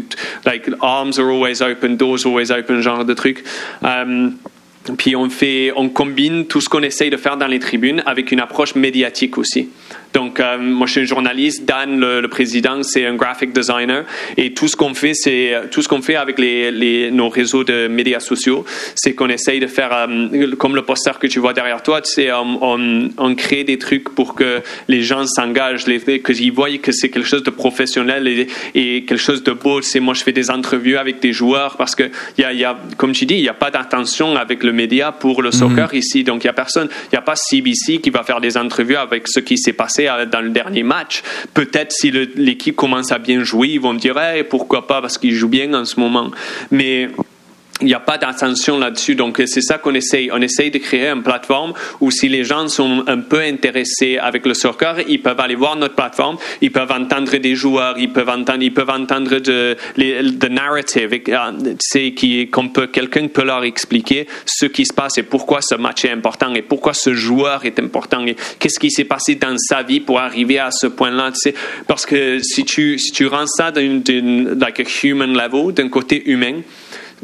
[0.45, 3.43] Like, arms are always open, doors always open, genre de trucs.
[3.83, 4.35] Um,
[4.97, 8.33] puis on fait, on combine tout ce qu'on essaye de faire dans les tribunes avec
[8.33, 9.68] une approche médiatique aussi.
[10.13, 11.65] Donc, euh, moi, je suis un journaliste.
[11.65, 14.05] Dan, le, le président, c'est un graphic designer.
[14.37, 17.65] Et tout ce qu'on fait, c'est tout ce qu'on fait avec les, les, nos réseaux
[17.65, 21.53] de médias sociaux, c'est qu'on essaye de faire euh, comme le poster que tu vois
[21.53, 22.01] derrière toi.
[22.01, 26.69] Tu sais, on, on, on, crée des trucs pour que les gens s'engagent, qu'ils voient
[26.83, 29.81] que c'est quelque chose de professionnel et, et quelque chose de beau.
[29.83, 32.05] C'est moi, je fais des entrevues avec des joueurs parce que
[32.39, 34.73] il y a, y a, comme tu dis, il n'y a pas d'attention avec le
[34.73, 35.99] média pour le soccer mm -hmm.
[35.99, 36.25] ici.
[36.25, 38.97] Donc, il n'y a personne, il n'y a pas CBC qui va faire des entrevues
[38.97, 41.23] avec ce qui s'est passé dans le dernier match.
[41.55, 45.49] Peut-être si l'équipe commence à bien jouer, ils vont dire pourquoi pas parce qu'ils jouent
[45.49, 46.31] bien en ce moment.
[46.71, 47.09] Mais
[47.81, 49.14] il n'y a pas d'attention là-dessus.
[49.14, 50.31] Donc, c'est ça qu'on essaye.
[50.33, 54.47] On essaye de créer une plateforme où si les gens sont un peu intéressés avec
[54.47, 58.29] le soccer, ils peuvent aller voir notre plateforme, ils peuvent entendre des joueurs, ils peuvent
[58.29, 61.20] entendre, ils peuvent entendre de, de narrative,
[61.81, 62.14] c'est
[62.53, 66.11] qu'on peut, quelqu'un peut leur expliquer ce qui se passe et pourquoi ce match est
[66.11, 70.01] important et pourquoi ce joueur est important et qu'est-ce qui s'est passé dans sa vie
[70.01, 71.33] pour arriver à ce point-là.
[71.33, 71.55] Tu sais,
[71.87, 74.01] parce que si tu, si tu rends ça d'un,
[74.55, 76.61] like a human level, d'un côté humain,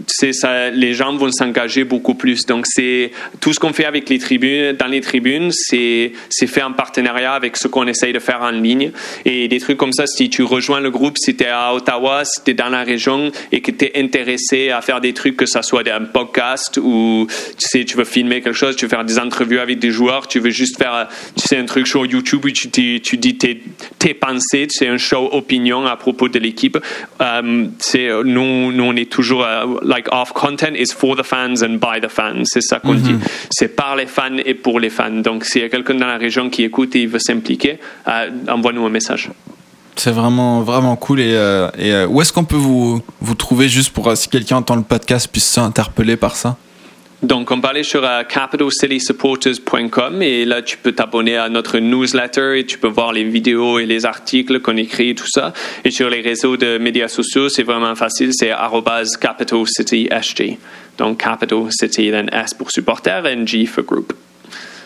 [0.06, 2.46] ça, les gens vont s'engager beaucoup plus.
[2.46, 6.62] Donc c'est tout ce qu'on fait avec les tribunes, dans les tribunes, c'est c'est fait
[6.62, 8.92] en partenariat avec ce qu'on essaye de faire en ligne.
[9.24, 12.24] Et des trucs comme ça, si tu rejoins le groupe, si tu es à Ottawa,
[12.24, 15.36] si tu es dans la région et que tu es intéressé à faire des trucs,
[15.36, 18.90] que ça soit un podcast ou tu sais, tu veux filmer quelque chose, tu veux
[18.90, 22.04] faire des entrevues avec des joueurs, tu veux juste faire, tu sais, un truc sur
[22.04, 26.78] YouTube où tu, tu dis tes, pensées, c'est un show opinion à propos de l'équipe.
[27.20, 27.72] Um,
[28.24, 32.00] nous, nous, on est toujours uh, like off content is for the fans and by
[32.00, 32.44] the fans.
[32.44, 33.18] C'est ça qu'on mm -hmm.
[33.18, 33.30] dit.
[33.50, 35.22] C'est par les fans et pour les fans.
[35.28, 38.56] Donc, s'il y a quelqu'un dans la région qui écoute et il veut s'impliquer, euh,
[38.56, 39.30] envoie-nous un message.
[39.96, 41.20] C'est vraiment, vraiment cool.
[41.20, 44.58] Et, euh, et euh, où est-ce qu'on peut vous, vous trouver juste pour si quelqu'un
[44.58, 46.56] entend le podcast puisse s'interpeller par ça?
[47.22, 52.64] Donc, on parlait sur uh, capitalcitysupporters.com et là, tu peux t'abonner à notre newsletter et
[52.64, 55.52] tu peux voir les vidéos et les articles qu'on écrit, tout ça.
[55.84, 58.52] Et sur les réseaux de médias sociaux, c'est vraiment facile, c'est
[59.20, 60.58] capitalcitysg.
[60.96, 64.12] Donc, Capital City, then S pour supporter et G for group.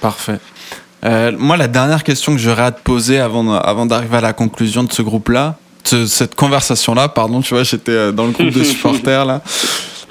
[0.00, 0.38] Parfait.
[1.04, 4.32] Euh, moi, la dernière question que j'aurais à te poser avant, avant d'arriver à la
[4.32, 5.56] conclusion de ce groupe-là,
[5.90, 9.42] de cette conversation-là, pardon, tu vois, j'étais dans le groupe de supporters là.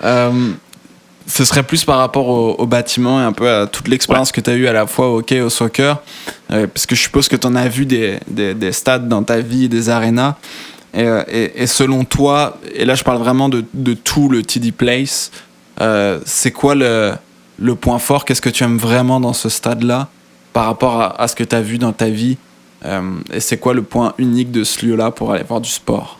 [0.03, 0.51] Euh,
[1.27, 4.33] ce serait plus par rapport au, au, bâtiment et un peu à toute l'expérience ouais.
[4.33, 6.01] que tu as eue à la fois au hockey et au soccer.
[6.51, 9.23] Euh, parce que je suppose que tu en as vu des, des, des, stades dans
[9.23, 10.35] ta vie, des arénas.
[10.93, 14.71] Et, et, et, selon toi, et là je parle vraiment de, de tout le TD
[14.71, 15.31] Place,
[15.79, 17.13] euh, c'est quoi le,
[17.59, 18.25] le point fort?
[18.25, 20.09] Qu'est-ce que tu aimes vraiment dans ce stade-là
[20.51, 22.37] par rapport à, à ce que tu as vu dans ta vie?
[22.85, 23.01] Euh,
[23.31, 26.19] Et c'est quoi le point unique de ce lieu-là pour aller voir du sport?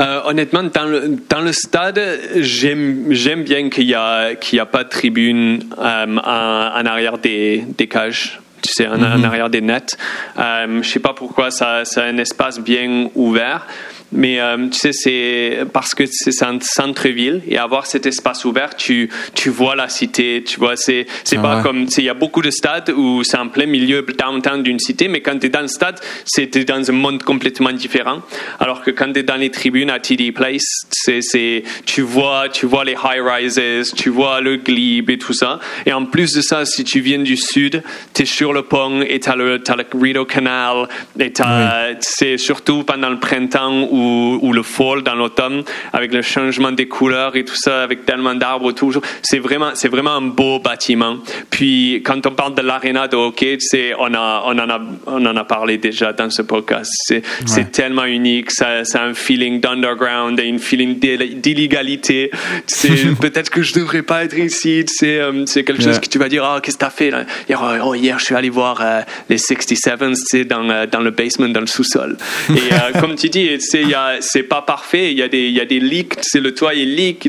[0.00, 2.00] Euh, honnêtement, dans le, dans le stade,
[2.40, 8.40] j'aime bien qu'il n'y a, pas de tribune euh, en, en, arrière des, des cages.
[8.60, 9.20] Tu sais, en, mm -hmm.
[9.20, 9.96] en arrière des nets.
[10.38, 13.66] Euh, je sais pas pourquoi, ça, c'est un espace bien ouvert.
[14.14, 18.76] Mais euh, tu sais, c'est parce que c'est un centre-ville et avoir cet espace ouvert,
[18.76, 22.42] tu, tu vois la cité, tu vois, c'est, c'est pas comme, il y a beaucoup
[22.42, 25.60] de stades où c'est en plein milieu downtown d'une cité, mais quand tu es dans
[25.60, 28.22] le stade, c'est dans un monde complètement différent.
[28.60, 32.66] Alors que quand tu es dans les tribunes à TD Place, c'est, tu vois, tu
[32.66, 35.58] vois les high rises, tu vois le glebe et tout ça.
[35.86, 37.82] Et en plus de ça, si tu viens du sud,
[38.14, 40.88] tu es sur le pont et tu as le, as le Rideau Canal
[41.18, 41.32] et
[42.00, 46.86] c'est surtout pendant le printemps ou, ou le fall dans l'automne avec le changement des
[46.86, 48.92] couleurs et tout ça, avec tellement d'arbres autour.
[49.22, 51.16] C'est vraiment, c'est vraiment un beau bâtiment.
[51.50, 55.24] Puis quand on parle de l'aréna de hockey, c'est, on, a, on, en a, on
[55.24, 56.90] en a parlé déjà dans ce podcast.
[57.06, 58.50] C'est, c'est tellement unique.
[58.50, 62.30] Ça, ça a un feeling d'underground et une feeling d'illégalité.
[62.66, 64.84] C'est peut-être que je devrais pas être ici.
[64.88, 67.10] C'est, euh, c'est quelque chose que tu vas dire, oh, qu'est-ce que tu as fait
[67.10, 67.24] là?
[67.48, 71.10] Hier, oh, hier, je suis allé voir euh, les 67s, c'est dans, euh, dans le
[71.10, 72.16] basement, dans le sous-sol.
[72.50, 73.58] Et comme tu dis,
[74.20, 75.12] c'est pas parfait.
[75.12, 76.14] Il y a des, il y a des leaks.
[76.22, 77.28] C'est le toit est leak.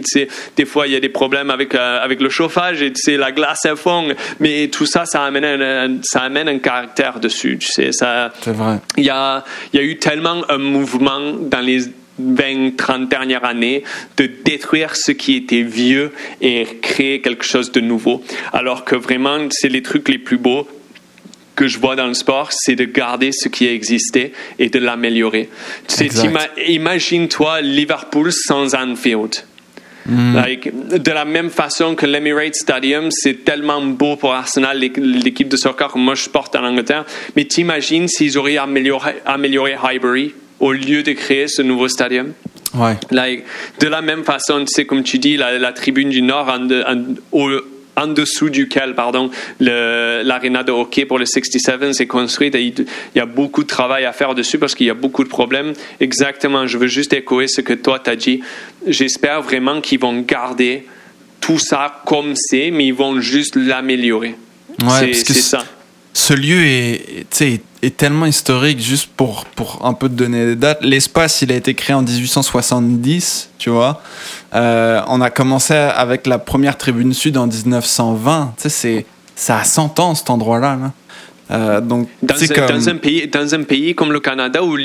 [0.55, 3.65] Des fois, il y a des problèmes avec, avec le chauffage et c'est la glace
[3.65, 4.07] à fond.
[4.39, 7.57] Mais tout ça, ça amène un, ça amène un caractère dessus.
[7.59, 8.33] Tu sais, ça.
[8.41, 8.79] C'est vrai.
[8.97, 9.43] Il y a,
[9.73, 11.85] il y a eu tellement un mouvement dans les
[12.19, 13.83] 20, 30 dernières années
[14.17, 16.11] de détruire ce qui était vieux
[16.41, 18.23] et créer quelque chose de nouveau.
[18.53, 20.67] Alors que vraiment, c'est les trucs les plus beaux
[21.55, 24.79] que je vois dans le sport, c'est de garder ce qui a existé et de
[24.79, 25.49] l'améliorer.
[26.67, 29.35] Imagine-toi Liverpool sans Anfield.
[30.07, 30.99] Mm.
[30.99, 35.91] de la même façon que l'Emirates Stadium, c'est tellement beau pour Arsenal, l'équipe de soccer
[35.91, 37.05] que moi je porte en Angleterre.
[37.35, 42.33] Mais t'imagines s'ils auraient amélioré, amélioré Highbury au lieu de créer ce nouveau stadium?
[42.75, 42.97] Ouais.
[43.79, 46.67] de la même façon, tu sais, comme tu dis, la, tribune du Nord, en,
[47.31, 47.49] au,
[47.95, 52.55] en dessous duquel pardon, l'aréna de hockey pour le 67 s'est construite.
[52.55, 52.85] il,
[53.15, 55.73] y a beaucoup de travail à faire dessus parce qu'il y a beaucoup de problèmes.
[55.99, 58.41] Exactement, je veux juste échoer ce que toi t'as dit.
[58.87, 60.85] J'espère vraiment qu'ils vont garder
[61.41, 64.35] tout ça comme c'est, mais ils vont juste l'améliorer.
[64.83, 65.63] Ouais, c'est ça.
[66.17, 70.77] Ce lieu est, est tellement historique, juste pour, pour un peu te donner des dates.
[70.81, 74.01] L'espace, il a été créé en 1870, tu vois.
[74.53, 78.53] Euh, on a commencé avec la première tribune sud en 1920.
[78.55, 79.05] Tu sais, c'est,
[79.35, 80.79] ça a 100 ans, cet endroit-là.
[81.51, 84.77] Euh, donc, dans, un, dans, un pays, dans un pays comme le Canada où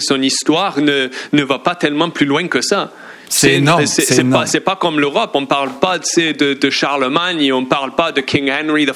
[0.00, 2.90] son histoire ne, ne va pas tellement plus loin que ça.
[3.28, 3.86] C'est énorme.
[3.86, 5.30] C'est pas, pas, comme l'Europe.
[5.34, 8.90] On parle pas de, de, Charlemagne, on parle pas de King Henry I,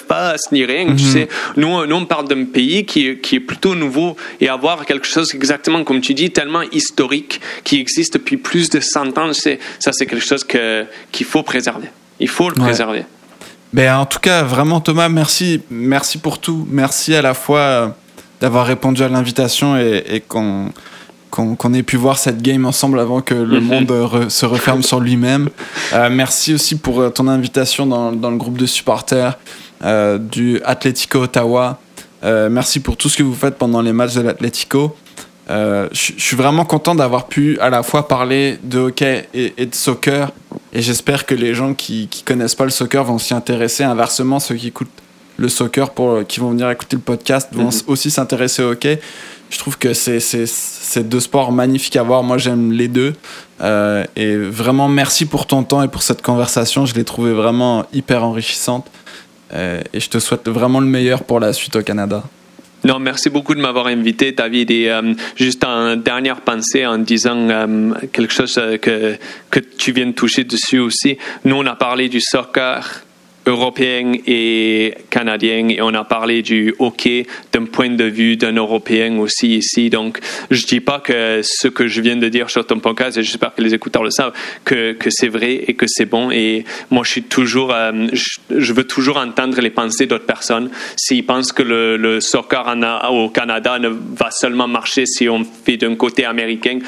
[0.53, 0.87] ni rien.
[0.87, 0.99] tu mhm.
[0.99, 1.29] sais.
[1.57, 5.35] Nous, nous, on parle d'un pays qui, qui est plutôt nouveau et avoir quelque chose
[5.35, 9.33] exactement, comme tu dis, tellement historique, qui existe depuis plus de 100 ans.
[9.33, 11.89] Ça, c'est quelque chose qu'il faut préserver.
[12.21, 13.05] Il faut le préserver.
[13.73, 16.67] Ben, en tout cas, vraiment, Thomas, merci, merci pour tout.
[16.71, 17.89] Merci à la fois euh,
[18.41, 20.73] d'avoir répondu à l'invitation et, et qu'on
[21.31, 23.67] qu'on ait pu voir cette game ensemble avant que le mhm.
[23.67, 25.49] monde se referme sur lui-même.
[25.95, 29.39] Euh, merci aussi pour euh, ton invitation dans, dans le groupe de supporters
[29.85, 31.79] euh, du Atletico Ottawa.
[32.23, 34.95] merci pour tout ce que vous faites pendant les matchs de l'Atletico.
[35.49, 40.31] je suis vraiment content d'avoir pu à la fois parler de hockey et, de soccer.
[40.73, 43.85] Et j'espère que les gens qui ne connaissent pas le soccer vont s'y intéresser.
[43.85, 44.89] Inversement, ceux qui écoutent
[45.39, 47.81] le soccer, pour, qui vont venir écouter le podcast, vont mhm.
[47.87, 49.01] aussi s'intéresser au hockey
[49.51, 52.23] je trouve que c'est deux sports magnifiques à voir.
[52.23, 53.15] Moi, j'aime les deux.
[53.61, 56.87] Euh, et vraiment, merci pour ton temps et pour cette conversation.
[56.87, 58.87] Je l'ai trouvée vraiment hyper enrichissante.
[59.55, 62.23] Euh, et je te souhaite vraiment le meilleur pour la suite au Canada.
[62.85, 64.71] Non, merci beaucoup de m'avoir invité, David.
[64.71, 67.49] Et euh, juste en dernière pensée, en disant
[68.13, 69.17] quelque chose que,
[69.51, 71.17] que tu viens de toucher dessus aussi.
[71.45, 73.03] Nous, on a parlé du soccer
[73.49, 79.19] européen et canadien et on a parlé du hockey d'un point de vue d'un Européen
[79.19, 79.89] aussi ici.
[79.91, 80.19] Donc,
[80.51, 83.55] je dis pas que ce que je viens de dire sur ton podcast, et j'espère
[83.55, 84.33] que les écouteurs le savent,
[84.65, 86.31] que, que c'est vrai et que c'est bon.
[86.31, 88.07] Et moi, je suis toujours, euh,
[88.51, 90.71] je, veux toujours entendre les pensées d'autres personnes.
[90.97, 92.77] S'ils pensent que le, le soccer
[93.11, 96.79] au Canada ne va seulement marcher si on fait d'un côté américain,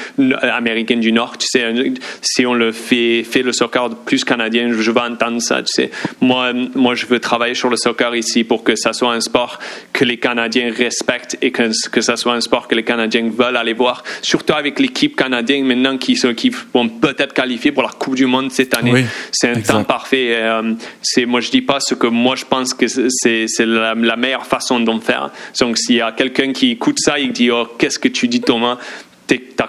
[0.41, 1.73] américain du Nord, tu sais,
[2.21, 5.91] si on le fait, fait le soccer plus canadien, je veux entendre ça, tu sais.
[6.21, 9.21] Moi, euh, moi, je veux travailler sur le soccer ici pour que ça soit un
[9.21, 9.59] sport
[9.93, 13.57] que les Canadiens respectent et que, que ça soit un sport que les Canadiens veulent
[13.57, 14.03] aller voir.
[14.21, 18.51] Surtout avec l'équipe canadienne maintenant qui, qui vont peut-être qualifier pour la Coupe du Monde
[18.51, 19.05] cette année.
[19.31, 20.35] c'est un temps parfait.
[20.37, 24.15] Euh, c'est, moi, je dis pas ce que moi je pense que c'est, la, la,
[24.15, 25.31] meilleure façon d'en faire.
[25.59, 28.27] Donc, s'il y a quelqu'un qui écoute ça et qui dit, oh, qu'est-ce que tu
[28.27, 28.77] dis, Thomas?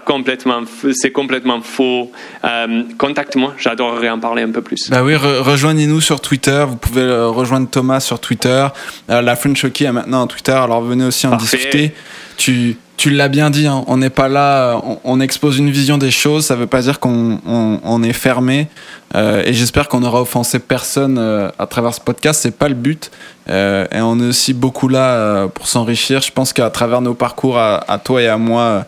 [0.05, 0.63] Complètement,
[0.93, 2.11] c'est complètement faux.
[2.45, 4.91] Euh, contacte-moi, j'adorerais en parler un peu plus.
[4.91, 6.65] Bah oui, rejoignez-nous sur Twitter.
[6.69, 8.67] Vous pouvez euh, rejoindre Thomas sur Twitter.
[9.11, 11.93] Euh, la French Hockey a maintenant un Twitter, alors venez aussi en discuter.
[12.37, 15.99] Tu, tu l'as bien dit, hein, on n'est pas là, on, on, expose une vision
[15.99, 18.69] des choses, ça veut pas dire qu'on on, on est fermé.
[19.15, 22.75] Euh, et j'espère qu'on n'aura offensé personne euh, à travers ce podcast, c'est pas le
[22.75, 23.11] but.
[23.49, 26.23] Euh, et on est aussi beaucoup là pour s'enrichir.
[26.23, 28.87] Je pense qu'à travers nos parcours, à, à, toi et à moi,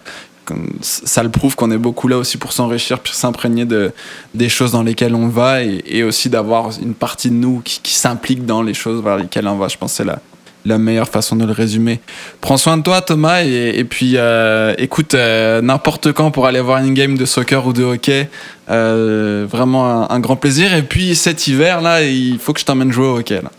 [0.80, 3.92] ça le prouve qu'on est beaucoup là aussi pour s'enrichir, pour s'imprégner de,
[4.34, 8.44] des choses dans lesquelles on va et, aussi d'avoir une partie de nous qui, s'implique
[8.44, 9.68] dans les choses vers lesquelles on va.
[9.68, 10.18] Je pense que c'est la,
[10.64, 12.00] la meilleure façon de le résumer.
[12.40, 16.60] Prends soin de toi, Thomas, et, et puis euh, écoute euh, n'importe quand pour aller
[16.60, 18.28] voir une game de soccer ou de hockey.
[18.70, 20.74] Euh, vraiment un, un, grand plaisir.
[20.74, 23.40] Et puis cet hiver, là, il faut que je t'emmène jouer au hockey.
[23.42, 23.50] Là.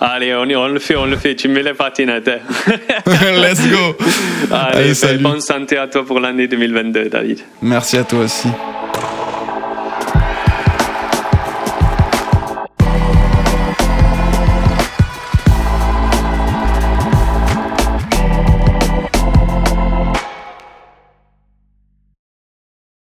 [0.00, 1.34] Allez, on, on, le fait, on le fait.
[1.36, 2.26] Tu mets les patinettes.
[3.06, 3.96] Let's go.
[4.50, 5.22] Allez, Allez salut.
[5.22, 7.40] bonne santé à toi pour l'année 2022, David.
[7.62, 8.48] Merci à toi aussi.